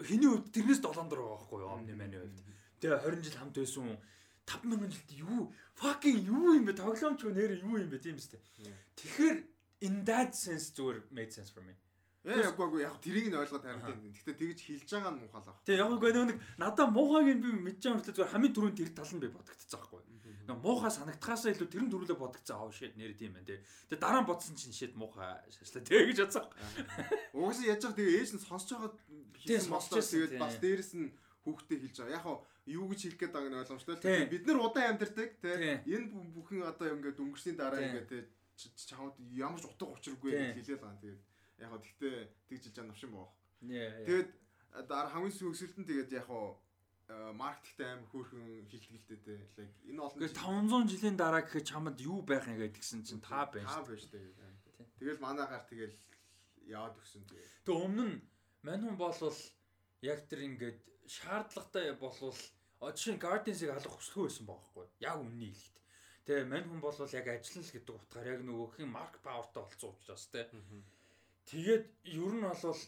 хэний 0.03 0.29
хувьд 0.29 0.51
тэрнээс 0.51 0.81
7 0.83 1.07
дөрөв 1.07 1.27
байгаа 1.31 1.47
хгүй 1.47 1.63
omni 1.63 1.93
маны 1.95 2.17
хувьд. 2.19 2.39
Тэгээ 2.83 2.99
20 3.07 3.23
жил 3.23 3.39
хамт 3.39 3.55
байсан 3.55 3.87
5000 4.47 4.91
жилд 4.91 5.11
юу 5.15 5.39
fucking 5.79 6.19
юу 6.27 6.59
юм 6.59 6.65
бэ? 6.67 6.75
Тоглоомч 6.75 7.23
нэр 7.23 7.59
юу 7.63 7.79
юм 7.79 7.89
бэ 7.91 8.03
тийм 8.03 8.19
үстэй. 8.19 8.39
Тэгэхээр 8.99 9.37
in 9.87 10.03
that 10.03 10.35
sense 10.35 10.71
зүгээр 10.75 11.07
made 11.11 11.31
sense 11.31 11.51
for 11.51 11.63
me. 11.63 11.73
Яа 12.27 12.43
яг 12.43 12.55
гоо 12.59 12.75
яг 12.75 12.99
тэрийг 12.99 13.31
нь 13.31 13.39
ойлгоод 13.39 13.63
хараад 13.63 13.87
байна. 13.87 14.11
Гэхдээ 14.11 14.35
тэгж 14.35 14.59
хэлж 14.67 14.89
байгаа 14.91 15.11
нь 15.15 15.19
муухай 15.23 15.39
л 15.39 15.47
баг. 15.47 15.63
Тэгээ 15.63 15.79
яг 15.79 15.91
гоо 15.95 16.25
нэг 16.27 16.39
надаа 16.59 16.87
муухайг 16.91 17.39
би 17.39 17.49
мэдж 17.55 17.81
байгаа 17.87 17.95
мөртлөө 18.03 18.15
зүгээр 18.19 18.33
хамгийн 18.35 18.55
түрүүнд 18.55 18.77
тэр 18.83 18.91
тал 18.91 19.13
нь 19.15 19.23
би 19.23 19.29
бодогдсон 19.31 19.79
байхгүй. 19.79 20.01
Нэг 20.43 20.59
муухай 20.59 20.91
санагдахаасаа 20.91 21.51
илүү 21.55 21.69
тэрэн 21.71 21.91
төрүүлээ 21.91 22.19
бодогдсон 22.19 22.57
аав 22.59 22.71
шид 22.75 22.99
нэр 22.99 23.15
тийм 23.15 23.31
байна 23.31 23.47
тий. 23.47 23.59
Тэгээ 23.87 24.03
дараа 24.03 24.21
нь 24.23 24.27
бодсон 24.27 24.55
чинь 24.59 24.75
шид 24.75 24.93
муухай 24.99 25.39
шашлаа 25.55 25.83
тий 25.87 26.01
гэж 26.03 26.17
бодсон. 26.27 26.45
Угсаа 27.31 27.65
яаж 27.71 27.81
байгаа 27.87 27.95
тэгээ 27.95 28.17
ээж 28.19 28.31
нь 28.35 28.43
сонсож 28.43 28.69
байгаа 28.75 28.91
тийм 29.47 29.63
сонсож 29.63 30.03
тэгээд 30.03 30.35
бас 30.35 30.55
дээрэс 30.59 30.91
нь 30.99 31.15
хүүхдээ 31.47 31.79
хэлж 31.79 31.95
байгаа. 32.03 32.15
Яг 32.19 32.23
хаа 32.27 32.37
юу 32.67 32.85
гэж 32.91 32.99
хэлэх 33.07 33.19
гээд 33.23 33.35
байгааг 33.35 33.51
нь 33.55 33.59
ойлгомжтой 33.63 33.95
л 33.95 34.31
бид 34.35 34.43
нар 34.43 34.59
удаан 34.59 34.89
амьдардаг 34.91 35.31
тий. 35.39 35.55
Энэ 35.95 36.07
бүхэн 36.35 36.67
одоо 36.67 36.91
ингээд 36.91 37.23
өнгөрсний 37.23 37.55
дараа 37.55 37.79
ингээд 37.79 38.11
тий 38.11 38.23
чамд 38.57 39.13
ямар 39.37 39.61
ч 39.61 39.69
утга 39.69 39.93
учиргүй 39.93 40.33
гэж 40.33 40.57
хэлээд 40.57 40.81
байгаа. 40.81 41.01
Тэгээд 41.01 41.21
яг 41.61 41.69
хаа 41.71 41.81
тэгтээ 41.81 42.15
тэгжилж 42.49 42.75
байгаа 42.75 42.89
навшин 42.91 43.11
боох. 43.11 43.33
Тэгээд 44.05 44.29
дараа 44.89 45.09
хамгийн 45.13 45.37
сүүсэлт 45.37 45.75
нь 45.81 45.89
тэгээд 45.89 46.11
яг 46.19 46.25
хаа 46.29 46.57
маркетинг 47.33 47.87
аим 47.87 48.01
хөөрхөн 48.11 48.67
хилтгэлтэй 48.67 49.19
те. 49.23 49.35
Лайк 49.55 49.71
энэ 49.87 50.01
олон 50.03 50.19
500 50.27 50.91
жилийн 50.91 51.17
дараа 51.17 51.41
гэхэд 51.41 51.69
чамд 51.71 51.97
юу 52.03 52.19
байх 52.21 52.45
юм 52.51 52.59
гэдгсэн 52.59 53.01
чинь 53.07 53.23
та 53.23 53.47
байж 53.47 53.63
та 53.63 53.81
байж 53.87 54.03
те 54.11 54.19
тэгэл 54.99 55.23
манаагаар 55.23 55.65
тэгэл 55.69 55.97
яваад 56.67 56.97
өгсөн 56.99 57.23
тэгээ 57.29 57.47
тэг 57.65 57.75
өмнө 57.77 58.05
нь 58.11 58.17
мань 58.65 58.83
хүн 58.83 58.97
болвол 58.97 59.39
яг 60.01 60.19
тэр 60.27 60.41
ингээд 60.49 60.79
шаардлагатай 61.07 61.93
болвол 61.95 62.35
жишээ 62.81 63.13
нь 63.15 63.23
Guardians-ыг 63.23 63.71
алах 63.71 63.93
хүсэлгүй 63.93 64.25
байсан 64.27 64.45
байхгүй. 64.49 64.85
Яг 64.99 65.15
үнний 65.21 65.53
хэлэхэд 65.53 65.77
тэгээ 66.25 66.45
мань 66.51 66.67
хүн 66.67 66.81
болвол 66.81 67.17
яг 67.19 67.27
ажиллана 67.29 67.65
л 67.65 67.73
гэдэг 67.73 67.95
утгаар 67.95 68.27
яг 68.33 68.41
нөгөөх 68.43 68.75
нь 68.81 68.95
марк 68.97 69.15
павертай 69.23 69.61
болцсон 69.63 69.93
учраас 69.95 70.25
те 70.33 70.41
Тэгээд 71.47 71.85
ер 72.11 72.33
нь 72.35 72.43
бол 72.43 72.81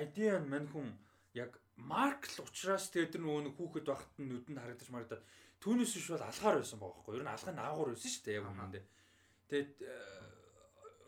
ID 0.00 0.18
нь 0.38 0.50
мань 0.50 0.68
хүн 0.70 0.88
яг 1.34 1.58
марк 1.76 2.30
л 2.30 2.46
тэгээд 2.46 3.18
тэр 3.18 3.22
нэг 3.26 3.54
хүүхэд 3.58 3.86
байхад 3.90 4.14
нь 4.22 4.30
нүдэнд 4.30 4.62
харагдаж 4.62 4.88
марагдаад 4.94 5.24
түүнээс 5.60 5.92
биш 5.98 6.08
бол 6.14 6.22
алгаар 6.22 6.56
байсан 6.62 6.78
байгаа 6.78 6.96
байхгүй. 6.96 7.16
Ер 7.18 7.24
нь 7.26 7.34
алгын 7.34 7.58
аагуур 7.58 7.90
байсан 7.92 8.10
шүү 8.14 8.24
дээ 8.24 8.38
яг 8.38 8.46
өмнөдөө. 8.46 8.84
Тэгээд 9.50 9.72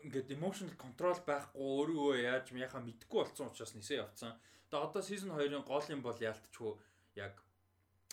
ингээд 0.05 0.35
emotional 0.35 0.75
control 0.75 1.19
байхгүй 1.23 1.63
өөрөө 1.63 2.11
яаж 2.23 2.45
яхаа 2.55 2.81
мэдэхгүй 2.83 3.19
болсон 3.23 3.47
учраас 3.47 3.73
нисээ 3.75 4.03
явцсан. 4.03 4.35
Тэгээд 4.67 4.83
одоо 4.83 5.01
season 5.03 5.31
2-ын 5.35 5.63
гол 5.63 5.87
юм 5.91 6.01
бол 6.03 6.19
яалтчгүй 6.19 6.71
яг 7.19 7.33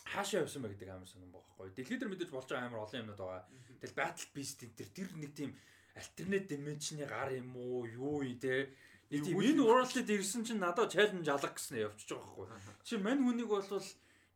хаашаа 0.03 0.43
явсан 0.43 0.63
бэ 0.63 0.75
гэдэг 0.75 0.89
амар 0.91 1.07
сонирн 1.07 1.31
байгаа 1.31 1.47
байхгүй. 1.47 1.75
Дэлхийд 1.75 1.99
дээр 2.01 2.11
мэдээж 2.11 2.31
болж 2.31 2.47
байгаа 2.47 2.67
амар 2.67 2.83
олон 2.83 3.01
юмнууд 3.03 3.19
байгаа. 3.19 3.43
Тэгэл 3.79 3.99
battle 3.99 4.29
beast 4.35 4.59
энэ 4.63 4.75
тэр 4.79 5.09
нэг 5.15 5.31
тийм 5.35 5.51
альтернат 5.97 6.45
dimension-ы 6.47 7.05
гар 7.09 7.33
юм 7.33 7.57
уу 7.57 7.85
юу 7.89 8.21
юм 8.23 8.37
те 8.39 8.69
нэг 9.09 9.23
тийм 9.25 9.41
энэ 9.41 9.63
world-д 9.65 10.09
ирсэн 10.13 10.45
чинь 10.45 10.61
надад 10.61 10.93
challenge 10.93 11.27
алга 11.27 11.51
гэснээр 11.51 11.89
явчихж 11.89 12.11
байгаа 12.13 12.47
байхгүй. 12.47 12.75
Чи 12.85 12.95
мань 13.01 13.23
хүнийг 13.25 13.49
бол 13.49 13.65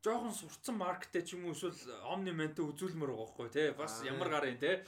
жоохон 0.01 0.33
сурцсан 0.33 0.75
маркеттэй 0.81 1.21
ч 1.21 1.37
юм 1.37 1.45
уу 1.45 1.53
эсвэл 1.53 1.77
omni 2.09 2.33
man-тэй 2.33 2.65
үзүүлмээр 2.65 3.11
байгаа 3.13 3.27
байхгүй 3.29 3.49
те 3.53 3.63
бас 3.77 4.01
ямар 4.01 4.29
гар 4.33 4.49
юм 4.49 4.57
те. 4.57 4.81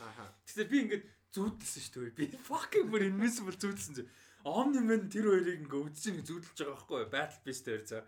Тэгтээ 0.49 0.71
би 0.71 0.77
ингээд 0.83 1.05
зүүдэлсэн 1.33 1.81
шүү 1.83 2.01
дээ. 2.13 2.17
Би 2.17 2.25
fucking 2.47 2.87
бүр 2.89 3.05
invincible 3.09 3.57
зүүдэлсэн 3.57 3.93
чинь. 3.97 4.11
Omni 4.43 4.81
man 4.83 5.07
тэр 5.07 5.31
хоёрыг 5.31 5.65
ингээд 5.65 5.85
үдчиний 5.87 6.23
зүүдэлж 6.23 6.57
байгаа 6.57 6.75
байхгүй 6.75 7.05
battle 7.09 7.41
beast 7.45 7.63
дээр 7.65 7.83
за. 7.87 8.03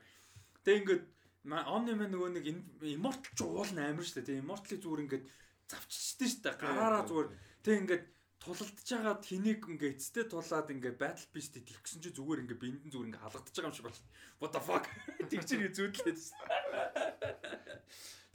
Тэг 0.63 0.75
ингээд 0.83 1.03
omni 1.47 1.93
man 1.95 2.09
нөгөө 2.11 2.29
нэг 2.35 2.45
immortal 2.91 3.33
ч 3.33 3.39
уулна 3.45 3.87
амар 3.89 4.05
шүү 4.05 4.25
дээ. 4.25 4.43
Immortal-ийг 4.43 4.81
зүгээр 4.83 5.03
ингээд 5.05 5.25
завччихсан 5.71 6.27
шүү 6.27 6.41
дээ. 6.43 6.59
Гараараа 6.59 7.03
зүгээр 7.07 7.29
тэг 7.63 7.75
ингээд 7.81 8.03
тулалдж 8.45 8.85
байгаа 8.85 9.17
тэнийг 9.25 9.65
ингээ 9.65 9.97
эцтэй 9.97 10.25
тулаад 10.29 10.69
ингээ 10.69 11.01
battle 11.01 11.29
beast 11.33 11.57
идэх 11.57 11.81
гэсэн 11.81 12.01
чи 12.05 12.13
зүгээр 12.13 12.45
ингээ 12.45 12.61
биндэн 12.61 12.93
зүгээр 12.93 13.09
ингээ 13.09 13.23
халагдаж 13.25 13.55
байгаа 13.57 13.69
юм 13.73 13.75
шиг 13.75 13.85
байна. 13.89 14.05
What 14.37 14.51
the 14.53 14.61
fuck? 14.61 14.85
Тэг 15.33 15.41
чи 15.49 15.57
нэг 15.57 15.73
зүүдлээд. 15.73 16.19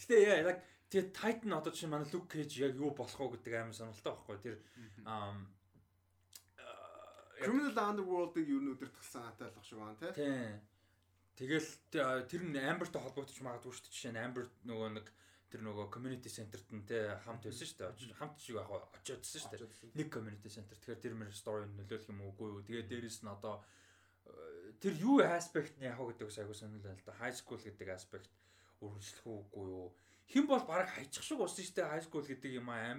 Гэтэ 0.03 0.15
яа 0.27 0.39
яг 0.51 0.59
тэгээ 0.91 1.15
Titan 1.15 1.55
одоо 1.55 1.71
чинь 1.71 1.95
манай 1.95 2.11
Luke 2.11 2.27
Cage 2.27 2.59
яг 2.59 2.75
юу 2.75 2.91
болох 2.91 3.15
вэ 3.15 3.39
гэдэг 3.39 3.55
амар 3.55 3.79
сонирхолтой 3.79 4.13
байхгүй 4.19 4.39
тэр 4.43 4.57
Criminal 7.41 7.73
Underworld-ыг 7.73 8.47
юу 8.51 8.61
нүдэр 8.61 8.91
тагсан 8.91 9.25
атай 9.31 9.49
болох 9.49 9.65
шиг 9.65 9.79
байна 9.79 10.13
тий. 10.13 10.59
Тэгэл 11.41 11.71
тэр 12.29 12.43
нь 12.45 12.59
Amber-тай 12.59 13.01
холбогдож 13.01 13.39
магадгүй 13.41 13.73
шүү 13.73 13.85
дээ. 13.89 13.95
Жишээ 13.97 14.13
нь 14.13 14.21
Amber 14.21 14.45
нөгөө 14.69 14.89
нэг 15.01 15.07
тэр 15.51 15.67
нөгөө 15.67 15.91
community 15.91 16.31
center-т 16.31 16.71
нь 16.71 16.87
те 16.87 17.19
хамт 17.27 17.43
байсан 17.43 17.67
шүү 17.67 17.79
дээ. 17.83 18.15
Хамт 18.15 18.39
шиг 18.39 18.57
яг 18.57 18.71
очиодсэн 18.71 19.41
шүү 19.43 19.51
дээ. 19.59 19.99
Нэг 19.99 20.09
community 20.15 20.49
center. 20.49 20.79
Тэгэхээр 20.79 21.03
тэр 21.03 21.15
мэр 21.19 21.35
story 21.35 21.67
нөлөөлөх 21.67 22.11
юм 22.11 22.23
уугүй 22.23 22.49
юу. 22.55 22.63
Тэгээ 22.63 22.87
дээрэс 22.87 23.27
нь 23.27 23.35
одоо 23.35 23.59
тэр 24.79 24.95
юу 25.03 25.19
аспект 25.27 25.75
нь 25.83 25.91
яг 25.91 25.99
гэдэг 25.99 26.31
айгуу 26.31 26.55
сонирхол 26.55 26.95
л 26.95 27.03
да. 27.03 27.19
High 27.19 27.35
school 27.35 27.59
гэдэг 27.59 27.89
аспект 27.91 28.31
үргэлжлэх 28.79 29.27
үгүй 29.27 29.67
юу. 29.75 29.91
Хэн 30.31 30.47
бол 30.47 30.63
баг 30.63 30.87
хайчих 30.95 31.27
шиг 31.27 31.43
болсон 31.43 31.67
шүү 31.67 31.75
дээ. 31.83 31.91
High 31.91 32.05
school 32.07 32.23
гэдэг 32.23 32.51
юм 32.55 32.71
аа 32.71 32.95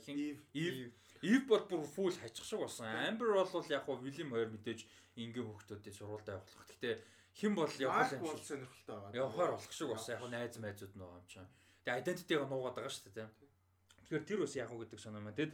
хин 0.00 0.16
Eve 0.56 0.88
Eve 1.20 1.44
бол 1.46 1.64
бүр 1.68 1.84
full 1.84 2.16
хайчих 2.16 2.48
шиг 2.48 2.64
болсон. 2.64 2.88
Amber 2.88 3.36
бол 3.36 3.68
яг 3.68 3.84
William 3.84 4.32
хоёр 4.32 4.48
мэдээж 4.48 4.88
ингийн 5.20 5.44
хөвгтүүдийн 5.44 5.92
сурвалдаа 5.92 6.40
явуулах. 6.40 6.68
Гэхдээ 6.72 6.94
хэн 7.38 7.54
бол 7.56 7.72
явах 7.80 8.12
юм 8.12 8.22
бол 8.28 8.40
сонирхолтой 8.40 8.96
байгаа. 8.96 9.16
Явахаар 9.16 9.52
болох 9.56 9.72
шиг 9.72 9.88
бас 9.88 10.08
яг 10.08 10.20
найз 10.28 10.56
майзууд 10.60 10.94
нөгөө 10.96 11.16
юм 11.20 11.26
чинь. 11.28 11.50
Тэгээ 11.84 12.00
identity-г 12.02 12.40
нуугаад 12.46 12.76
байгаа 12.76 12.92
шүү 12.92 13.12
дээ. 13.16 13.28
Тэгэхээр 14.06 14.24
тэр 14.28 14.40
бас 14.44 14.54
яг 14.56 14.70
уу 14.70 14.80
гэдэг 14.84 15.00
санаа 15.00 15.22
маань 15.24 15.38
тэгэд 15.38 15.52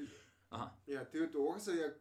аа. 0.50 0.68
Яа 0.86 1.04
тэгэд 1.06 1.34
угаасаа 1.38 1.76
яг 1.78 1.96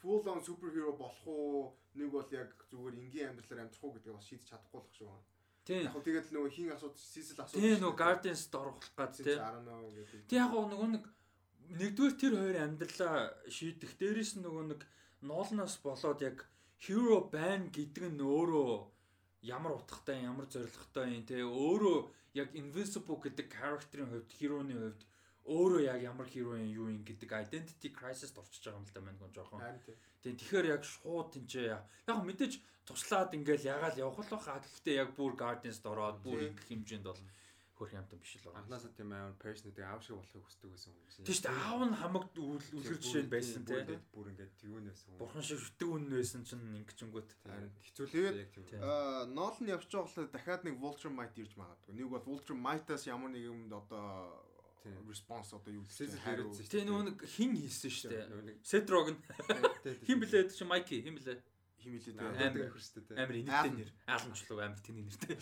full 0.00 0.24
on 0.32 0.40
superhero 0.40 0.92
болох 0.96 1.22
уу 1.26 1.76
нэг 1.94 2.10
бол 2.10 2.28
яг 2.32 2.50
зүгээр 2.70 2.94
энгийн 3.02 3.28
амьдралаар 3.30 3.64
амьдрах 3.64 3.84
уу 3.84 3.94
гэдгийг 3.94 4.16
бас 4.16 4.28
шийдэж 4.28 4.48
чадахгүй 4.48 4.80
болох 4.80 4.94
шүү. 4.96 5.12
Тийм. 5.66 5.84
Яг 5.90 5.98
тэгээд 5.98 6.32
нөгөө 6.32 6.50
хин 6.56 6.72
асууд 6.72 6.96
сисэл 6.96 7.42
асууд. 7.42 7.60
Тийм 7.60 7.78
нөгөө 7.82 8.00
Guardians-д 8.00 8.54
орох 8.54 8.78
гад 8.96 9.12
тийм. 9.18 9.40
Тийм 10.30 10.40
яг 10.40 10.52
нөгөө 10.54 10.88
нэг 10.94 11.04
нэгдүгээр 11.80 12.14
тэр 12.20 12.34
хоёр 12.38 12.56
амьдралаа 12.62 13.16
шийдэх 13.50 13.92
дээрээс 13.98 14.32
нөгөө 14.38 14.64
нэг 14.70 14.80
ноолноос 15.26 15.74
болоод 15.82 16.20
яг 16.22 16.46
hero 16.84 17.24
байна 17.32 17.66
гэдэг 17.72 18.12
нь 18.12 18.20
өөрөө 18.20 18.72
ямар 19.46 19.72
утгатай 19.78 20.22
ямар 20.24 20.46
зоригтой 20.50 21.16
юм 21.16 21.24
те. 21.24 21.42
Өөрөө 21.42 21.98
яг 22.34 22.48
invincible 22.52 23.18
гэдэг 23.22 23.46
character-ийн 23.48 24.10
хувьд 24.10 24.30
hero-ны 24.38 24.74
хувьд 24.74 25.02
өөрөө 25.46 25.80
яг 25.86 26.00
ямар 26.02 26.26
hero 26.26 26.58
юм 26.58 26.68
юу 26.68 26.88
юм 26.90 27.02
гэдэг 27.06 27.30
identity 27.32 27.88
crisis-д 27.94 28.40
орчиж 28.42 28.66
байгаа 28.66 28.80
юм 28.82 28.86
л 28.86 28.94
да 28.94 29.00
мань 29.00 29.20
гон 29.20 29.32
жоохон. 29.32 29.62
Тийм 30.22 30.34
тэгэхээр 30.36 30.66
яг 30.74 30.82
шууд 30.82 31.28
тэнцээ 31.32 31.66
яг 31.70 31.82
мэдээж 32.06 32.54
туслаад 32.86 33.34
ингээл 33.34 33.70
ягаал 33.74 33.98
явах 33.98 34.26
л 34.26 34.32
баха. 34.34 34.58
Гэхдээ 34.62 34.94
яг 35.02 35.10
бүр 35.18 35.32
Guardians-д 35.38 35.86
ороод 35.86 36.18
бүр 36.22 36.50
их 36.50 36.58
хэмжээнд 36.66 37.06
бол 37.06 37.22
хөрх 37.76 37.92
юмтай 37.92 38.18
биш 38.18 38.32
л 38.40 38.48
байгаа. 38.48 38.60
Анхнаасаа 38.64 38.92
тийм 38.96 39.12
амар 39.12 39.36
personality 39.36 39.82
аав 39.84 40.00
шиг 40.00 40.16
болохыг 40.16 40.44
хүсдэг 40.48 40.68
байсан 40.72 40.90
хүн 40.96 41.04
гэсэн. 41.06 41.24
Тийм 41.28 41.36
шүү 41.36 41.44
дээ. 41.46 41.60
Аав 41.60 41.80
нь 41.84 41.98
хамаг 42.00 42.24
үлгэр 42.36 42.98
жишээ 43.04 43.22
нь 43.22 43.32
байсан 43.36 43.62
тийм. 43.68 44.00
Бүр 44.16 44.26
ингээд 44.32 44.52
тэгүүн 44.56 44.84
байсан 44.88 45.06
хүн. 45.12 45.20
Бурхан 45.20 45.44
шиг 45.44 45.60
шүтэг 45.60 45.88
үн 45.92 46.04
байсан 46.08 46.42
чинь 46.48 46.64
ингэчингүүт. 46.80 47.30
Хэцүү 47.84 48.06
тэгээд 48.08 48.80
аа 48.80 49.28
Нол 49.28 49.56
нь 49.60 49.68
явж 49.68 49.84
байгаа 49.92 50.08
болохоор 50.08 50.28
дахиад 50.32 50.64
нэг 50.64 50.74
Vulture 50.80 51.12
Might 51.12 51.36
ирж 51.36 51.52
магадгүй. 51.60 51.92
Нэг 52.00 52.08
бол 52.08 52.24
Vulture 52.24 52.56
Might-аас 52.56 53.04
ямар 53.04 53.30
нэг 53.30 53.44
юмд 53.44 53.72
одоо 53.72 54.46
response 55.08 55.52
одоо 55.52 55.72
юу 55.72 55.84
гэсэн 55.84 56.16
хариу. 56.22 56.54
Тийм 56.54 56.88
нөгөө 56.88 57.04
нэг 57.10 57.18
хин 57.26 57.52
хийсэн 57.58 57.90
шүү 57.90 58.10
дээ. 58.10 58.56
Setrog. 58.62 59.12
Хин 60.06 60.18
блээ 60.22 60.48
чи 60.48 60.64
Майки 60.64 61.02
хин 61.02 61.18
блээ. 61.18 61.42
Хин 61.82 61.98
блээ 61.98 62.14
амар 62.24 62.70
хөрстэй. 62.70 63.02
Амар 63.18 63.36
инээдтэй 63.36 63.72
нэр. 63.74 63.90
Ааламжлуу 64.06 64.62
амар 64.62 64.80
тэний 64.80 65.04
нэртэй. 65.04 65.36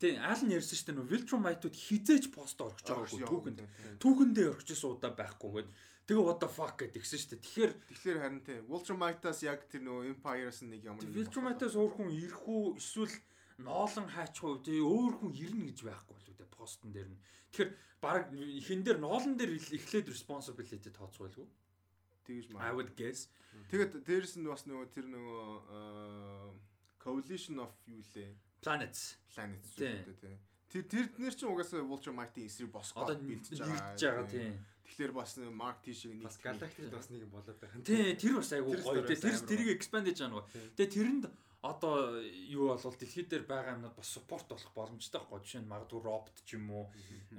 Тий 0.00 0.12
Алан 0.18 0.50
ярьсан 0.50 0.76
шүү 0.78 0.86
дээ 0.90 0.96
нөө 0.98 1.10
Viltrumite-ууд 1.12 1.76
хизээч 1.76 2.24
пост 2.34 2.58
орж 2.60 2.78
байгаа 2.82 3.02
Орж 3.04 3.12
байхгүй 3.14 3.22
яваа. 3.22 3.30
түүхэнд. 3.30 3.60
Түүхэндээ 4.02 4.46
орчихсон 4.54 4.90
удаа 4.98 5.12
байхгүйгээд 5.14 5.68
тэгээ 6.04 6.24
what 6.26 6.38
the 6.42 6.48
fuck 6.50 6.74
гэдэг 6.82 7.00
гисэн 7.02 7.18
шүү 7.20 7.30
дээ. 7.30 7.42
Тэгэхээр 7.44 7.72
Тэгэхээр 7.94 8.18
харин 8.20 8.42
тий 8.44 8.58
Ultramite-аас 8.68 9.40
яг 9.46 9.60
тэр 9.70 9.82
нөгөө 9.86 10.04
Empire-аас 10.18 10.58
нэг 10.66 10.82
ямар 10.84 11.00
нэг 11.04 11.14
Viltrumite-аас 11.16 11.74
өөр 11.78 11.92
хүн 11.96 12.10
ирэх 12.12 12.42
үү 12.44 12.64
эсвэл 12.76 13.14
ноолон 13.62 14.08
хаачих 14.10 14.44
уу 14.44 14.58
тий 14.60 14.80
өөр 14.82 15.12
хүн 15.22 15.32
ирнэ 15.32 15.64
гэж 15.72 15.78
байхгүй 15.86 16.16
л 16.18 16.28
үү 16.28 16.36
дээ 16.42 16.50
постн 16.52 16.90
дээр 16.92 17.08
нь. 17.08 17.18
Тэгэхээр 17.54 17.70
баг 18.02 18.22
хин 18.34 18.80
дээр 18.84 18.98
ноолон 19.00 19.34
дээр 19.38 19.56
эхлээд 19.56 20.10
responsibility 20.10 20.90
тооцоолгүй. 20.90 21.46
тэгж 22.24 22.50
I 22.50 22.52
маа. 22.52 22.72
would 22.76 22.92
guess. 22.96 23.28
Тэгээд 23.70 24.02
дээрэс 24.04 24.36
нь 24.40 24.48
бас 24.48 24.64
нөгөө 24.66 24.86
тэр 24.92 25.06
нөгөө 25.08 25.44
аа, 25.70 26.50
Coalition 27.00 27.60
of 27.60 27.70
юу 27.86 28.00
лээ 28.16 28.32
Planets. 28.64 29.00
Planets 29.34 29.68
Тий. 29.76 29.92
үү 30.08 30.16
тий. 30.20 30.36
Тэр 30.74 30.82
тэрнэр 30.90 31.34
чинь 31.38 31.50
угаасаа 31.52 31.84
Ultramite-ийн 31.86 32.48
эсрэг 32.50 32.70
босгоод 32.74 33.14
Одоо 33.14 33.16
бэлдэж 33.22 33.58
нэгдэж 33.62 34.00
байгаа 34.02 34.26
тий. 34.26 34.50
Тэгэхээр 34.84 35.12
бас 35.14 35.30
Mark 35.54 35.78
T 35.84 35.94
шиг 35.94 36.12
нэг 36.18 36.26
Бас 36.28 36.36
галактикт 36.42 36.90
бас 36.92 37.08
нэг 37.12 37.20
юм 37.24 37.30
болоод 37.30 37.58
байх. 37.62 37.72
нь. 37.78 37.84
Тий, 37.86 38.16
тэр 38.18 38.34
бас 38.42 38.50
айгүй 38.52 38.76
гоё 38.82 39.06
тий. 39.06 39.16
Тэр 39.16 39.38
тэрийг 39.46 39.70
expand 39.78 40.04
хийж 40.10 40.18
байгаа 40.24 40.32
нөгөө. 40.34 40.44
Тэгээ 40.76 40.92
тэрэнд 40.92 41.24
одоо 41.64 42.20
юу 42.52 42.68
болвол 42.76 42.92
дэлхийд 43.00 43.28
дээр 43.32 43.44
байгаа 43.48 43.72
юмнууд 43.80 43.96
бас 43.96 44.08
support 44.12 44.44
болох 44.50 44.72
боломжтой 44.76 45.16
байхгүй. 45.24 45.40
Жишээ 45.40 45.62
нь 45.64 45.70
магадгүй 45.72 46.00
robot 46.04 46.36
ч 46.44 46.60
юм 46.60 46.68
уу. 46.68 46.84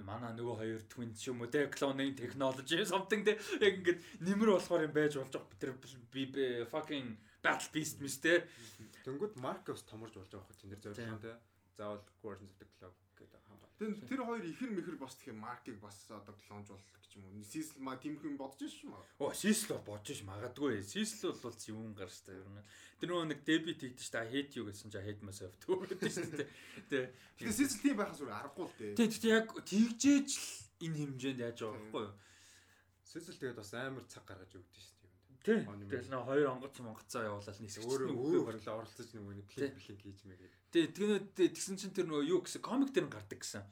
Манай 0.02 0.34
нөгөө 0.34 0.56
хоёр 0.58 0.82
twin 0.90 1.14
ч 1.14 1.30
юм 1.30 1.46
уу 1.46 1.52
тий 1.54 1.70
cloning 1.70 2.18
technology 2.18 2.82
something 2.90 3.22
тий 3.22 3.38
яг 3.62 3.74
ингээд 3.86 4.00
нэмэр 4.26 4.50
болохоор 4.58 4.90
юм 4.90 4.94
байж 4.98 5.14
болж 5.22 5.30
байгаа. 5.30 5.60
Тэр 5.62 5.72
би 6.10 6.26
би- 6.26 6.66
fucking 6.66 7.14
battle 7.46 7.72
beast 7.74 8.02
мэс 8.02 8.18
тий. 8.18 8.41
Тэнгүүд 9.06 9.38
Маркос 9.38 9.86
томорж 9.86 10.18
болж 10.18 10.32
байгаа 10.34 10.50
хөө 10.50 10.74
тэр 10.74 10.82
зорилгоо 10.82 11.22
те. 11.22 11.34
Заавал 11.78 12.02
Guardians 12.24 12.56
of 12.56 12.60
the 12.60 12.68
Club 12.80 12.96
гэдэг 13.20 13.41
хамаа. 13.46 13.70
Тэр 13.78 13.91
тэр 14.08 14.22
хоёр 14.26 14.43
ихэр 14.48 14.72
мэхэр 14.74 14.98
бас 14.98 15.16
тэгэхээр 15.20 15.38
Mark-ыг 15.38 15.78
бас 15.84 15.98
одоо 16.10 16.36
клонж 16.48 16.72
болох 16.72 16.89
гэж 16.96 17.12
юм 17.20 17.28
уу. 17.28 17.43
Сисл 17.43 17.80
ма 17.84 18.00
тийм 18.00 18.16
хүн 18.18 18.39
бодож 18.39 18.74
маа. 18.88 19.04
Оо, 19.20 19.36
Сисл 19.36 19.76
бол 19.76 20.00
бодож 20.00 20.16
ш 20.16 20.24
магадгүй. 20.24 20.82
Сисл 20.82 21.36
бол 21.36 21.56
юм 21.68 21.93
гарч 21.93 22.24
та 22.24 22.32
ер 22.32 22.48
нь. 22.48 22.64
Тэр 23.00 23.12
нөгөө 23.12 23.28
нэг 23.30 23.39
дебют 23.43 23.84
хийдэж 23.84 24.08
та 24.08 24.24
hate 24.24 24.56
you 24.56 24.66
гэсэн 24.66 24.89
чи 24.89 25.00
myself 25.20 25.54
түү 25.64 25.84
гэдэг 25.84 26.12
шүү 26.12 26.32
дээ. 26.39 26.50
Тэ. 26.89 27.12
Тэгэхээр 27.38 27.60
сисл 27.60 27.80
тийм 27.84 27.96
байхаас 28.00 28.24
өөр 28.24 28.32
аргагүй 28.32 28.66
л 28.66 28.78
дээ. 28.80 28.96
Тэ 28.96 29.12
тэгтээ 29.12 29.36
яг 29.36 29.48
тэгжээж 29.52 30.30
л 30.32 30.48
энэ 30.88 30.98
хэмжээнд 31.04 31.43
яаж 31.43 31.60
байгаа 31.60 31.76
байхгүй 31.76 32.04
юу? 32.08 32.16
Сэсэл 33.04 33.39
тэгээд 33.39 33.60
бас 33.60 33.72
амар 33.76 34.08
цаг 34.08 34.24
гаргаж 34.24 34.52
өгдөө 34.56 34.80
шүү 34.80 34.95
дээ. 35.46 35.62
Тий. 35.62 35.70
Оны 35.70 35.86
Тэгэл 35.86 36.10
нөө 36.10 36.24
хоёр 36.26 36.48
онгоц 36.58 36.76
монгоцоо 36.82 37.22
явуулаад 37.22 37.60
нисгэж 37.62 37.86
Өөрөө 37.86 38.10
өөрөө 38.18 38.43
барилаа 38.50 38.76
оролцож 38.82 39.10
нэг 39.14 39.24
нэг 39.30 39.48
клик 39.54 39.74
блик 39.78 40.00
хийж 40.02 40.20
мэгээд. 40.26 40.54
Тий, 40.74 40.86
тэгнэ 40.89 41.18
тэгсэн 41.38 41.78
чинь 41.78 41.93
тэр 41.93 42.10
нөгөө 42.10 42.26
юу 42.26 42.41
гэсэн 42.41 42.66
комик 42.66 42.89
дээр 42.89 43.06
нь 43.06 43.14
гардаг 43.14 43.39
гэсэн. 43.39 43.64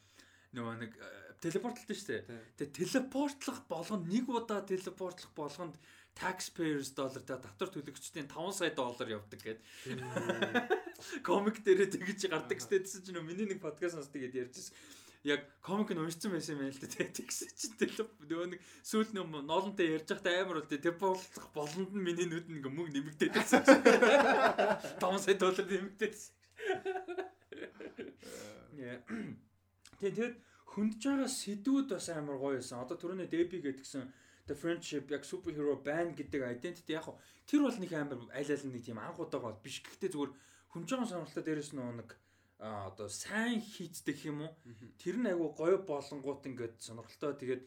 Нөгөө 0.53 0.73
нэг 0.85 0.91
э, 0.93 1.09
телепортлолтой 1.41 1.97
шүү 1.97 2.09
дээ. 2.13 2.23
Тэгээ 2.61 2.77
телепортлох 2.77 3.59
болгонд 3.65 4.05
нэг 4.05 4.25
удаа 4.29 4.61
телепортлох 4.61 5.33
болгонд 5.33 5.75
taxpayers 6.13 6.93
доллар 6.93 7.25
та 7.25 7.41
татвар 7.41 7.69
төлөгчдийн 7.73 8.29
5 8.29 8.53
сая 8.53 8.71
доллар 8.77 9.17
явдаг 9.17 9.41
гэд. 9.41 9.59
Комик 11.27 11.65
дээрээ 11.65 11.89
тэгж 11.89 12.29
гардаг 12.29 12.61
гэсэн 12.61 13.01
чинь 13.01 13.17
нөгөө 13.17 13.27
миний 13.27 13.49
нэг 13.49 13.59
подкаст 13.65 13.97
сонсдог 13.97 14.21
гэдээ 14.21 14.45
ярьжсэн. 14.45 14.77
Яг 15.23 15.39
комик 15.63 15.95
нь 15.95 16.03
уншсан 16.03 16.35
байсан 16.35 16.59
юм 16.59 16.67
байна 16.67 16.75
л 16.75 16.83
да. 16.83 17.07
Тэгсэн 17.07 17.51
чинь 17.55 17.77
телеп 17.79 18.11
нөгөө 18.27 18.47
нэг 18.51 18.61
сүүл 18.83 19.11
нөө 19.15 19.47
ноолонтой 19.47 19.95
ярьж 19.95 20.11
байхдаа 20.11 20.43
амар 20.43 20.59
бол 20.59 20.67
телепортлох 20.67 21.47
болгонд 21.55 21.95
нь 21.95 22.03
миний 22.03 22.27
нүд 22.27 22.51
нэг 22.51 22.67
мөнгө 22.67 22.91
нэмэгдээд 22.91 23.31
байсан. 23.31 23.63
5 24.99 25.23
сая 25.23 25.39
доллар 25.39 25.63
нэмэгдээд 25.63 26.11
байсан. 26.11 26.35
Яа. 28.75 28.99
Тэгээ 30.03 30.11
тэгээд 30.11 30.35
хөндөж 30.75 31.01
байгаа 31.07 31.31
сэдвүүд 31.31 31.87
бас 31.95 32.07
амар 32.11 32.37
гоё 32.43 32.59
байсан. 32.59 32.83
Одоо 32.83 32.99
түрүүний 32.99 33.31
Debbie 33.31 33.63
гэдгсэн 33.63 34.03
The 34.43 34.55
Friendship 34.59 35.07
яг 35.07 35.23
superhero 35.23 35.79
band 35.79 36.19
гэдэг 36.19 36.43
identity 36.51 36.99
яг 36.99 37.07
хуу 37.07 37.15
тэр 37.47 37.63
бол 37.63 37.79
нэг 37.79 37.91
амар 37.95 38.19
аль 38.35 38.51
аль 38.51 38.67
нэг 38.67 38.83
тийм 38.83 38.99
анх 38.99 39.23
удаага 39.23 39.55
бол 39.55 39.63
биш. 39.63 39.79
Гэхдээ 39.79 40.11
зүгээр 40.11 40.31
хөнж 40.75 40.87
байгаа 40.91 41.07
сонирхолтой 41.07 41.43
дээрэс 41.47 41.71
нь 41.71 41.79
нэг 41.79 42.09
одоо 42.63 43.09
сайн 43.11 43.59
хийцдэг 43.59 44.23
юм 44.23 44.47
уу? 44.47 44.51
Тэр 44.95 45.19
нь 45.19 45.27
айгу 45.27 45.51
гоё 45.51 45.83
болонгууд 45.83 46.47
ингээд 46.47 46.79
сонирхолтой. 46.79 47.35
Тэгээд 47.35 47.63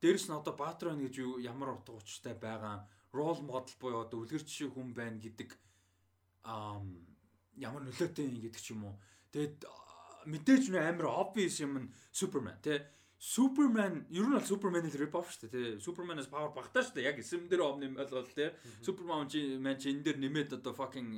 дээрэс 0.00 0.30
нь 0.30 0.38
одоо 0.38 0.54
Баатрон 0.54 1.02
гэж 1.02 1.14
юу 1.18 1.42
ямар 1.42 1.74
утга 1.74 1.98
учиртай 1.98 2.34
байгаа 2.38 2.86
role 3.10 3.42
model 3.42 3.74
буюу 3.80 4.06
одоо 4.06 4.22
үлгэр 4.22 4.46
жишээ 4.46 4.70
хүн 4.70 4.94
байна 4.94 5.18
гэдэг 5.18 5.50
ам 6.46 7.02
ямар 7.58 7.82
нөлөөтэй 7.82 8.30
юм 8.30 8.38
гэдэг 8.38 8.62
ч 8.62 8.70
юм 8.70 8.86
уу. 8.86 8.96
Тэгээд 9.34 9.66
мэдээж 10.30 10.64
нэ 10.70 10.78
амар 10.78 11.10
obvious 11.10 11.58
юм 11.58 11.72
нь 11.82 11.92
Superman 12.14 12.58
тий. 12.62 12.78
Superman 13.26 14.06
ер 14.14 14.22
нь 14.22 14.34
бол 14.38 14.46
Superman-ийн 14.46 14.94
rip 15.02 15.14
off 15.18 15.34
шүү 15.34 15.50
дээ 15.50 15.50
тий. 15.50 15.82
Superman-аас 15.82 16.30
power 16.30 16.54
багтаа 16.54 16.86
шүү 16.86 16.94
дээ. 16.94 17.08
Яг 17.10 17.18
эсэм 17.18 17.50
дээр 17.50 17.62
omni 17.66 17.90
ойлгол 17.90 18.30
тий. 18.30 18.54
Superman 18.86 19.26
чи 19.26 19.40
man 19.58 19.74
чи 19.82 19.90
энэ 19.90 20.04
дээр 20.06 20.18
нэмээд 20.22 20.62
одоо 20.62 20.70
fucking 20.70 21.10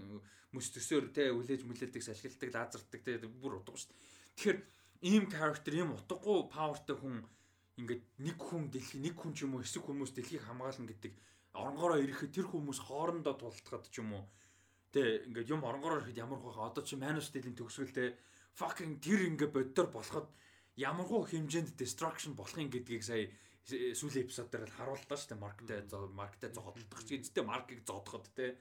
мөс 0.57 0.73
төсөөр 0.73 1.13
тий 1.13 1.29
үлээж 1.29 1.69
мүлээдэг 1.69 2.01
салхилдаг 2.01 2.49
лазердаг 2.49 3.01
тий 3.05 3.21
бүр 3.21 3.61
утга 3.61 3.77
шүү 3.77 3.93
дээ. 3.93 4.01
Тэгэхээр 4.41 4.59
ийм 5.05 5.25
character 5.29 5.73
ийм 5.77 5.93
утгагүй 5.93 6.49
powerтай 6.49 6.97
хүн 6.97 7.29
ингээд 7.77 8.03
нэг 8.25 8.37
хүн 8.41 8.73
дэлхий 8.73 9.05
нэг 9.05 9.15
хүн 9.21 9.37
ч 9.37 9.45
юм 9.45 9.61
уу 9.61 9.63
эсэг 9.63 9.85
хүмүүс 9.85 10.17
дэлхийг 10.17 10.49
хамгаална 10.49 10.89
гэдэг 10.89 11.13
оронгороо 11.61 12.01
ирэхэд 12.01 12.33
тэр 12.33 12.49
хүмүүс 12.49 12.89
хоорондоо 12.89 13.37
тултахад 13.37 13.85
ч 13.93 14.01
юм 14.01 14.17
уу 14.17 14.25
Тэ 14.89 15.29
ингээд 15.29 15.53
юм 15.53 15.61
оронгороор 15.69 16.01
ирэхэд 16.09 16.25
ямар 16.25 16.41
хөө 16.41 16.73
одоо 16.73 16.81
чи 16.81 16.97
манус 16.97 17.29
дилийн 17.29 17.53
төгсгөл 17.53 17.93
тэ 17.93 18.17
fucking 18.57 18.97
тэр 19.05 19.29
ингээд 19.29 19.53
боддоор 19.53 19.89
болоход 19.93 20.27
ямар 20.79 21.07
хөө 21.11 21.35
хэмжээнд 21.35 21.75
destruction 21.75 22.39
болохын 22.39 22.71
гэдгийг 22.71 23.03
сая 23.03 23.27
сүүлийн 23.69 24.25
эпизод 24.25 24.49
дээр 24.49 24.71
харууллаа 24.73 25.19
шүү 25.19 25.35
дээ. 25.35 25.43
Маркетэ 25.43 25.77
маркетэ 26.15 26.55
зодтолдох 26.55 27.03
ч 27.05 27.19
гэдэгтэй 27.19 27.45
маркийг 27.45 27.81
зодоход 27.85 28.25
тэ 28.33 28.57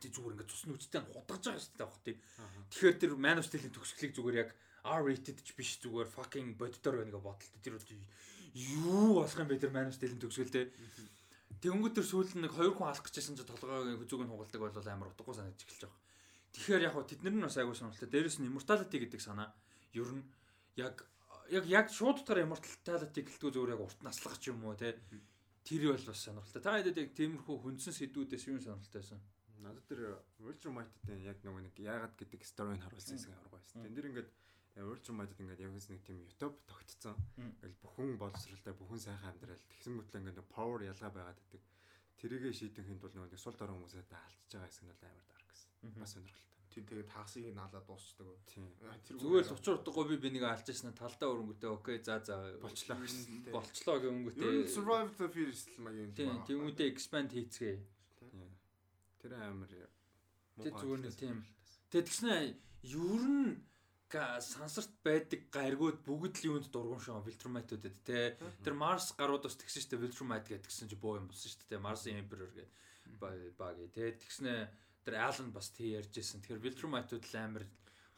тий 0.00 0.10
зүгээр 0.10 0.34
ингээд 0.40 0.50
цус 0.50 0.64
нүцтэй 0.66 1.00
хутгаж 1.04 1.42
байгаа 1.46 1.62
шүү 1.62 1.76
дээ 1.76 1.86
авахтыг 1.86 2.16
тэгэхээр 2.72 2.96
тэр 2.98 3.12
манус 3.20 3.48
дилийн 3.52 3.74
төгсгөлийг 3.74 4.14
зүгээр 4.16 4.40
яг 4.42 4.50
R 4.82 5.02
rated 5.04 5.38
ч 5.44 5.48
биш 5.54 5.78
зүгээр 5.84 6.08
fucking 6.08 6.56
боддоор 6.56 7.04
байна 7.04 7.12
гэж 7.12 7.22
бодолтой. 7.22 7.60
Тэр 7.62 7.76
юу 8.56 9.20
болох 9.20 9.38
юм 9.38 9.48
бэ 9.50 9.62
тэр 9.62 9.74
манус 9.76 10.00
дилийн 10.00 10.18
төгсгөл 10.18 10.50
тэ 10.50 10.72
Тэнгүүд 11.60 11.92
төр 11.92 12.06
сүүл 12.08 12.32
нь 12.40 12.48
нэг 12.48 12.56
хоёр 12.56 12.72
хүн 12.72 12.88
алах 12.88 13.04
гэжсэн 13.04 13.36
чи 13.36 13.44
толгойг 13.44 14.00
хүзүүг 14.00 14.24
нь 14.24 14.32
хугалдаг 14.32 14.60
бол 14.64 14.88
амар 14.88 15.12
утгагүй 15.12 15.34
санагдаж 15.36 15.60
эхэлж 15.68 15.82
байгаа. 15.84 16.00
Тэгэхээр 16.56 16.84
яг 16.88 16.94
хөө 16.96 17.04
тэднэр 17.04 17.34
нь 17.36 17.44
бас 17.44 17.60
айгүй 17.60 17.76
сонирхолтой. 17.76 18.08
Дээрэс 18.08 18.40
нь 18.40 18.48
immortality 18.48 18.96
гэдэг 18.96 19.20
санаа. 19.20 19.52
Ер 19.92 20.08
нь 20.08 20.24
яг 20.80 21.04
яг 21.50 21.64
яг 21.66 21.86
шууд 21.90 22.22
утгаар 22.22 22.46
immortality 22.46 23.26
гэлтгүй 23.26 23.50
зөвөр 23.52 23.74
яг 23.74 23.82
урт 23.82 24.00
наслах 24.06 24.38
ч 24.38 24.54
юм 24.54 24.64
уу 24.64 24.78
те. 24.78 24.96
Тэр 25.66 25.92
бол 25.92 26.06
бас 26.08 26.22
сонирхолтой. 26.24 26.62
Та 26.62 26.78
хэдэд 26.78 27.00
яг 27.02 27.10
тиймэрхүү 27.18 27.56
хүнсэн 27.60 27.94
сэдвүүдээс 27.94 28.44
юу 28.48 28.58
сонирхолтой 28.62 29.02
байсан? 29.02 29.20
Надад 29.60 29.84
тэр 29.84 30.00
Ultramite-тэй 30.40 31.20
яг 31.28 31.38
нөгөө 31.44 31.62
нэг 31.68 31.76
яагаад 31.76 32.14
гэдэг 32.16 32.40
story-г 32.48 32.80
харуулсан 32.80 33.16
хэсэг 33.20 33.32
амар 33.34 33.48
гоё 33.52 33.60
байсан. 33.60 33.84
Тэн 33.84 33.92
дээр 33.92 34.08
ингээд 34.08 34.30
Ultramite 34.80 35.36
ингээд 35.36 35.60
яг 35.60 35.72
нэг 35.76 36.00
тийм 36.00 36.18
YouTube 36.24 36.56
тогтцсон. 36.64 37.16
Ингээл 37.36 37.76
бүхэн 37.84 38.16
боловсралтай 38.16 38.72
бүхэн 38.72 39.00
сайхан 39.04 39.28
амьдрал 39.36 39.60
тэгсэн 39.68 39.94
мэтлээ 40.00 40.20
ингээд 40.24 40.48
power 40.48 40.80
ялгаа 40.80 41.12
байгаад 41.12 41.36
байдаг. 41.44 41.62
Тэрийгэ 42.24 42.56
шийдэх 42.56 42.88
хэнд 42.88 43.04
бол 43.04 43.12
нөгөө 43.12 43.30
нэг 43.36 43.40
сул 43.40 43.56
дорой 43.58 43.76
хүмүүсээ 43.76 44.04
даалцж 44.08 44.48
байгаа 44.48 44.68
хэсэг 44.72 44.84
нь 44.88 44.92
амар 44.96 45.26
dark 45.28 45.46
гэсэн. 45.52 45.68
Бас 46.00 46.12
сонирхолтой. 46.16 46.59
Тэр 46.70 46.84
тэгээд 46.86 47.10
хагасыг 47.10 47.50
наалаад 47.50 47.86
дуусчдаг. 47.86 48.30
Зүгээр 49.10 49.46
л 49.50 49.54
учир 49.58 49.74
утгагүй 49.82 50.06
би 50.14 50.16
бинийг 50.22 50.46
алж 50.46 50.70
яснаа 50.70 50.94
талдаа 50.94 51.34
өрөнгөтэй 51.34 51.70
окей 51.70 51.98
за 51.98 52.22
за 52.22 52.54
Болчлоо 52.62 52.98
гэсэн. 53.02 53.50
болчлоо 53.50 53.98
нь 53.98 54.30
гэнгүүтээ 54.30 54.70
survive 54.70 55.10
the 55.18 55.26
fittest 55.34 55.66
л 55.74 55.82
маяг 55.82 55.98
юм. 55.98 56.14
тийм 56.14 56.30
тэгмүүдээ 56.46 56.88
expand 56.94 57.34
хийцгээе. 57.34 57.82
Тэр 59.18 59.32
амар 59.34 59.70
Тэг 60.62 60.72
зүгээр 60.78 61.00
нэг 61.02 61.14
тийм. 61.18 61.38
Тэгээд 61.90 62.06
тэгснэ 62.06 62.34
ер 62.86 63.24
нь 63.26 63.58
сансарт 64.10 64.94
байдаг 65.02 65.40
гаригууд 65.50 66.02
бүгд 66.06 66.34
л 66.42 66.48
юунд 66.54 66.66
дургуун 66.70 67.02
шоо 67.02 67.22
Viltrumite-удэд 67.22 67.96
те. 68.06 68.38
Тэр 68.62 68.74
Mars 68.74 69.14
гарууд 69.14 69.46
бас 69.46 69.54
тэгсэн 69.58 69.82
шүү 69.82 69.90
дээ 69.90 70.02
Viltrumite 70.06 70.48
гэдгсэн 70.54 70.90
чи 70.90 70.96
боо 70.98 71.18
юм 71.18 71.30
болсон 71.30 71.50
шүү 71.50 71.66
дээ. 71.70 71.82
Mars 71.82 72.06
Emperor 72.10 72.50
гэдэг 72.50 73.58
баг 73.58 73.78
те. 73.94 74.14
Тэгснэ 74.18 74.70
тэр 75.04 75.14
Alan 75.20 75.50
бас 75.52 75.70
тий 75.70 75.96
ярьжсэн. 75.96 76.40
Тэгэхээр 76.44 76.64
Viltrumite-уд 76.64 77.24
л 77.24 77.36
амар 77.40 77.64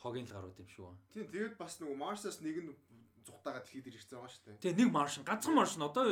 хогийн 0.03 0.27
л 0.27 0.35
гарууд 0.35 0.59
юм 0.59 0.69
шүү. 0.69 0.91
Тийм 1.15 1.27
тэгээд 1.31 1.55
бас 1.57 1.79
нөгөө 1.79 1.97
Mars-аас 1.97 2.43
нэг 2.43 2.57
нь 2.59 2.75
зүхтаага 3.23 3.63
дэлхийд 3.63 3.87
ирчихсэн 3.87 4.19
байгаа 4.19 4.33
шүү 4.35 4.45
дээ. 4.51 4.63
Тэгээ 4.63 4.79
нэг 4.83 4.91
Martian 4.91 5.23
ганцхан 5.23 5.55
Martian 5.55 5.87
одоо 5.87 6.05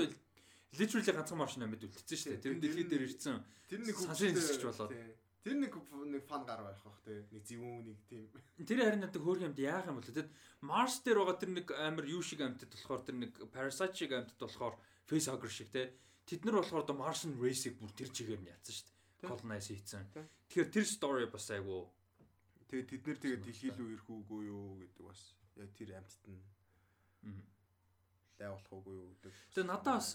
literally 0.78 1.10
ганцхан 1.10 1.38
Martian 1.42 1.62
амьд 1.66 1.82
үлдсэн 1.82 2.18
шүү 2.18 2.30
дээ. 2.38 2.44
Тэр 2.44 2.54
нь 2.54 2.62
дэлхийд 2.62 2.88
дээр 2.90 3.04
ирсэн. 3.10 3.42
Тэр 3.66 3.80
нэг 3.82 3.96
хөвгчтэй- 3.98 4.34
нисгч 4.34 4.62
болоод. 4.62 4.94
Тэр 5.42 5.56
нэг 5.56 5.72
нэг 5.74 6.22
фан 6.28 6.44
гар 6.46 6.60
байх 6.62 6.78
бах 6.86 7.00
те. 7.02 7.26
Нэг 7.34 7.42
зэвүүн 7.42 7.82
нэг 7.90 7.98
тийм. 8.06 8.28
Тэр 8.62 8.78
харин 8.78 9.02
надад 9.02 9.18
хөөрхөн 9.24 9.50
юмд 9.50 9.58
яах 9.58 9.88
юм 9.90 9.98
бол 9.98 10.06
тэгэд 10.06 10.30
Марс 10.62 11.00
дээр 11.02 11.18
байгаа 11.18 11.40
тэр 11.40 11.50
нэг 11.50 11.66
амар 11.74 12.04
юу 12.06 12.22
шиг 12.22 12.40
амьтад 12.44 12.70
болохоор 12.70 13.02
тэр 13.02 13.16
нэг 13.18 13.32
Parasite 13.50 13.96
шиг 13.96 14.12
амьтад 14.12 14.38
болохоор 14.38 14.76
facehugger 15.08 15.50
шиг 15.50 15.72
те 15.74 15.90
тэд 16.28 16.44
нар 16.44 16.60
болохоор 16.60 16.84
одоо 16.84 16.94
Martian 16.94 17.34
race-ийг 17.40 17.80
бүр 17.80 17.90
тэр 17.96 18.12
чигээр 18.12 18.38
нь 18.44 18.52
яатсан 18.52 18.70
шүү 18.76 18.86
дээ. 18.86 18.99
Colonize 19.22 19.74
хийцэн. 19.74 20.08
Тэгэхээр 20.48 20.70
тэр 20.72 20.86
story 20.88 21.26
бас 21.30 21.50
айгу 21.50 21.90
Тэгээд 22.70 22.86
тэд 22.86 23.02
нэр 23.02 23.18
тэгээд 23.18 23.42
дэлхий 23.42 23.70
рүү 23.74 23.88
ирэх 23.98 24.06
үгүй 24.06 24.46
юу 24.46 24.78
гэдэг 24.78 25.02
бас. 25.02 25.34
яг 25.58 25.74
тэр 25.74 25.90
амьтад 25.98 26.22
нь 26.30 26.38
лай 28.38 28.46
болох 28.46 28.70
уугүй 28.70 28.94
юу 28.94 29.10
гэдэг. 29.10 29.34
Тэгээ 29.58 29.66
надад 29.66 29.98
бас 29.98 30.08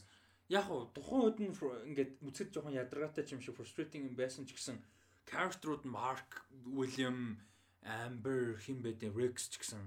яг 0.47 0.71
уу 0.71 0.87
тухайн 0.95 1.23
үед 1.27 1.37
нь 1.43 1.51
ингээд 1.51 2.11
үзэхэд 2.23 2.55
жоохон 2.55 2.79
ядаргаатай 2.79 3.27
юм 3.27 3.43
шиг 3.43 3.59
frustrating 3.59 4.07
юм 4.07 4.15
байсан 4.15 4.47
ч 4.47 4.55
гэсэн 4.55 4.79
character-ууд 5.27 5.83
Mark, 5.83 6.47
William, 6.63 7.43
Amber, 7.83 8.55
хин 8.63 8.79
байдیں۔ 8.79 9.11
Rex 9.11 9.51
ч 9.51 9.59
гэсэн 9.59 9.83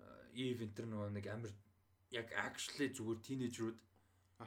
э, 0.00 0.40
Eve 0.40 0.72
энэ 0.72 0.88
нөгөө 0.88 1.12
нэг 1.20 1.26
амар 1.28 1.52
яг 2.16 2.32
actually 2.32 2.96
зүгээр 2.96 3.20
teenager-ууд 3.20 3.78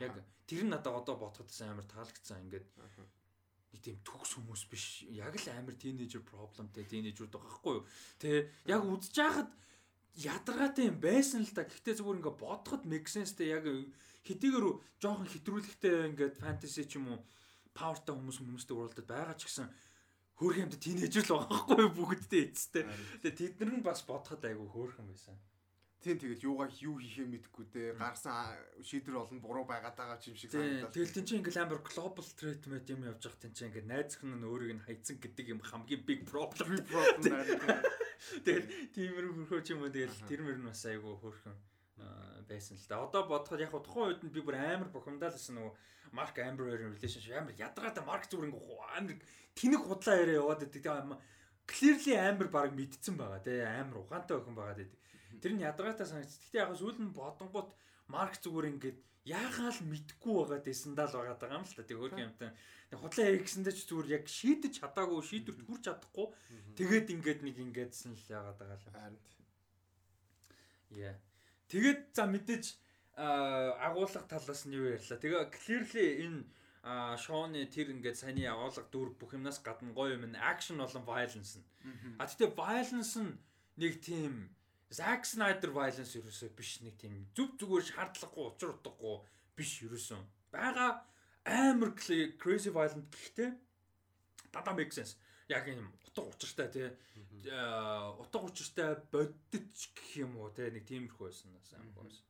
яг 0.02 0.18
тэр 0.50 0.66
нь 0.66 0.74
надад 0.74 1.06
одоо 1.06 1.22
бодоход 1.22 1.54
амар 1.70 1.86
таалагдсан 1.86 2.50
ингээд. 2.50 2.66
Нэг 3.74 3.82
тийм 3.86 3.98
төгс 4.02 4.32
хүмүүс 4.38 4.64
биш 4.72 4.86
яг 5.14 5.38
л 5.38 5.48
амар 5.54 5.76
teenager 5.78 6.22
problemтэй 6.26 6.86
teenager-ууд 6.90 7.34
байгаа 7.34 7.54
хгүй 7.60 7.74
юу. 7.78 7.86
Тэ 8.18 8.30
яг 8.66 8.82
үзэж 8.86 9.16
хахад 9.18 9.50
ядаргаатай 10.18 10.90
юм 10.90 10.98
байсан 10.98 11.46
л 11.46 11.54
да. 11.54 11.64
Гэхдээ 11.64 12.02
зүгээр 12.02 12.20
ингээ 12.20 12.36
бодоход 12.42 12.84
make 12.90 13.08
senseтэй 13.08 13.54
яг 13.54 13.66
хэдийгээр 14.26 14.66
жоохон 15.00 15.30
хэтрүүлэгтэй 15.30 15.94
ингээд 16.12 16.36
fantasy 16.42 16.84
ч 16.90 16.98
юм 16.98 17.14
уу 17.14 17.20
powerтай 17.78 18.14
хүмүүс 18.18 18.38
хүмүүстэй 18.42 18.76
уралдаад 18.76 19.08
байгаа 19.08 19.38
ч 19.38 19.48
гэсэн 19.48 19.68
хөөрхөн 20.40 20.66
юмд 20.68 20.76
teenager 20.82 21.24
л 21.24 21.34
байгаа 21.40 21.58
хгүй 21.64 21.80
юу 21.86 21.94
бүгдтэй 21.96 22.42
эцтэй. 22.50 22.84
Тэгээ 23.24 23.38
тэд 23.38 23.54
нар 23.64 23.72
нь 23.80 23.86
бас 23.86 24.02
бодоход 24.04 24.44
айгүй 24.44 24.68
хөөрхөн 24.68 25.08
байсан. 25.08 25.36
Тийм 26.00 26.16
тэгэл 26.16 26.48
юугаа 26.48 26.72
юу 26.80 26.96
хийхээ 26.96 27.28
мэдэхгүй 27.28 27.66
те 27.76 27.92
гарсан 28.00 28.56
шийдвэр 28.80 29.20
олон 29.20 29.44
буруу 29.44 29.68
байгаад 29.68 30.00
байгаа 30.00 30.16
ч 30.16 30.32
юм 30.32 30.40
шиг 30.40 30.56
Тийм. 30.56 30.64
санагдал. 30.64 30.96
Тэгэл 30.96 31.16
тэн 31.20 31.26
чинь 31.28 31.40
ингээл 31.44 31.64
амар 31.68 31.84
global 31.84 32.24
мэт 32.24 32.88
юм 32.88 33.04
явж 33.04 33.22
байгаа 33.28 33.44
тэн 33.44 33.52
чинь 33.52 33.68
ингээд 33.68 33.92
найз 33.92 34.16
охин 34.16 34.32
нь 34.40 34.48
өөрийг 34.48 34.74
нь 34.80 34.86
хайцсан 34.88 35.20
гэдэг 35.20 35.46
юм 35.52 35.60
хамгийн 35.60 36.04
big 36.08 36.24
problem. 36.24 36.80
problem 36.88 37.20
байна. 37.20 37.84
Тэгэл 38.48 38.68
тиймэрхүү 38.96 39.34
хөрхөө 39.44 39.60
ч 39.60 39.68
юм 39.76 39.84
уу 39.84 39.92
тэгэл 39.92 40.24
тэр 40.24 40.40
мөр 40.40 40.58
нь 40.64 40.68
бас 40.72 40.84
айгүй 40.88 41.16
хөөрхөн 41.20 41.58
аа, 42.00 42.48
байсан 42.48 42.80
л 42.80 42.88
да. 42.88 43.04
Одоо 43.04 43.22
бодоход 43.28 43.60
яг 43.60 43.76
тухайн 43.76 44.16
үед 44.16 44.24
нь 44.24 44.32
би 44.32 44.40
бүр 44.40 44.56
амар 44.56 44.88
бухимдаалсан 44.88 45.60
нөгөө 45.60 45.74
Марк 46.16 46.40
Амберийн 46.40 46.96
relationship 46.96 47.36
амар 47.36 47.60
ядаргаатай 47.60 48.04
Марк 48.08 48.24
зүгээр 48.32 48.56
ингээ 48.56 48.88
амар 48.96 49.20
тэнэг 49.52 49.84
худлаа 49.84 50.16
яриа 50.16 50.40
яваад 50.48 50.64
байдаг. 50.64 50.80
Тэгээ 50.80 51.20
clearly 51.70 52.16
Амбер 52.18 52.50
баг 52.50 52.74
мэдсэн 52.74 53.16
байгаа 53.20 53.44
тий 53.44 53.62
амар 53.62 54.02
ухаантай 54.02 54.38
охин 54.38 54.56
байгаа 54.56 54.76
гэдэг. 54.80 54.98
Тэр 55.38 55.54
нь 55.54 55.64
ядаргаатай 55.64 56.08
санагдчих. 56.10 56.42
Гэхдээ 56.50 56.64
яг 56.66 56.74
сүүл 56.74 56.98
нь 56.98 57.14
бодонгууд 57.14 57.70
Марк 58.10 58.42
зүгээр 58.42 58.70
ингээд 58.74 58.98
яахаа 59.30 59.70
л 59.70 59.86
мэдгүй 59.86 60.34
байгаа 60.34 60.60
дэсэндаа 60.66 61.08
л 61.08 61.16
байгаа 61.22 61.54
юм 61.54 61.66
л 61.66 61.76
та. 61.78 61.86
Тэгээ 61.86 62.02
хөөрхөн 62.02 62.26
юмтай. 62.34 62.50
Тэгээ 62.90 63.02
худлаа 63.06 63.26
ярих 63.30 63.46
гэсэндээ 63.46 63.74
ч 63.78 63.80
зүгээр 63.86 64.08
яг 64.18 64.26
шийдэж 64.26 64.74
чадаагүй, 64.82 65.22
шийдвэрт 65.22 65.62
хүрч 65.70 65.84
чадахгүй. 65.86 66.28
Тэгээд 66.74 67.08
ингээд 67.14 67.40
нэг 67.46 67.56
ингээдсэн 67.62 68.18
л 68.18 68.26
яагаад 68.34 68.58
байгаа 68.58 68.78
л. 68.82 68.90
Харин 68.90 69.22
Яа. 70.90 71.16
Тэгээд 71.70 72.02
за 72.18 72.26
мэдээж 72.26 72.66
агуулга 73.14 74.26
талаас 74.26 74.66
нь 74.66 74.74
юу 74.74 74.90
ярьлаа. 74.90 75.22
Тэгээ 75.22 75.54
clearly 75.54 76.06
энэ 76.26 76.40
аа, 76.82 77.14
Шоны 77.14 77.70
тэр 77.70 77.94
ингээд 77.94 78.18
саяны 78.18 78.50
агуулга 78.50 78.82
дүр 78.90 79.14
бүх 79.14 79.38
юмнаас 79.38 79.62
гадна 79.62 79.94
гоё 79.94 80.18
юм 80.18 80.26
нь 80.34 80.40
action 80.40 80.82
болон 80.82 81.06
violence 81.06 81.62
нь. 81.62 81.66
А 82.18 82.26
тэгтээ 82.26 82.58
violence 82.58 83.22
нь 83.22 83.38
нэг 83.78 84.02
тийм 84.02 84.50
Zack 84.90 85.26
Snyder 85.30 85.70
violence 85.70 86.18
ерөөсөө 86.18 86.50
биш 86.58 86.80
нэг 86.82 86.98
тийм 87.02 87.28
зүв 87.38 87.58
зүгээр 87.62 87.86
шаардлагагүй 87.92 88.46
учир 88.50 88.74
утгагүй 88.74 89.16
биш 89.58 89.74
ерөөсөө. 89.86 90.22
Бага 90.54 90.88
амар 91.46 91.94
crazy 91.94 92.74
violent 92.74 93.10
гэхдээ 93.14 93.50
дада 94.54 94.74
make 94.74 94.94
sense. 94.94 95.16
Яг 95.50 95.68
юм 95.70 95.94
утга 96.06 96.26
учиртай 96.26 96.70
тий 96.74 96.90
Аа, 97.48 98.12
утга 98.20 98.42
учиртай 98.44 98.98
боддч 99.12 99.94
гэх 99.96 100.10
юм 100.26 100.36
уу 100.42 100.50
те 100.52 100.68
нэг 100.74 100.84
тиймэрхүү 100.90 101.30
байсан 101.30 101.54
амар 101.80 102.10
байсан. 102.10 102.26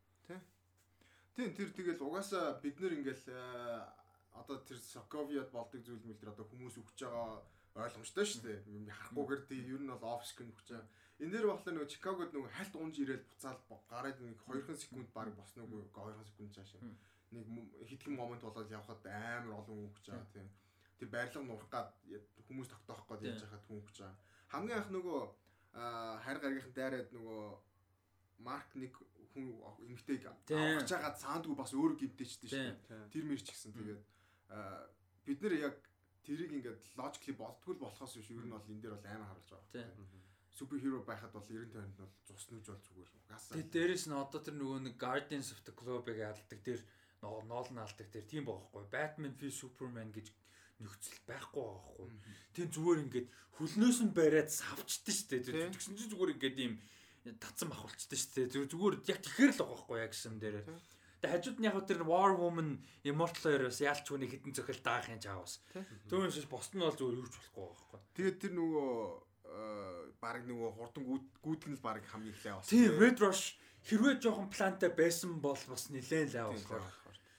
Тийм 1.39 1.55
тэр 1.55 1.71
тэгэл 1.71 2.03
угаасаа 2.03 2.59
бид 2.59 2.77
нэр 2.83 2.99
ингээл 2.99 3.25
э, 3.31 3.79
одоо 4.35 4.59
тэр 4.59 4.77
Соковиад 4.77 5.49
болдог 5.55 5.81
зүйл 5.81 6.03
мэл 6.03 6.19
тэр 6.19 6.35
одоо 6.35 6.45
хүмүүс 6.51 6.75
өгч 6.83 6.99
байгаа 7.07 7.39
ойлгомжтой 7.79 8.25
шүү 8.27 8.41
дээ. 8.43 8.59
Юм 8.75 8.85
харахгүйгээр 8.91 9.41
тийм 9.47 9.65
ер 9.71 9.81
нь 9.81 9.91
бол 9.95 10.19
оф 10.19 10.27
скрин 10.27 10.51
өгч 10.51 10.67
байгаа. 10.67 10.87
Энэ 11.19 11.31
дээр 11.35 11.47
болохоор 11.51 11.75
нөгөө 11.75 11.91
Чикагод 11.91 12.31
нөгөө 12.31 12.51
хальт 12.55 12.73
унж 12.79 12.95
ирээл 13.03 13.27
буцаал 13.27 13.59
гараад 13.91 14.17
нэг 14.23 14.39
2 14.47 14.75
секунд 14.79 15.07
баг 15.11 15.35
босно 15.35 15.67
уу 15.67 15.83
2 15.91 16.31
секунд 16.31 16.55
цаашаа. 16.55 16.79
Нэг 17.35 17.45
хэдхэн 17.89 18.15
момент 18.15 18.41
болоод 18.41 18.71
явхад 18.71 19.03
амар 19.03 19.59
олон 19.59 19.91
өгч 19.91 20.05
байгаа 20.07 20.31
тийм. 20.31 20.47
Тэр 20.97 21.09
барилга 21.11 21.43
нурах 21.43 21.69
гад 21.69 21.89
хүмүүс 22.47 22.71
тогтоох 22.71 23.03
гээд 23.07 23.27
яаж 23.27 23.41
хахад 23.43 23.67
өгч 23.67 23.97
байгаа. 23.99 24.15
Хамгийн 24.47 24.79
анх 24.79 24.89
нөгөө 24.95 25.19
аа, 25.75 26.23
харь 26.23 26.39
гаргийнхан 26.39 26.73
дайраад 26.73 27.09
нөгөө 27.11 27.43
Марк 28.39 28.71
нэг 28.79 28.95
хүн 29.35 29.45
эмгтэйг 29.91 30.23
Тийм. 30.47 30.57
авах 30.57 30.87
чагаад 30.87 31.19
цаандгүй 31.19 31.55
бас 31.59 31.75
өөрөө 31.75 31.97
гимтэйчтэй 31.99 32.49
шүү 32.49 32.63
дээ. 32.87 33.11
Тэр 33.11 33.23
мэр 33.27 33.41
ч 33.43 33.51
гэсэн 33.51 33.75
тэгээд 33.75 34.01
бид 35.27 35.39
нэр 35.43 35.53
яг 35.67 35.75
тэрийг 36.23 36.51
ингээд 36.55 36.81
logically 36.95 37.35
боддгүй 37.35 37.75
л 37.75 37.83
болохоос 37.83 38.15
биш 38.15 38.31
ер 38.31 38.47
нь 38.47 38.53
бол 38.55 38.63
энэ 38.71 38.81
дээр 38.81 38.95
бол 38.95 39.07
амар 39.11 39.27
харуулж 39.29 39.49
байгаа. 39.51 39.69
Тийм. 40.49 40.57
Супер 40.57 40.77
хиро 40.81 41.05
байхад 41.05 41.31
бол 41.31 41.45
90 41.45 41.71
тойронд 41.71 41.97
бол 41.97 42.13
цус 42.25 42.45
нүж 42.49 42.65
бол 42.65 42.81
зүгээр 42.81 43.09
угаасаа. 43.13 43.53
Тэгээд 43.53 43.73
дээрэс 43.73 44.05
нь 44.09 44.17
одоо 44.17 44.39
тэр 44.41 44.55
нөгөө 44.57 44.79
нэг 44.89 44.95
Guardians 44.97 45.53
of 45.53 45.61
the 45.63 45.73
Globe-ыг 45.77 46.19
алдаг 46.19 46.59
тэр 46.65 46.81
нөгөө 47.21 47.43
Nolan 47.45 47.83
алдаг 47.85 48.07
тэр 48.09 48.25
тийм 48.25 48.43
байхгүй. 48.49 48.83
Batman 48.89 49.35
v 49.37 49.51
Superman 49.51 50.09
гэж 50.11 50.33
нөхцөл 50.79 51.19
байхгүй 51.27 51.63
байхгүй. 51.63 52.07
Тийм 52.55 52.67
зүгээр 52.71 52.99
ингээд 53.03 53.27
хөлнөөс 53.59 53.99
нь 54.07 54.15
бариад 54.15 54.49
савчдээ 54.49 55.15
штэ. 55.15 55.37
Тийм. 55.43 55.71
Тэгсэн 55.75 55.95
чинь 55.99 56.11
зүгээр 56.11 56.33
ингээд 56.39 56.57
ийм 56.63 56.73
татсан 57.39 57.67
махулчдээ 57.69 58.19
штэ. 58.19 58.47
Зүгээр 58.47 58.71
зүгээр 58.71 58.95
яг 59.11 59.19
тэгэхэр 59.19 59.51
л 59.51 59.59
байгаа 59.59 59.75
байхгүй 59.75 59.97
яг 59.99 60.11
гэсэн 60.15 60.39
дээр. 60.39 60.63
Тэгээ 61.19 61.33
хажууд 61.35 61.59
нь 61.59 61.67
яг 61.67 61.75
тэр 61.83 62.01
War 62.07 62.31
Woman 62.39 62.79
Immortal-оор 63.03 63.67
бас 63.67 63.83
яалч 63.83 64.07
хүнийг 64.07 64.31
хитэн 64.39 64.55
цохил 64.55 64.79
даах 64.79 65.11
юм 65.11 65.19
чаавас. 65.19 65.59
Түүнээс 66.07 66.47
босд 66.47 66.79
нь 66.79 66.83
бол 66.83 66.95
зүгээр 66.95 67.19
юуч 67.19 67.35
болохгүй 67.35 67.63
байхгүй. 67.67 67.99
Тэгээд 68.15 68.37
тэр 68.39 68.53
нөгөө 68.55 68.89
баг 70.19 70.43
нөгөө 70.45 70.69
хурдан 70.75 71.03
нь 71.71 71.77
л 71.77 71.85
баг 71.85 72.03
хамгийн 72.05 72.35
их 72.35 72.45
лай 72.45 72.53
болсон. 72.53 72.69
Тийм 72.69 72.99
Red 72.99 73.17
Rush 73.23 73.55
хэрвээ 73.87 74.19
жоохон 74.21 74.49
плантай 74.49 74.91
байсан 74.91 75.39
бол 75.41 75.57
бас 75.67 75.89
нилээн 75.89 76.29
лай 76.33 76.45
болохоор. 76.49 76.83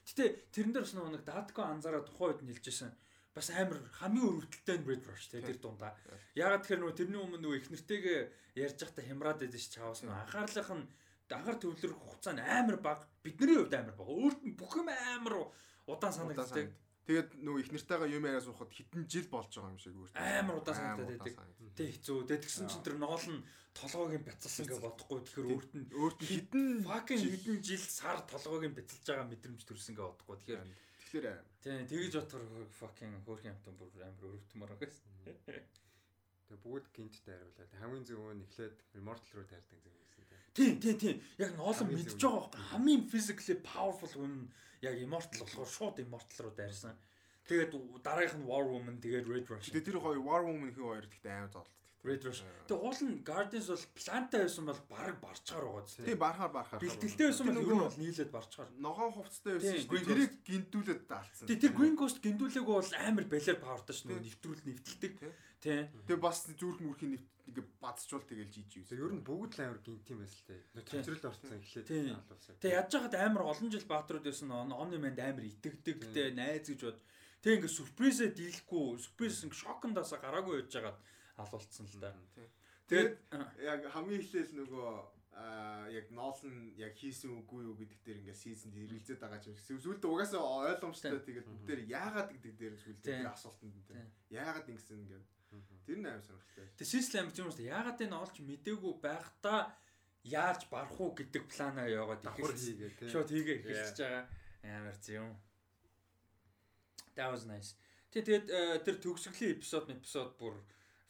Гэтэ 0.09 0.25
тэрэн 0.51 0.73
дээр 0.75 0.85
бас 0.85 0.95
нэг 0.95 1.25
Датко 1.25 1.61
анзаараа 1.69 2.03
тухайн 2.03 2.35
үед 2.35 2.43
нэлжсэн 2.43 2.91
бас 3.35 3.49
амар 3.55 3.79
хамгийн 4.01 4.27
өрөвдөлтэй 4.27 4.77
нь 4.81 4.89
Red 4.89 5.05
Rush 5.07 5.27
те 5.31 5.39
тэр 5.39 5.59
дундаа. 5.63 5.95
Ягаад 6.35 6.67
тэгэхээр 6.67 6.83
нөгөө 6.83 6.99
тэрний 6.99 7.21
өмнө 7.21 7.39
нөгөө 7.45 7.59
их 7.63 7.71
нэртэйгээ 7.71 8.21
ярьж 8.59 8.79
байхдаа 8.83 9.05
хямраад 9.07 9.39
байдаг 9.39 9.61
ш 9.61 9.69
чаавас 9.71 10.03
нөгөө 10.03 10.19
анхаарлынх 10.19 10.71
нь 10.75 10.87
анхаар 11.31 11.59
төвлөрөх 11.63 12.01
хугацаа 12.03 12.35
нь 12.35 12.43
амар 12.43 12.79
бага 12.83 13.07
бидний 13.23 13.55
хувьд 13.55 13.75
амар 13.79 13.95
бага. 13.95 14.11
Өөрт 14.11 14.41
нь 14.43 14.59
бүх 14.59 14.75
юм 14.75 14.91
амар 14.91 15.35
удаан 15.87 16.11
санагддаг. 16.11 16.75
Тэгээд 17.11 17.31
нөгөө 17.43 17.61
их 17.67 17.71
нартайгаа 17.75 18.07
юм 18.07 18.27
яриа 18.31 18.39
суухад 18.39 18.71
хитэн 18.71 19.03
жил 19.11 19.27
болж 19.35 19.51
байгаа 19.51 19.75
юм 19.75 19.83
шиг 19.83 19.99
өөр. 19.99 20.15
Амар 20.15 20.63
удаан 20.63 20.79
санагдаад 20.79 21.19
байдаг. 21.27 21.35
Тэ 21.75 21.91
хэцүү. 21.91 22.19
Тэ 22.31 22.39
тэгсэн 22.39 22.71
чинь 22.71 22.87
тэр 22.87 22.97
ноол 23.03 23.27
нь 23.35 23.43
толгойг 23.75 24.23
бяцалсан 24.23 24.71
гэж 24.71 24.79
бодохгүй 24.79 25.19
тэгэхээр 25.27 25.51
өөрт 25.51 25.73
нь 25.75 25.87
Өөрт 25.91 26.19
нь 26.23 26.31
хитэн 26.31 26.67
fucking 26.87 27.19
хэдэн 27.19 27.59
жил 27.67 27.83
сар 27.83 28.23
толгойг 28.31 28.71
бяцалж 28.79 29.03
байгаа 29.03 29.27
мэдрэмж 29.27 29.63
төрсөн 29.67 29.99
гэж 29.99 30.07
бодохгүй. 30.07 30.37
Тэгэхээр 30.39 30.63
тэгэхээр 31.03 31.27
Тийм 31.61 31.85
тэгэж 31.91 32.13
бодохоор 32.15 32.71
fucking 32.79 33.13
хөөрхөн 33.27 33.53
амтан 33.59 33.75
бүр 33.75 33.91
амар 34.07 34.31
өрөвтмөр 34.31 34.71
байсан. 34.79 35.11
Тэгээ 35.27 36.63
бүгд 36.63 36.87
гинттэй 36.95 37.35
хариулаад 37.37 37.73
хамгийн 37.75 38.07
зөв 38.07 38.23
нь 38.33 38.45
эхлээд 38.47 38.77
Immortal 38.95 39.35
руу 39.35 39.47
таардаг 39.51 39.83
юм 39.83 39.99
гэсэн 39.99 40.10
тийм. 40.61 40.75
Тийм 40.85 40.97
тийм. 41.03 41.17
Яг 41.41 41.51
ноолон 41.57 41.89
Хамгийн 41.89 41.99
мэдж 42.05 42.15
байгаа 42.21 42.41
байхгүй. 42.45 42.65
Хамгийн 42.71 43.03
physically 43.13 43.57
powerful 43.73 44.11
хүн 44.13 44.33
нь 44.37 44.49
яг 44.85 44.95
immortal 45.01 45.41
болохоор 45.45 45.71
шууд 45.77 45.97
immortal 46.05 46.39
руу 46.45 46.55
дайрсан. 46.61 46.97
Тэгээд 47.49 47.73
дараагийнх 48.05 48.39
нь 48.41 48.49
War 48.51 48.65
Woman 48.69 49.01
тэгээд 49.01 49.27
Red 49.33 49.47
Rush. 49.49 49.73
тэгээд 49.73 49.89
тэр 49.89 49.99
хоёр 50.05 50.21
War 50.21 50.43
Woman 50.45 50.71
хин 50.71 50.85
хоёр 50.85 51.07
гэхдээ 51.09 51.33
аим 51.33 51.49
зоолт. 51.51 51.73
Red 52.01 52.25
Rush. 52.25 52.41
Тэгээд 52.65 52.81
уул 52.81 53.01
нь 53.05 53.21
Guardians 53.21 53.69
бол 53.69 53.85
плантай 53.93 54.41
байсан 54.41 54.65
бол 54.65 54.83
баг 54.89 55.17
барчгаар 55.21 55.65
байгаа 55.69 55.85
зү. 55.85 56.05
Тийм 56.09 56.17
барахаар 56.17 56.53
барахаар. 56.57 56.81
Бэлтгэлтэй 56.81 57.27
байсан 57.29 57.45
бол 57.45 57.61
ер 57.61 57.75
нь 57.77 57.85
бол 57.85 58.01
нийлээд 58.01 58.31
барчгаар. 58.33 58.69
ногоон 58.81 59.13
хувцастай 59.13 59.53
байсан 59.61 59.75
Тийм, 59.77 59.85
шүү. 59.85 59.93
Дээ. 59.93 60.09
Тэрийг 60.09 60.35
гинтүүлээд 60.49 61.03
даалцсан. 61.05 61.45
Тэг 61.45 61.59
тэр 61.61 61.73
Green 61.77 61.97
Ghost 62.01 62.19
гиндүүлээгүй 62.25 62.75
бол 62.81 62.93
амар 63.05 63.27
балер 63.29 63.59
павертай 63.61 63.95
ш 63.95 64.01
нөгөө 64.09 64.25
нэвтрүүл 64.25 64.65
нэвтэлдэг. 64.65 65.13
Тийм. 65.21 65.33
Тийм. 65.61 65.85
Тэгээ 66.09 66.25
бас 66.25 66.39
зүрх 66.49 66.81
мүрхийн 66.81 67.13
нэвт 67.21 67.29
ингээ 67.53 67.67
бадцчул 67.85 68.25
тэгэл 68.25 68.49
жиж 68.49 68.71
юу. 68.81 68.89
Тэгээ 68.89 69.05
ер 69.05 69.15
нь 69.21 69.27
бүгд 69.27 69.53
л 69.61 69.65
амар 69.69 69.81
гинт 69.85 70.09
юм 70.09 70.25
байсан 70.25 70.41
л 70.41 70.49
дээ. 70.49 70.89
Төвчрөл 70.89 71.29
орцсон 71.29 71.53
эхлээд 71.61 71.85
Тийм. 71.85 72.17
алуулсан. 72.17 72.57
Тэг 72.65 72.73
яаж 72.81 72.91
яхад 72.97 73.15
амар 73.21 73.45
олон 73.45 73.69
жил 73.69 73.85
баатрууд 73.85 74.25
байсан 74.25 74.49
он 74.57 74.73
оны 74.73 74.97
манд 74.97 75.21
амар 75.21 75.45
итгэдэг 75.45 75.99
тэ 76.17 76.33
найз 76.33 76.65
гэж 76.65 76.81
бод. 76.81 76.99
Тэг 77.45 77.61
ингээ 77.61 77.77
сюрпризээ 77.77 78.31
дийлэхгүй 78.41 78.85
сюрприз 79.05 79.45
ингээ 79.45 79.61
шокондоос 79.69 80.17
гараагүй 80.17 80.65
яж 80.65 80.73
хагаад 80.73 80.99
алуулсан 81.41 81.87
л 81.89 82.01
да. 82.01 82.13
Тэгээд 82.91 83.15
яг 83.65 83.81
хамгийн 83.95 84.21
эхлээл 84.21 84.53
нөгөө 84.61 84.91
аа 85.41 85.89
яг 85.89 86.11
Нолн 86.11 86.75
яг 86.77 86.95
хийсэн 86.99 87.31
үгүй 87.41 87.65
юу 87.65 87.75
гэдэг 87.79 88.01
дээр 88.05 88.21
ингээ 88.21 88.37
сизонд 88.37 88.75
хэрэгэлзээд 88.75 89.21
байгаа 89.23 89.41
юм 89.47 89.57
шиг. 89.57 89.81
Сүүлдээ 89.81 90.11
угаасаа 90.11 90.43
ойлгомжтой 90.43 91.23
тэгээд 91.23 91.47
бүгд 91.49 91.67
дээр 91.71 91.83
яагаад 91.87 92.29
гэдэг 92.35 92.53
дээр 92.59 92.75
тэр 93.01 93.31
асуултанд 93.31 93.79
тийм. 93.87 94.11
Яагаад 94.35 94.67
ингэсэн 94.69 95.01
ингээ. 95.07 95.23
Тэр 95.87 95.99
нь 96.03 96.07
аим 96.11 96.23
сонирхолтой. 96.23 96.67
тэг 96.79 96.87
систем 96.87 97.31
юм 97.31 97.51
шүү. 97.51 97.67
Яагаад 97.67 98.03
энэ 98.05 98.21
олж 98.21 98.37
мдээгүй 98.43 98.95
байхдаа 99.01 99.61
яаж 100.27 100.61
барах 100.71 100.99
уу 101.01 101.15
гэдэг 101.15 101.47
планаа 101.49 101.89
яваад 101.89 102.23
тий. 102.99 103.09
шууд 103.09 103.31
хийгээ 103.31 103.57
эхэлж 103.65 103.99
байгаа 104.03 104.25
амар 104.63 104.97
зөв. 105.01 105.25
That 107.17 107.31
was 107.33 107.47
nice. 107.49 107.75
Тэ 108.11 108.23
тэгээд 108.27 108.47
э, 108.51 108.79
тэр 108.85 108.97
төгсгөлийн 109.01 109.57
эпизод 109.57 109.91
эпизод 109.91 110.35
бүр 110.37 110.59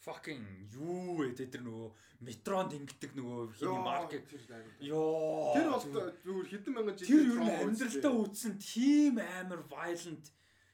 fucking 0.01 0.41
юу 0.73 1.17
вэ? 1.21 1.33
Тэ 1.37 1.47
тэр 1.53 1.63
нөгөө 1.65 1.89
метронд 2.25 2.73
ингэдэг 2.77 3.11
нөгөө 3.13 3.39
хиний 3.57 3.81
маркет. 3.85 4.25
ёо 4.81 5.53
Тэр 5.53 5.67
бол 5.69 5.85
зүгээр. 5.85 6.47
хэдэн 6.49 6.73
мянган 6.73 6.95
жил 6.97 7.07
тэр 7.07 7.25
юу 7.29 7.45
амьдралтаа 7.45 8.13
үүсэн 8.17 8.53
тийм 8.57 9.21
амар 9.21 9.61
violent. 9.69 10.25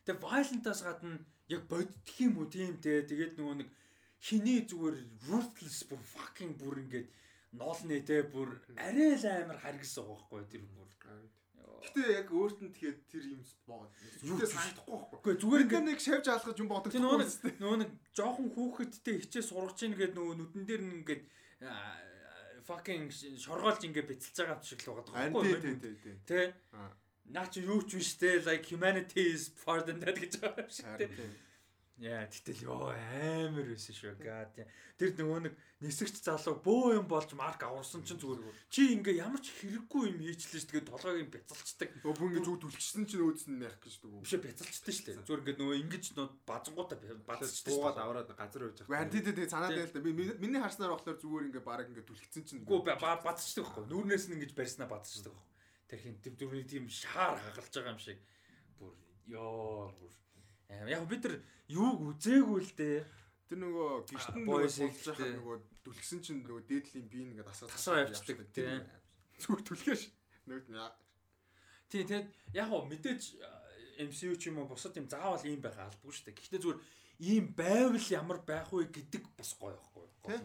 Тэг 0.07 0.17
violent-аас 0.23 0.81
гадна 0.87 1.19
яг 1.51 1.67
боддох 1.67 2.15
юм 2.23 2.39
уу? 2.39 2.47
Тийм 2.47 2.79
те. 2.79 3.03
Тэгээд 3.03 3.35
нөгөө 3.35 3.55
нэг 3.63 3.69
хиний 4.23 4.63
зүгээр 4.63 4.97
ruthless 5.27 5.83
бүр 5.87 6.01
fucking 6.15 6.55
бүр 6.55 6.87
ингээд 6.87 7.07
ноолны 7.51 7.99
те. 8.07 8.23
Бүр 8.23 8.55
арай 8.79 9.19
л 9.19 9.27
амар 9.27 9.59
харгас 9.59 9.99
байгаа 9.99 10.15
байхгүй 10.15 10.43
тэр 10.47 10.63
бүр 10.71 10.87
Гэтэ 11.77 12.01
яг 12.17 12.27
өөрт 12.33 12.59
нь 12.63 12.71
тэгэхээр 12.73 12.97
тэр 13.11 13.23
юм 13.37 13.41
боо. 13.69 13.85
Зүгээр 14.23 14.49
санагдахгүй 14.49 14.97
байхгүй. 14.97 15.17
Үгүй 15.17 15.35
зүгээр 15.41 15.63
Ингээд 15.67 15.87
нэг 15.87 15.99
шавж 16.01 16.25
алхаж 16.31 16.57
юм 16.57 16.69
бодогдох. 16.71 16.93
Тэр 16.93 17.03
нөгөө 17.05 17.19
нэг 17.21 17.59
нөгөө 17.61 17.77
нэг 17.85 17.91
жоохон 18.17 18.47
хүүхэдтэй 18.53 19.15
хичээ 19.21 19.43
сургаж 19.45 19.79
ийн 19.85 19.93
гэдэг 19.93 20.15
нөгөө 20.17 20.35
нүдэн 20.41 20.63
дээр 20.65 20.81
нь 20.83 20.95
ингээд 21.01 21.23
fucking 22.67 23.07
шоргоолж 23.39 23.81
ингээд 23.87 24.09
бицэлж 24.11 24.37
байгаа 24.43 24.59
шиг 24.61 24.81
л 24.83 24.99
байгаа 24.99 25.31
байхгүй 25.31 25.43
тий 25.43 25.53
юу? 25.55 25.79
тий 25.79 25.95
тий. 26.03 26.15
Тэ 26.27 26.39
Аа. 26.75 26.91
наа 27.31 27.47
чи 27.47 27.63
юу 27.63 27.79
ч 27.87 27.95
биш 27.99 28.19
те 28.19 28.43
like 28.43 28.67
humanity 28.67 29.23
is 29.31 29.51
that 30.03 30.17
гэж 30.19 30.33
байгаа 30.43 30.67
юм 30.67 30.71
шиг 30.71 30.89
те. 30.99 31.07
Харин. 31.97 32.13
Яа 32.13 32.29
тэгтэл 32.29 32.69
ёо 32.69 32.93
амар 32.93 33.65
байсан 33.65 33.95
шүү. 33.97 34.21
God. 34.21 34.53
damn. 34.53 34.69
Тэр 34.97 35.17
нөгөө 35.17 35.39
нэг 35.49 35.53
нисэгч 35.81 36.21
залуу 36.21 36.61
бөө 36.61 36.97
юм 36.97 37.07
болж 37.09 37.33
марк 37.33 37.61
аварсан 37.65 38.05
чинь 38.05 38.21
зүгээр 38.21 38.53
чи 38.69 38.93
ингээ 38.93 39.17
ямар 39.17 39.41
ч 39.41 39.49
хэрэггүй 39.57 40.03
юм 40.13 40.21
хийчлээ 40.21 40.61
шүү. 40.61 40.69
Тэгээд 40.77 40.89
толгойг 40.93 41.25
нь 41.25 41.33
бяцалцдаг. 41.33 41.89
Өө 42.05 42.13
бүр 42.17 42.29
ингэ 42.37 42.45
зүг 42.45 42.57
түлхсэн 42.61 43.03
чинь 43.09 43.25
өөдс 43.25 43.45
нь 43.49 43.61
ярих 43.65 43.81
гэж 43.81 43.95
дүү. 43.97 44.21
Бишээ 44.25 44.45
бяцалцдаг 44.45 44.93
шүү. 44.93 45.25
Зүгээр 45.25 45.41
ингээ 45.41 45.57
нөгөө 45.57 45.77
ингэж 45.85 46.05
нөө 46.17 46.27
базангуудаа 46.45 46.97
бацалцдаг 46.97 47.65
шүү. 47.65 47.77
Буугаад 47.77 47.97
аваад 47.97 48.29
газар 48.37 48.61
үйж 48.69 48.79
Харин 48.85 49.13
тий 49.13 49.21
тий 49.25 49.33
тий 49.33 49.49
санаад 49.49 49.73
байл 49.73 49.93
та. 49.93 50.01
Би 50.01 50.13
миний 50.13 50.61
харснаар 50.61 50.93
болохоор 50.93 51.17
зүгээр 51.17 51.45
ингээ 51.49 51.65
баг 51.65 51.89
ингээ 51.89 52.05
түлхсэн 52.05 52.45
чинь. 52.45 52.61
Үгүй 52.61 52.81
бацалцдаг 52.93 53.65
байхгүй. 53.65 53.85
Нүүрнээс 53.89 54.25
нь 54.29 54.37
ингэж 54.37 54.53
барьснаа 54.53 54.89
бацалцдаг 54.89 55.33
байхгүй. 55.33 55.57
Тэр 55.89 55.99
хин 56.01 56.17
тэр 56.21 56.33
зүрхний 56.37 56.65
тийм 56.65 56.85
шаар 56.89 57.37
хагалж 57.37 57.73
байгаа 57.73 57.93
юм 57.93 58.01
шиг. 58.01 58.17
Бүр 58.81 58.93
ёо 59.29 59.93
бүр 59.93 60.11
Яг 60.69 61.07
бид 61.07 61.23
нар 61.23 61.35
юуг 61.71 61.99
үзээгүй 62.11 62.59
л 62.63 62.73
дээ. 62.75 62.97
Тэр 63.47 63.59
нөгөө 63.63 63.89
Boys 64.43 64.75
нөгөө 64.83 65.31
нөгөө 65.39 65.57
түлхсэн 65.87 66.19
чинь 66.19 66.43
нөгөө 66.43 66.67
дээдлийн 66.67 67.07
би 67.07 67.23
ингээ 67.31 67.47
асаа 67.47 67.71
Асаа 67.71 68.03
явчихдаг, 68.03 68.43
тий. 68.51 68.83
Зүг 69.39 69.63
түлхээш. 69.63 70.11
Нөгөөд 70.47 70.67
нь 70.67 70.79
Тий, 71.87 72.03
тэгэд 72.03 72.27
яг 72.51 72.67
гоо 72.67 72.83
мэдээж 72.83 73.39
э, 73.39 74.03
MCU 74.11 74.35
ч 74.35 74.51
юм 74.51 74.59
уу 74.59 74.67
бусад 74.67 74.99
юм 74.99 75.07
заавал 75.07 75.39
ийм 75.47 75.63
байх 75.63 75.79
албагүй 75.79 76.11
шүү 76.11 76.25
дээ. 76.27 76.35
Гэхдээ 76.35 76.59
зүгээр 76.59 76.79
ийм 77.23 77.45
байвал 77.55 78.07
ямар 78.11 78.39
байх 78.43 78.67
вэ 78.75 78.91
гэдэг 78.91 79.23
бас 79.39 79.55
гоё 79.55 79.79
байхгүй 79.79 80.03
юу? 80.03 80.11
Тий. 80.27 80.39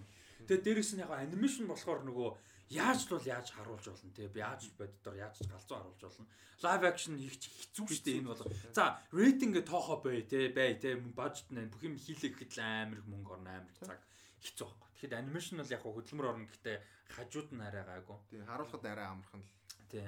Тэгээд 0.47 0.63
дээрэс 0.63 0.91
нь 0.95 1.03
яг 1.03 1.11
анимашн 1.11 1.67
болохоор 1.67 2.07
нөгөө 2.07 2.31
яаж 2.73 3.05
л 3.05 3.17
бол 3.17 3.27
яаж 3.29 3.49
харуулж 3.53 3.85
болно 3.93 4.13
те? 4.17 4.29
Би 4.33 4.41
яаж 4.41 4.73
боддоор 4.81 5.17
яаж 5.21 5.37
галзуу 5.45 5.77
харуулж 5.77 6.01
болно. 6.01 6.27
Лайв 6.65 6.83
акшн 6.89 7.17
хийх 7.21 7.37
чи 7.37 7.49
хэцүү 7.53 7.87
шүү 7.87 8.05
дээ 8.07 8.19
энэ 8.25 8.31
бол. 8.33 8.43
За 8.73 8.85
рейтингээ 9.13 9.65
тоохоо 9.69 9.99
бай 10.01 10.25
те 10.25 10.49
бай 10.49 10.81
те. 10.81 10.97
Бажет 10.97 11.49
нэ 11.53 11.69
бүх 11.69 11.83
юм 11.85 12.01
хийлэх 12.01 12.39
гэхэд 12.39 12.59
амар 12.59 13.01
мөнгө 13.05 13.35
орно 13.37 13.51
амар 13.51 13.75
цаг. 13.77 14.01
Хэцүү 14.41 14.67
байхгүй 14.67 14.93
тэгэхэд 15.03 15.19
анимашн 15.19 15.59
бол 15.59 15.75
яг 15.75 15.83
хөдөлмөр 15.83 16.31
орно 16.31 16.47
гэхдээ 16.47 16.77
хажууд 17.11 17.49
нь 17.51 17.67
арай 17.67 17.83
гайгүй. 17.83 18.19
Тий 18.31 18.39
харуулхад 18.47 18.85
арай 18.87 19.07
амархан 19.11 19.43
л. 19.43 19.51
тий 19.91 20.07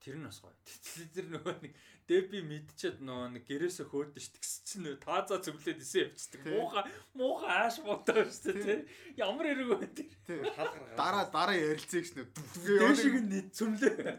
Тэр 0.00 0.16
нь 0.16 0.24
бас 0.24 0.40
гоё. 0.40 0.56
Тэтэл 0.64 1.12
тэр 1.12 1.26
нөгөө 1.36 1.54
нэг 1.60 1.72
Дэби 2.08 2.40
мэдчихэд 2.42 2.98
нөгөө 3.04 3.28
нэг 3.36 3.44
гэрээсээ 3.44 3.86
хөөрдөн 3.86 4.18
ш 4.24 4.32
тэгс 4.32 4.52
чинь 4.64 4.82
нөгөө 4.88 5.04
таазаа 5.04 5.38
цөглөөд 5.44 5.78
исэн 5.84 6.08
явчихдаг. 6.08 6.40
Муухай 6.48 6.84
муухай 7.14 7.52
ааш 7.52 7.76
шүү 7.84 8.00
дээ 8.50 8.64
тий. 8.64 8.80
Ямар 9.20 9.46
хэрэг 9.46 9.68
вэ 9.70 9.86
тэр. 9.92 10.08
Тий. 10.24 10.40
Дараа 10.96 11.28
дараа 11.28 11.54
ярилцээ 11.54 12.00
гэж 12.00 12.10
нэ. 12.16 12.24
Дээшиг 12.64 13.16
нь 13.20 13.52
цөмлөө. 13.52 14.16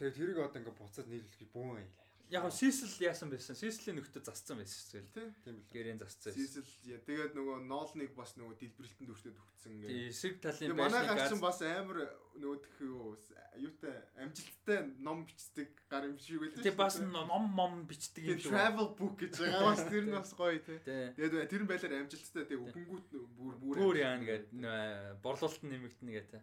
Тэгээ 0.00 0.16
тэрийг 0.16 0.38
одоо 0.42 0.58
ингээ 0.58 0.80
буцаад 0.80 1.06
нийлүүлэх 1.06 1.52
бүүн 1.52 1.76
аяла. 1.78 2.01
Яг 2.32 2.46
нь 2.48 2.54
Сисл 2.56 2.96
яасан 3.04 3.28
байсан? 3.28 3.52
Сислийн 3.52 3.98
нөхдөд 4.00 4.24
засцсан 4.24 4.56
байсан 4.56 4.78
шүү 4.80 4.92
дээ. 4.96 5.12
Тий. 5.12 5.28
Тийм 5.44 5.56
л. 5.60 5.64
Гэрийн 5.68 5.98
засцсан. 6.00 6.32
Сисэл 6.32 6.64
яа, 6.88 7.00
тэгээд 7.04 7.36
нөгөө 7.36 7.56
ноолныг 7.68 8.14
бас 8.16 8.32
нөгөө 8.40 8.56
дэлбэрэлтэнд 8.56 9.10
хүртээд 9.12 9.36
өгцөн 9.36 9.68
Тий, 9.68 9.76
ингээ. 9.84 10.08
эсрэг 10.08 10.36
талын 10.40 10.68
Тэгээ 10.72 10.80
манай 10.80 11.00
байшин 11.04 11.08
гар 11.12 11.20
газ. 11.20 11.28
чинь 11.28 11.44
бас 11.44 11.58
амар 11.60 11.98
нөгөө 12.40 12.58
тэх 12.64 12.76
юу 12.88 13.12
юутай 13.52 13.96
амжилттай 14.16 14.78
ном 15.04 15.18
бичдэг 15.28 15.68
гар 15.92 16.04
юм 16.08 16.16
шиг 16.16 16.40
байлаа. 16.40 16.64
Тий 16.64 16.72
бас 16.72 16.94
ном 17.04 17.44
мом 17.52 17.72
бичдэг 17.84 18.24
юм 18.24 18.40
travel 18.40 18.88
book 18.96 19.14
гэж 19.20 19.32
байгаа 19.36 19.68
бас 19.76 19.84
тэр 19.92 20.04
нь 20.08 20.16
бас 20.16 20.32
гоё 20.32 20.56
тий. 20.64 20.78
Тэгээд 20.88 21.52
тэр 21.52 21.60
нь 21.60 21.68
байлаар 21.68 21.94
амжилттай 22.00 22.44
тэгээ 22.48 22.64
өнгөнгүүт 22.64 23.06
бүр 23.36 23.54
бүр 23.60 23.74
Бүр 23.76 23.96
яана 24.00 24.24
гэдэг 24.24 25.20
борлуулалт 25.20 25.60
нэмэгдэнэ 25.68 26.12
гэдэг. 26.16 26.42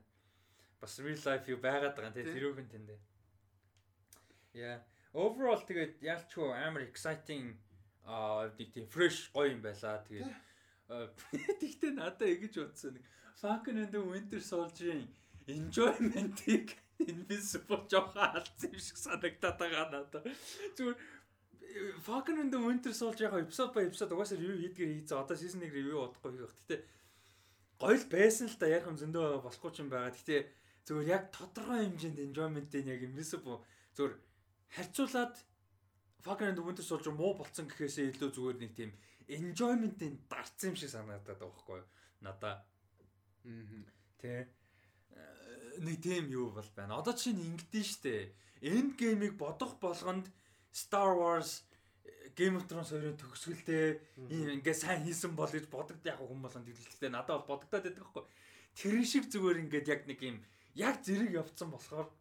Бас 0.78 0.94
real 1.02 1.18
life 1.18 1.50
юу 1.50 1.58
байгаад 1.58 1.98
байгаа 1.98 2.14
тий 2.14 2.24
Тий. 2.30 2.34
тэрүүг 2.38 2.62
нь 2.62 2.70
тэндээ. 2.78 3.00
Yeah. 4.54 4.80
Overall 5.14 5.62
тэгээд 5.66 6.05
ялчгүй 6.05 6.53
амар 6.53 6.86
exciting 6.86 7.57
аа 8.05 8.49
нэг 8.53 8.70
тийм 8.74 8.86
fresh 8.86 9.30
гоё 9.34 9.53
юм 9.53 9.62
байла. 9.66 10.01
Тэгээд 10.05 10.30
тэгтээ 11.62 11.93
надаа 11.97 12.28
ингэж 12.30 12.55
бодсон 12.62 12.97
нэг 12.97 13.05
Falcon 13.39 13.78
and 13.80 13.91
the 13.95 14.01
Winter 14.01 14.41
Soldier-ийн 14.41 15.07
enjoyment-ийг 15.47 16.76
Invincible 16.99 17.88
жоохон 17.88 18.36
алдсан 18.36 18.74
юм 18.76 18.82
шиг 18.84 18.97
санагдаад 18.99 19.57
байгаа 19.57 19.86
надад. 19.93 20.28
Зүгээр 20.76 20.97
э, 20.97 21.93
Falcon 22.03 22.41
and 22.43 22.51
the 22.51 22.60
Winter 22.60 22.93
Soldier 22.93 23.32
яг 23.32 23.39
episode 23.39 23.72
by 23.74 23.88
episode 23.88 24.12
угаасаа 24.14 24.38
review 24.38 24.60
хийдгээр 24.62 24.93
хийцээ. 24.93 25.18
Одоо 25.18 25.38
season 25.39 25.64
1 25.64 25.72
review 25.72 25.97
удахгүй 26.03 26.36
хийх. 26.36 26.53
Гэтэ 26.68 26.76
гоё 27.80 27.95
л 27.95 28.07
байсан 28.12 28.51
л 28.51 28.60
да 28.60 28.68
яг 28.68 28.84
юм 28.86 28.97
зөндөө 28.99 29.41
болохгүй 29.47 29.72
ч 29.72 29.78
юм 29.82 29.89
байгаа. 29.89 30.12
Гэтэ 30.12 30.38
зүгээр 30.86 31.07
яг 31.07 31.24
тодорхой 31.32 31.80
хэмжээнд 31.88 32.20
enjoyment-ийг 32.28 32.86
яг 32.91 33.01
Invincible 33.07 33.64
зүгээр 33.95 34.14
харьцуулаад 34.76 35.36
Falcon 36.20 36.52
and 36.52 36.60
Winter 36.60 36.84
Soldier 36.84 37.16
муу 37.16 37.34
болцсон 37.38 37.68
гэхээсээ 37.70 38.12
илүү 38.12 38.30
зүгээр 38.36 38.58
нэг 38.60 38.72
тийм 38.76 38.92
enjoyment-ийг 39.30 40.28
дарцсан 40.28 40.74
юм 40.74 40.78
шиг 40.78 40.92
санагдаад 40.92 41.40
байгаа 41.40 41.48
байхгүй 41.48 41.80
юу? 41.80 41.88
Надаа 42.20 42.66
Мгм. 43.44 43.86
Тэ. 44.20 44.48
Э, 45.12 45.80
Нэг 45.80 46.02
тийм 46.04 46.28
юу 46.30 46.52
бол 46.52 46.70
байна. 46.76 47.00
Одоо 47.00 47.14
чинь 47.14 47.40
ингэдэж 47.40 47.88
штэ. 47.88 48.34
End 48.62 49.00
game-ийг 49.00 49.40
бодох 49.40 49.80
болгонд 49.80 50.28
Star 50.72 51.16
Wars 51.16 51.64
э, 52.04 52.30
Game 52.36 52.60
of 52.60 52.68
Thrones 52.68 52.92
хоёрын 52.92 53.16
төгсгөлтэй 53.16 54.00
ингээ 54.28 54.76
сайн 54.76 55.08
хийсэн 55.08 55.34
бол 55.40 55.48
гэж 55.48 55.72
бодогд 55.72 56.04
яг 56.04 56.20
хүмүүс 56.20 56.44
болгонд 56.44 56.68
хэлэлцтэй 56.68 57.10
надад 57.10 57.48
бол 57.48 57.56
бодогдоод 57.56 57.88
байдаг 57.88 58.04
байхгүй. 58.04 58.26
Тэр 58.76 58.96
шиг 59.08 59.32
зүгээр 59.32 59.64
ингээд 59.64 59.88
яг 59.88 60.02
нэг 60.06 60.20
юм 60.20 60.38
яг 60.76 61.00
зэрэг 61.00 61.32
явцсан 61.32 61.72
болохоор 61.72 62.12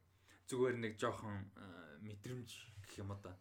зүгээр 0.47 0.77
нэг 0.79 0.95
жоохон 1.03 1.51
э, 1.59 1.67
мэдрэмж 2.03 2.51
гэх 2.85 2.99
юм 2.99 3.13
одоо 3.13 3.35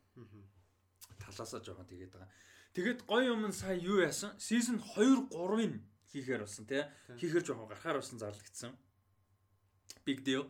талаасаа 1.20 1.62
жоохон 1.64 1.88
тэгээд 1.88 2.12
байгаа. 2.14 2.32
Тэгээд 2.74 2.99
гоё 3.10 3.34
юм 3.34 3.47
нь 3.49 3.55
сая 3.55 3.78
юу 3.78 3.99
яасан? 4.01 4.38
Season 4.38 4.78
2 4.78 5.34
3-ын 5.34 5.82
хийхээр 6.12 6.45
болсон 6.45 6.66
тий. 6.66 6.84
Хийхээр 7.18 7.45
жоохон 7.45 7.68
гарахаар 7.68 7.97
болсон 7.97 8.20
зарлагдсан. 8.20 8.78
Big 10.05 10.22
deal. 10.24 10.45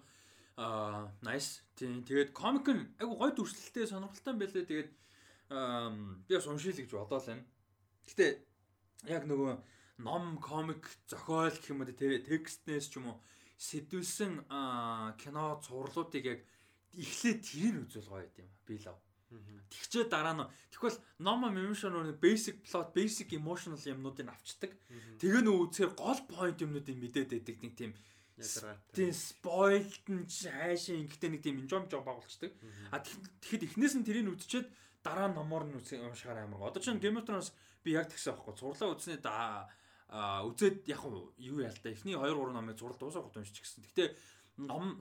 Аа, 0.57 1.13
nice. 1.21 1.63
Тэгээд 1.77 2.33
комик 2.33 2.67
нь 2.67 2.83
айгу 2.99 3.15
гоё 3.15 3.31
дүрслэлтэй 3.31 3.87
сонирхолтой 3.87 4.33
юм 4.33 4.39
байлээ. 4.41 4.65
Тэгээд 4.65 4.91
би 6.27 6.33
бас 6.35 6.47
уншил 6.47 6.75
гэж 6.75 6.91
бодоол 6.91 7.25
байна. 7.25 7.45
Гэтэ 8.07 8.25
яг 9.07 9.23
нөгөө 9.29 9.53
ном, 10.03 10.37
комик, 10.43 10.83
зохиол 11.07 11.53
гэх 11.53 11.71
юм 11.71 11.81
уу 11.81 11.89
тий 11.93 12.19
текстнээс 12.19 12.91
ч 12.91 12.99
юм 12.99 13.13
уу 13.13 13.17
сэдвэлсэн 13.57 14.45
аа 14.49 15.15
кино 15.17 15.57
цувралуудыг 15.65 16.25
яг 16.25 16.39
эхлээд 16.97 17.39
тэрийг 17.45 17.77
үзүүл 17.85 18.09
гоё 18.09 18.27
юм. 18.41 18.49
Би 18.65 18.81
лав. 18.81 18.97
Тэгчээ 19.69 20.07
дараа 20.07 20.33
нь 20.33 20.47
тэгвэл 20.71 20.97
ном 21.19 21.45
мемшн 21.45 21.91
нэг 21.91 22.17
basic 22.23 22.63
plot, 22.63 22.95
basic 22.95 23.29
emotional 23.35 23.77
юмнуудыг 23.77 24.27
авчдаг. 24.31 24.71
Тэгээ 25.19 25.43
нөө 25.43 25.57
үзэхээр 25.67 25.91
гол 25.99 26.21
point 26.31 26.57
юмнуудыг 26.63 26.95
мэдээд 26.95 27.29
байдаг 27.35 27.57
нэг 27.59 27.73
тийм 27.75 27.91
тийм 28.95 29.11
spoiled 29.11 30.05
нь 30.07 30.25
ч 30.29 30.47
хайшаа 30.47 30.95
ингэхдээ 30.95 31.31
нэг 31.33 31.41
тийм 31.43 31.59
enjoy 31.59 31.83
жоо 31.91 32.05
байгуулцдаг. 32.05 32.55
А 32.93 33.03
тэгэхэд 33.03 33.67
эхнээс 33.67 33.99
нь 33.99 34.07
тэрийг 34.07 34.31
үдчихэд 34.31 34.71
дараа 35.03 35.27
номоор 35.27 35.67
нь 35.67 35.75
үзэх 35.75 35.99
уншихаар 36.05 36.45
амар. 36.45 36.69
Одоо 36.69 36.79
чинь 36.79 37.01
Game 37.01 37.19
of 37.19 37.25
Thrones 37.25 37.51
би 37.83 37.97
яг 37.97 38.07
тэгсэн 38.07 38.37
аахгүй. 38.37 38.55
Зурлаа 38.55 38.93
үзснээр 38.93 39.21
да 39.25 39.67
а 40.07 40.45
үзээд 40.47 40.87
яг 40.87 41.03
юу 41.03 41.59
ял 41.59 41.77
та 41.81 41.91
эхний 41.91 42.15
2 42.15 42.31
3 42.31 42.55
номыг 42.55 42.79
зурл 42.79 42.95
дуусах 42.95 43.27
хот 43.27 43.41
уншиж 43.41 43.59
гисэн. 43.59 43.83
Гэтэ 43.91 44.15
ном 44.57 44.99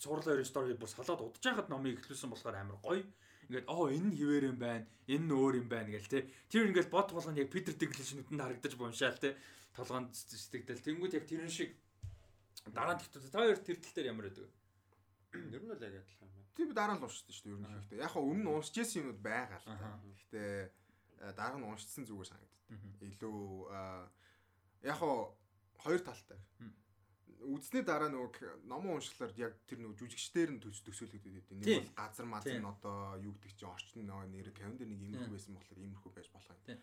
зурлаа 0.00 0.36
2 0.40 0.44
story 0.44 0.74
бүр 0.76 0.90
салаад 0.90 1.20
удаж 1.20 1.44
хахад 1.44 1.68
номыг 1.68 2.00
эхлүүлсэн 2.00 2.32
болохоор 2.32 2.56
амар 2.56 2.78
гоё. 2.80 3.04
Ингээд 3.46 3.68
оо 3.70 3.88
энэ 3.92 4.08
нь 4.10 4.16
хിവэр 4.18 4.44
юм 4.50 4.58
байна. 4.58 4.86
Энэ 5.06 5.24
нь 5.28 5.36
өөр 5.36 5.54
юм 5.62 5.68
байна 5.68 5.92
гэл 5.94 6.10
те. 6.10 6.26
Тэр 6.50 6.68
ингээд 6.72 6.90
бод 6.90 7.12
болгоно 7.12 7.38
яг 7.38 7.52
Питер 7.52 7.74
Диглиш 7.78 8.16
нүдэнд 8.16 8.42
харагдаж 8.42 8.74
бууншаал 8.74 9.20
те. 9.22 9.36
Толгоонд 9.76 10.10
сэтгэдэл. 10.16 10.82
Тэнгүүд 10.82 11.16
яг 11.20 11.24
тэрэн 11.28 11.52
шиг 11.52 11.70
Дараа 12.72 12.94
нь 12.94 13.00
тэгтээ 13.00 13.30
та 13.30 13.38
хоёр 13.38 13.58
тэр 13.62 13.78
тал 13.78 13.94
дээр 13.94 14.10
ямар 14.10 14.26
байдаг 14.26 14.42
вэ? 14.42 15.54
Ер 15.54 15.62
нь 15.62 15.70
л 15.70 15.84
яг 15.86 15.94
адилхан 16.02 16.26
юм 16.26 16.34
байна. 16.34 16.54
Тийм 16.56 16.68
дараа 16.74 16.96
нь 16.98 17.04
уншдаг 17.06 17.34
шүү 17.34 17.44
дээ 17.46 17.54
ер 17.54 17.60
нь 17.62 17.78
ихтэй. 17.78 17.98
Яг 18.02 18.10
хаа 18.10 18.22
өмнө 18.26 18.42
нь 18.42 18.50
уншиж 18.50 18.76
ирсэн 18.82 19.02
юмуд 19.06 19.20
байгаа 19.22 19.58
л 19.62 19.66
та. 19.70 20.00
Гэхдээ 20.02 20.50
э, 21.22 21.32
дараа 21.38 21.58
нь 21.62 21.68
уншсан 21.70 22.04
зүгээр 22.10 22.26
санагддаг. 22.26 23.06
Илүү 23.06 23.38
э, 23.70 24.90
яг 24.90 24.96
хаа 24.98 25.30
хоёр 25.84 26.00
талтай. 26.02 26.40
Үзсний 27.44 27.84
дараа 27.84 28.08
нөгөө 28.08 28.66
номон 28.70 28.96
уншихлаар 28.96 29.32
яг 29.36 29.54
тэр 29.68 29.84
нөгөө 29.84 29.98
жүжигчдэр 30.00 30.50
нь 30.56 30.62
төс 30.62 30.80
төсөөлөгдөд 30.86 31.34
байдаг. 31.36 31.56
Нэг 31.60 31.68
бол 31.76 31.98
газар 32.00 32.26
мазар 32.26 32.56
нь 32.56 32.70
одоо 32.70 33.20
юу 33.20 33.34
гэдэг 33.36 33.52
чинь 33.60 33.70
орчин 33.70 34.08
нөгөө 34.08 34.28
нэр 34.32 34.48
календар 34.56 34.88
нэг 34.88 35.00
иймэрхүү 35.04 35.34
байсан 35.36 35.54
болохоор 35.54 35.80
иймэрхүү 35.84 36.12
байж 36.16 36.28
болох 36.32 36.56
юм. 36.66 36.80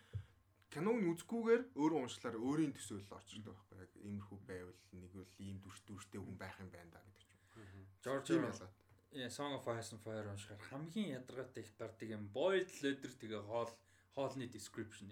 Киног 0.74 0.98
нь 1.02 1.10
үзэхгүйгээр 1.14 1.64
өөрөө 1.78 2.00
уншлаар 2.06 2.38
өөрийн 2.38 2.74
төсөөлөл 2.78 3.16
орч 3.18 3.30
ирдэг 3.34 3.54
байхгүй 3.54 3.78
яг 3.82 3.92
иймэрхүү 3.98 4.40
байвал 4.48 4.80
нэг 4.94 5.12
бол 5.14 5.34
ийм 5.38 5.58
дүрт 5.62 5.84
дүртэй 5.86 6.22
хүн 6.22 6.38
байх 6.38 6.58
юм 6.62 6.70
байна 6.74 6.90
да 6.94 7.02
гэдэг 7.02 7.18
ч 7.18 7.24
юм. 7.30 7.86
Жорж. 8.06 8.28
Yeah, 9.14 9.30
Song 9.30 9.54
of 9.54 9.68
Ice 9.70 9.94
and 9.94 10.02
Fire 10.02 10.26
уншихаар 10.26 10.62
хамгийн 10.74 11.22
ядаргаатай 11.22 11.62
их 11.62 11.78
гардаг 11.78 12.10
юм 12.10 12.26
boiled 12.34 12.74
leather 12.82 13.14
тэгээ 13.22 13.46
хоол 13.46 13.70
хоолны 14.16 14.48
description. 14.48 15.10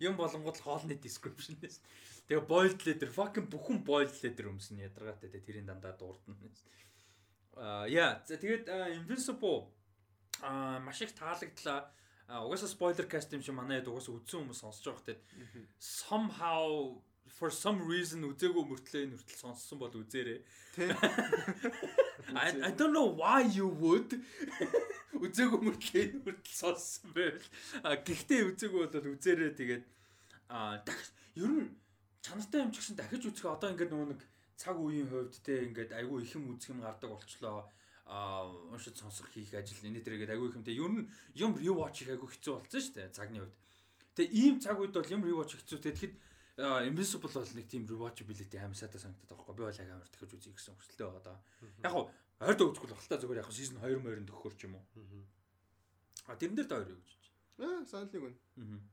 Юм 0.00 0.16
болонгод 0.16 0.60
хоолны 0.60 0.96
description 1.00 1.56
нэс. 1.60 1.80
Тэгээ 2.28 2.46
boiled 2.46 2.80
leather 2.86 3.10
fucking 3.10 3.48
бүхэн 3.50 3.82
boiled 3.84 4.14
leather 4.22 4.52
өмсөн 4.52 4.84
ядаргаатай 4.84 5.30
тэгээ 5.32 5.46
тэрийн 5.46 5.66
дандаа 5.66 5.96
дуурдна. 5.98 6.36
Аа 7.56 7.88
яа, 7.90 8.20
за 8.28 8.36
тэгээд 8.36 8.68
Invincible 8.94 9.68
аа 10.42 10.78
маш 10.80 11.02
их 11.02 11.12
таалагдлаа. 11.16 11.90
Угаасаа 12.30 12.70
spoiler 12.70 13.06
cast 13.10 13.32
юм 13.34 13.42
шиг 13.42 13.58
манай 13.58 13.80
хэд 13.80 13.90
угаасаа 13.90 14.14
үзсэн 14.20 14.46
хүмүүс 14.46 14.60
сонсож 14.62 14.84
байгаа 14.86 15.02
хэрэг 15.02 15.20
somehow 15.82 17.02
for 17.38 17.50
some 17.50 17.78
reason 17.86 18.24
үзээгүй 18.28 18.64
мөртлөө 18.70 19.02
энэ 19.06 19.16
хүртэл 19.16 19.42
сонссон 19.42 19.78
бол 19.80 19.94
үзээрэй. 19.94 20.40
Тийм. 20.74 20.90
I, 22.42 22.48
I 22.68 22.70
don't 22.76 22.92
know 22.92 23.08
why 23.10 23.42
you 23.46 23.68
would 23.68 24.10
үзээгүй 25.24 25.60
мөртлөө 25.66 26.02
энэ 26.04 26.20
хүртэл 26.24 26.58
сонссон 26.62 27.14
байвал. 27.16 27.48
А 27.82 27.96
гэхдээ 27.96 28.40
үзээгүй 28.50 28.80
бол 28.86 29.12
үзээрэй 29.14 29.52
тэгээд 29.56 29.84
а 30.50 30.82
ер 31.38 31.50
нь 31.50 31.70
чанартай 32.20 32.60
юм 32.60 32.72
ч 32.74 32.82
гэсэн 32.82 32.96
дахиж 32.98 33.24
үзэх 33.24 33.46
одоо 33.48 33.70
ингээд 33.72 33.92
нөгөө 33.94 34.08
нэг 34.12 34.20
цаг 34.60 34.76
үеийн 34.76 35.08
хувьд 35.08 35.34
те 35.40 35.64
ингээд 35.64 35.96
айгүй 35.96 36.26
их 36.26 36.36
юм 36.36 36.52
үзэх 36.52 36.76
юм 36.76 36.84
гардаг 36.84 37.10
болчлоо 37.10 37.64
а 38.10 38.44
уншиж 38.74 38.98
сонсох 38.98 39.30
хийх 39.32 39.54
ажил 39.54 39.80
энэ 39.86 40.04
төргээд 40.04 40.34
айгүй 40.34 40.50
их 40.50 40.58
юмтэй 40.58 40.76
ер 40.76 40.92
нь 40.92 41.08
юм 41.38 41.54
rewatch 41.56 42.02
хийх 42.02 42.12
айгүй 42.18 42.28
хэцүү 42.28 42.52
болсон 42.58 42.80
шүү 42.82 42.94
дээ 42.98 43.14
цагны 43.14 43.38
хувьд. 43.40 43.56
Тэгээ 44.18 44.34
ийм 44.34 44.54
цаг 44.60 44.76
үед 44.82 44.92
бол 44.92 45.14
юм 45.14 45.22
rewatch 45.24 45.54
хэцүү 45.56 45.78
тэгэхэд 45.80 46.14
а, 46.18 46.20
Invincible 46.60 47.32
бол 47.32 47.52
нэг 47.56 47.66
тийм 47.72 47.86
rewatchability 47.88 48.56
амар 48.60 48.76
сайтай 48.76 49.00
санагдаад 49.00 49.32
байгаа 49.32 49.46
байхгүй 49.48 49.56
би 49.56 49.64
бол 49.64 49.80
яг 49.80 49.90
амар 49.90 50.08
дахиж 50.12 50.32
үзье 50.36 50.52
гэсэн 50.52 50.76
хүсэлтэй 50.76 51.06
байгаа 51.08 51.24
даа. 51.24 51.38
Яг 51.80 51.92
хуу 51.94 52.04
ойрдоо 52.40 52.66
үзэхгүй 52.68 52.88
л 52.90 52.96
багтаа 53.00 53.18
зүгээр 53.20 53.40
яг 53.40 53.48
хуу 53.48 53.56
season 53.56 53.78
2 53.80 54.02
морин 54.04 54.28
төгөхөр 54.28 54.54
ч 54.58 54.68
юм 54.68 54.76
уу. 54.76 54.84
А 56.28 56.36
тэрэн 56.36 56.56
дээр 56.56 56.68
та 56.68 56.76
хоёр 56.76 56.92
юу 56.92 57.00
гэж 57.00 57.10
бодож 57.16 57.30
Аа 57.60 57.84
саналыг 57.84 58.22
байна. 58.24 58.38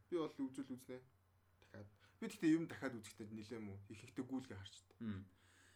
Би 0.09 0.15
бол 0.15 0.36
үзэл 0.47 0.72
үзнэ. 0.76 0.99
Дахиад. 1.59 1.88
Би 2.20 2.26
гэхдээ 2.28 2.55
юм 2.55 2.65
дахиад 2.68 2.95
үзэхдээ 2.99 3.28
нилэм 3.32 3.68
үү? 3.72 3.78
Их 3.95 4.03
ихтэй 4.03 4.24
гүйлгээ 4.28 4.59
харчдаг. 4.59 4.97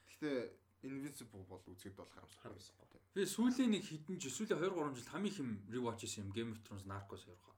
Гэхдээ 0.08 0.38
Invincible 0.84 1.46
бол 1.48 1.64
үзэхэд 1.72 1.96
бол 1.96 2.12
харамсахгүй. 2.12 3.00
Би 3.16 3.24
сүүлийн 3.24 3.72
нэг 3.72 3.84
хэдэн 3.88 4.18
жил 4.20 4.34
сүүлийн 4.34 4.60
2 4.60 4.76
3 4.76 4.98
жил 4.98 5.12
хамгийн 5.14 5.32
их 5.32 5.40
юм 5.40 5.52
rewatch 5.72 6.04
хийсэн 6.04 6.28
юм 6.28 6.32
Game 6.36 6.52
of 6.52 6.60
Thrones 6.66 6.84
Narcos 6.84 7.24
хоёр 7.24 7.40
хаа. 7.40 7.56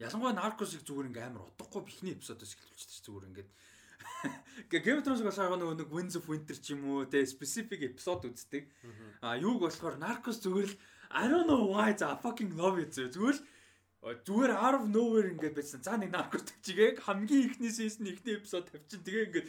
Ялангуяа 0.00 0.32
Narcos-ыг 0.36 0.82
зүгээр 0.88 1.08
ингээм 1.12 1.28
амар 1.36 1.44
утгагүй 1.52 1.82
бихний 1.84 2.14
эпизодоос 2.16 2.56
эхлүүлчихсэн 2.56 3.04
зүгээр 3.04 3.28
ингээд 3.30 3.50
Гэ- 4.72 4.82
Game 4.84 4.98
of 5.00 5.04
Thrones 5.04 5.22
болохоор 5.24 5.56
нөгөө 5.60 5.76
нэг 5.80 5.90
Winds 5.92 6.16
of 6.16 6.28
Winter 6.28 6.56
ч 6.56 6.72
юм 6.72 6.84
уу 6.88 7.04
те 7.08 7.24
specific 7.28 7.80
episode 7.84 8.28
үздэг. 8.28 8.64
А 9.20 9.36
юуг 9.36 9.60
болохоор 9.64 9.96
Narcos 10.00 10.40
зүгээр 10.40 10.68
л 10.72 10.76
I 11.12 11.24
don't 11.28 11.48
know 11.48 11.68
why 11.72 11.92
за 11.96 12.16
fucking 12.20 12.56
love 12.56 12.80
it 12.80 12.92
зүгээр 12.96 13.36
л 13.36 13.44
зүгээр 14.24 14.52
out 14.56 14.76
of 14.80 14.84
nowhere 14.88 15.28
ингээд 15.32 15.56
байсан. 15.56 15.84
За 15.84 15.96
нэг 16.00 16.12
Narcos 16.12 16.48
төгчигээ 16.48 17.00
хамгийн 17.04 17.52
ихний 17.52 17.72
season 17.72 18.08
ихний 18.08 18.36
episode 18.40 18.68
тавьчин 18.72 19.04
тэгээ 19.04 19.24
ингээд 19.28 19.48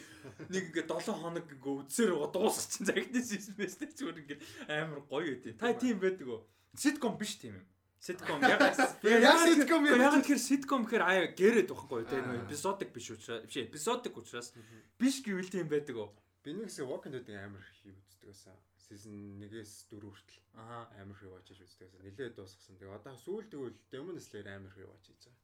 нэг 0.52 0.62
ингээд 0.72 0.88
7 0.88 1.16
хоног 1.20 1.48
ингээд 1.48 1.64
байгаа 1.64 2.28
дуусчихсан. 2.32 2.84
За 2.88 2.92
ихний 2.96 3.24
season 3.24 3.56
мэстэй 3.56 3.88
зүгээр 3.92 4.20
ингээд 4.24 4.40
амар 4.68 5.00
гоё 5.08 5.32
гэдэг. 5.36 5.56
Та 5.56 5.72
тийм 5.76 5.96
байдаг 6.00 6.28
уу? 6.28 6.44
Sitcom 6.76 7.16
биш 7.16 7.36
тийм 7.40 7.56
юм. 7.60 7.66
Sitcom 8.02 8.42
яг 8.42 8.58
Яг 8.58 9.38
sitcom 9.46 9.86
юм. 9.86 10.00
яг 10.02 10.26
тэр 10.26 10.38
sitcom 10.42 10.82
гэхээр 10.82 11.04
аа 11.06 11.30
гэрээд 11.38 11.70
байхгүй 11.70 12.02
тийм 12.10 12.24
нөө 12.26 12.42
эпизодик 12.50 12.90
биш 12.90 13.06
учраас 13.14 13.46
биш 13.46 13.56
эпизодик 13.62 14.14
учраас 14.18 14.50
биш 14.98 15.22
гэвэл 15.22 15.46
тийм 15.54 15.70
байдаг 15.70 15.94
уу? 15.96 16.10
Би 16.42 16.50
нэг 16.50 16.66
хэсэг 16.66 16.90
Walking 16.90 17.14
Dead-ийг 17.14 17.38
амар 17.38 17.62
их 17.62 17.94
үздэг 17.94 18.26
байсан. 18.34 18.58
Season 18.82 19.38
1-ээс 19.38 19.86
4 19.86 20.02
хүртэл 20.02 20.42
Аа. 20.58 20.90
амар 20.98 21.14
их 21.14 21.30
watch 21.30 21.54
хийж 21.54 21.62
үздэг 21.62 21.86
байсан. 21.86 22.02
Нилээд 22.02 22.34
дуусгасан. 22.34 22.74
Тэгээ 22.82 22.90
одоо 22.98 23.14
сүүл 23.22 23.46
тэгвэл 23.46 23.78
Demon 23.94 24.18
Slayer 24.18 24.50
амар 24.50 24.74
их 24.74 24.90
watch 24.90 25.06
хийж 25.06 25.22
байгаа. 25.30 25.38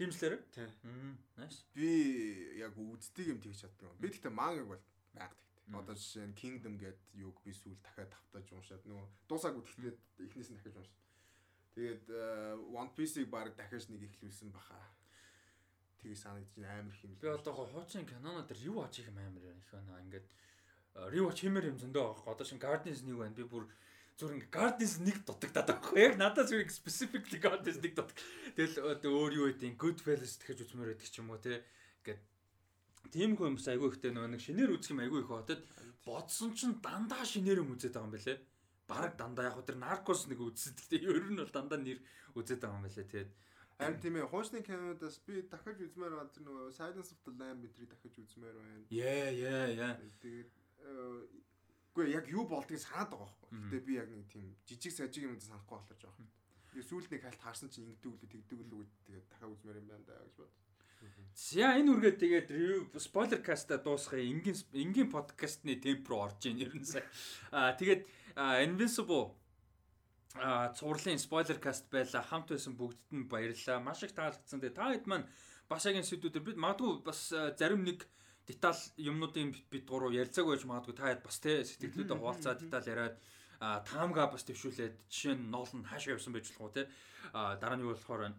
Димслэр? 0.00 0.34
Тий. 0.50 0.66
Мм, 0.88 1.12
nice. 1.36 1.60
Би 1.76 2.56
яг 2.56 2.72
үздэг 2.72 3.26
юм 3.28 3.38
тэгж 3.44 3.60
чаддаг. 3.68 3.92
Би 4.00 4.08
гэхдээ 4.08 4.32
мангаг 4.32 4.64
бол 4.66 4.80
байгаад. 5.12 5.36
Одоо 5.70 5.94
жишээ 5.94 6.26
нь 6.26 6.34
Kingdom 6.34 6.74
гэдэг 6.80 7.22
юуг 7.22 7.38
би 7.46 7.54
сүүл 7.54 7.78
дахиад 7.78 8.10
тавтаж 8.10 8.46
уншаад 8.50 8.82
нөгөө 8.82 9.06
дуусаагүй 9.30 9.62
тэгтээ 9.62 9.94
эхнээс 10.26 10.50
нь 10.50 10.56
дахиж 10.58 10.74
уншсан. 10.74 11.00
Тэгээд 11.72 12.04
э, 12.12 12.58
One 12.74 12.90
Piece-ийг 12.92 13.30
баг 13.30 13.54
дахиж 13.56 13.88
нэг 13.88 14.04
ихлүүлсэн 14.04 14.52
баха. 14.52 14.76
Тэгээ 16.02 16.18
санагдаж 16.18 16.66
амар 16.66 16.92
хэмэл. 16.92 17.22
Би 17.22 17.28
одоо 17.30 17.52
хуучин 17.56 18.04
киноноо 18.04 18.44
дээр 18.44 18.68
юу 18.68 18.84
аачих 18.84 19.08
юм 19.08 19.16
амар 19.16 19.48
их 19.48 19.70
байна. 19.72 20.02
Ингээд 20.04 20.26
rewatch 21.14 21.40
хиймээр 21.40 21.72
юм 21.72 21.78
зөндөө 21.80 22.04
байгаа. 22.04 22.32
Одоо 22.36 22.44
шин 22.44 22.60
Guardians 22.60 23.00
нэг 23.06 23.16
байна. 23.16 23.32
Би 23.32 23.46
бүр 23.48 23.64
зүр 24.20 24.36
ингээ 24.36 24.52
Guardians 24.52 24.94
нэг 25.00 25.16
дутагдаад 25.24 25.64
байгаа 25.64 25.80
байхгүй 25.80 26.00
яг 26.04 26.14
надад 26.20 26.50
зүр 26.52 26.68
specifically 26.68 27.40
Guardians 27.40 27.80
нэг 27.80 27.96
дутаг. 27.96 28.18
Тэгэл 28.52 29.00
өөр 29.00 29.32
юу 29.32 29.46
гэдэг 29.48 29.80
Goodfellas 29.80 30.36
дахиж 30.36 30.68
үзмээр 30.68 30.92
байдаг 30.92 31.08
ч 31.08 31.16
юм 31.16 31.32
уу 31.32 31.40
те. 31.40 31.64
Ингээд 32.04 32.20
тийм 33.10 33.34
хүн 33.34 33.56
юмс 33.56 33.66
айгүй 33.66 33.88
ихтэй 33.90 34.12
нөгөө 34.14 34.30
нэг 34.36 34.42
шинээр 34.44 34.74
үзэх 34.76 34.92
юм 34.94 35.02
айгүй 35.02 35.20
их 35.24 35.30
хотод 35.32 35.60
бодсон 36.06 36.54
чинь 36.54 36.78
дандаа 36.78 37.24
шинээр 37.26 37.62
юм 37.64 37.74
үзээд 37.74 37.94
байгаа 37.96 38.06
юм 38.06 38.14
байлээ. 38.14 38.38
Бараг 38.86 39.12
дандаа 39.16 39.50
яг 39.50 39.58
тэр 39.66 39.78
Narcos 39.80 40.28
нэг 40.28 40.38
үзсэн. 40.38 40.76
Гэтэ 40.76 41.02
ер 41.08 41.26
нь 41.30 41.40
бол 41.40 41.50
дандаа 41.50 41.78
нэр 41.80 41.98
үзээд 42.36 42.60
байгаа 42.62 42.78
юм 42.78 42.86
байлээ 42.86 43.06
тэгээд 43.08 43.30
Харин 43.82 43.98
тийм 43.98 44.14
ээ, 44.20 44.30
хуучны 44.30 44.62
кинодас 44.62 45.18
би 45.26 45.42
дахиж 45.42 45.80
үзмээр 45.82 46.14
байна. 46.14 46.30
Тэр 46.30 46.44
нөгөө 46.46 46.70
Silence 46.76 47.10
of 47.10 47.18
the 47.26 47.32
Lamb 47.34 47.66
бидрийг 47.66 47.90
дахиж 47.90 48.14
үзмээр 48.14 48.54
байна. 48.54 48.84
яа 48.94 49.30
яа 49.34 49.66
яа. 49.74 49.92
Тэгээд 50.22 50.50
үгүй 51.92 52.14
яг 52.14 52.26
юу 52.30 52.46
болдгийг 52.46 52.80
санаад 52.80 53.10
байгаа 53.10 53.26
байхгүй. 53.26 53.50
Гэтэ 53.68 53.86
би 53.86 53.92
яг 53.98 54.08
нэг 54.08 54.28
тийм 54.30 54.54
жижиг 54.68 54.92
сажиг 54.94 55.26
юм 55.26 55.40
санахгүй 55.40 55.76
болохоор 55.76 55.98
жоох. 55.98 56.18
Би 56.72 56.80
сүүлд 56.80 57.10
нэг 57.10 57.22
хальт 57.26 57.42
харсан 57.42 57.68
чинь 57.68 57.90
ингэдэг 57.90 58.12
үлээ 58.16 58.30
тэгдэг 58.32 58.58
үлээ 58.60 58.88
тэгээд 59.04 59.26
дахиад 59.28 59.52
үзмээр 59.52 59.80
юм 59.82 59.88
байна 59.90 60.04
да 60.06 60.16
гэж 60.24 60.34
бод. 60.40 60.52
За 61.32 61.74
энэ 61.80 61.90
үргээд 61.96 62.18
тэгээд 62.20 62.48
spoiler 63.00 63.40
cast-а 63.40 63.80
дуусгая. 63.80 64.20
Энгийн 64.20 64.56
энгийн 64.76 65.08
подкастны 65.08 65.80
темп 65.80 66.08
руу 66.08 66.28
орж 66.28 66.44
ийн 66.46 66.60
ер 66.60 66.72
нь 66.76 66.84
сая. 66.84 67.08
Аа 67.50 67.72
тэгээд 67.72 68.04
Invincible 68.36 69.32
а 70.36 70.72
цувралын 70.76 71.20
spoiler 71.20 71.58
cast 71.60 71.88
байла 71.88 72.20
хамт 72.20 72.52
байсан 72.52 72.76
бүгдд 72.76 73.16
нь 73.16 73.28
баярлалаа. 73.32 73.80
Маш 73.80 74.04
их 74.04 74.12
таалагдсан. 74.12 74.60
Тэгээд 74.60 74.76
та 74.76 74.92
хэд 74.92 75.06
маань 75.08 75.26
бас 75.68 75.88
яг 75.88 75.96
энэ 75.96 76.08
сэдвүүдээр 76.08 76.48
бид 76.52 76.58
магадгүй 76.60 77.00
бас 77.00 77.32
зарим 77.32 77.82
нэг 77.84 78.04
деталь 78.46 78.82
юмнуудын 78.98 79.54
бид 79.72 79.84
гурав 79.88 80.12
ярилцаагүй 80.12 80.56
байж 80.56 80.64
магадгүй 80.68 80.94
та 80.96 81.08
хэд 81.08 81.22
бас 81.24 81.36
те 81.40 81.64
сэтгэлдээ 81.64 82.18
хуваалцаа 82.18 82.54
деталь 82.60 82.90
яриад 82.92 83.16
а 83.62 83.78
таамга 83.86 84.26
бас 84.26 84.42
төвшүүлээд 84.44 84.94
жишээ 85.06 85.34
нь 85.38 85.46
ноол 85.54 85.70
нь 85.70 85.86
хаашаа 85.86 86.18
явсан 86.18 86.34
байж 86.34 86.50
болох 86.50 86.66
уу 86.66 86.74
те 86.74 86.82
дараа 87.32 87.76
нь 87.78 87.84
юу 87.86 87.94
болохоор 87.94 88.34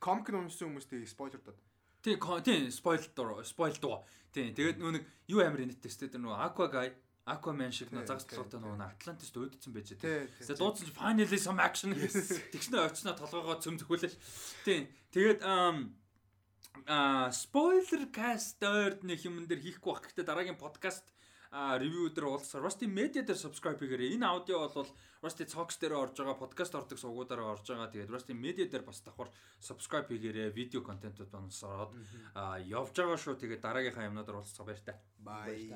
Комик 0.00 0.28
уншсан 0.28 0.68
хүмүүстэй 0.74 1.06
спойлер 1.08 1.40
дод. 1.44 1.56
Тийм 2.04 2.18
тийм 2.44 2.68
спойл 2.70 3.04
дуу 3.16 3.40
спойл 3.44 3.76
дуу. 3.80 4.04
Тийм 4.32 4.52
тэгээд 4.54 4.78
нөө 4.82 4.92
нэг 5.00 5.04
юу 5.32 5.40
амар 5.40 5.64
инэттэй 5.64 5.88
тест 5.88 6.04
дээр 6.04 6.20
нөө 6.20 6.36
Aqua 6.36 6.68
Guy 6.68 6.92
Aquaman 7.24 7.72
шиг 7.72 7.88
нөө 7.88 8.04
Тий, 8.04 8.08
загас 8.12 8.26
тий, 8.28 8.36
толгойтой 8.36 8.60
тий. 8.60 8.68
нөө 8.68 8.84
Атлантис 8.84 9.30
дөөдсөн 9.32 9.72
байж 9.72 9.88
Тий, 9.88 9.96
тээ. 9.96 10.28
тий, 10.28 10.44
Тэгээд 10.44 10.48
тий. 10.52 10.60
дуудсан 10.60 10.92
finally 10.92 11.38
some 11.40 11.56
action 11.62 11.96
тэгснэ 11.96 12.76
очсноо 12.84 13.16
толгойгоо 13.16 13.56
цөм 13.64 13.80
зөхүүлээ. 13.80 14.12
Тийм 14.68 14.82
тэгээд 15.08 15.40
ам 15.40 15.96
а 16.90 17.30
спойлер 17.32 18.10
каст 18.12 18.60
дээр 18.60 19.00
нэг 19.06 19.24
юм 19.24 19.46
дээр 19.48 19.62
хийхгүй 19.64 19.88
бах. 19.94 20.04
Гэхдээ 20.04 20.26
дараагийн 20.28 20.60
подкаст 20.60 21.08
ревю 21.54 22.10
дээр 22.10 22.26
уулзсаар 22.26 22.66
Rusty 22.66 22.90
Media 22.90 23.22
дээр 23.22 23.38
subscribe 23.38 23.78
хийгээрэй. 23.78 24.18
Энэ 24.18 24.26
аудио 24.26 24.66
бол 24.66 24.90
Rusty 25.22 25.46
Talks 25.46 25.78
дээр 25.78 25.94
орж 25.94 26.18
байгаа, 26.18 26.34
подкаст 26.34 26.74
ордог 26.74 26.98
сувгуудаараа 26.98 27.54
орж 27.54 27.70
байгаа. 27.70 27.92
Тэгээд 27.94 28.10
Rusty 28.10 28.34
Media 28.34 28.66
дээр 28.66 28.82
бас 28.82 28.98
давхар 29.06 29.30
subscribe 29.62 30.10
хийгээрэй. 30.10 30.50
Видео 30.50 30.82
контентууд 30.82 31.30
онсороод 31.30 31.94
а 32.34 32.58
явж 32.58 32.98
байгаа 32.98 33.18
шүү. 33.18 33.38
Тэгээд 33.38 33.62
дараагийнхаа 33.62 34.10
юмнуудаар 34.10 34.42
уулзцаа 34.42 34.66
баяр 34.66 34.82
та. 34.82 34.98
Bye. 35.22 35.70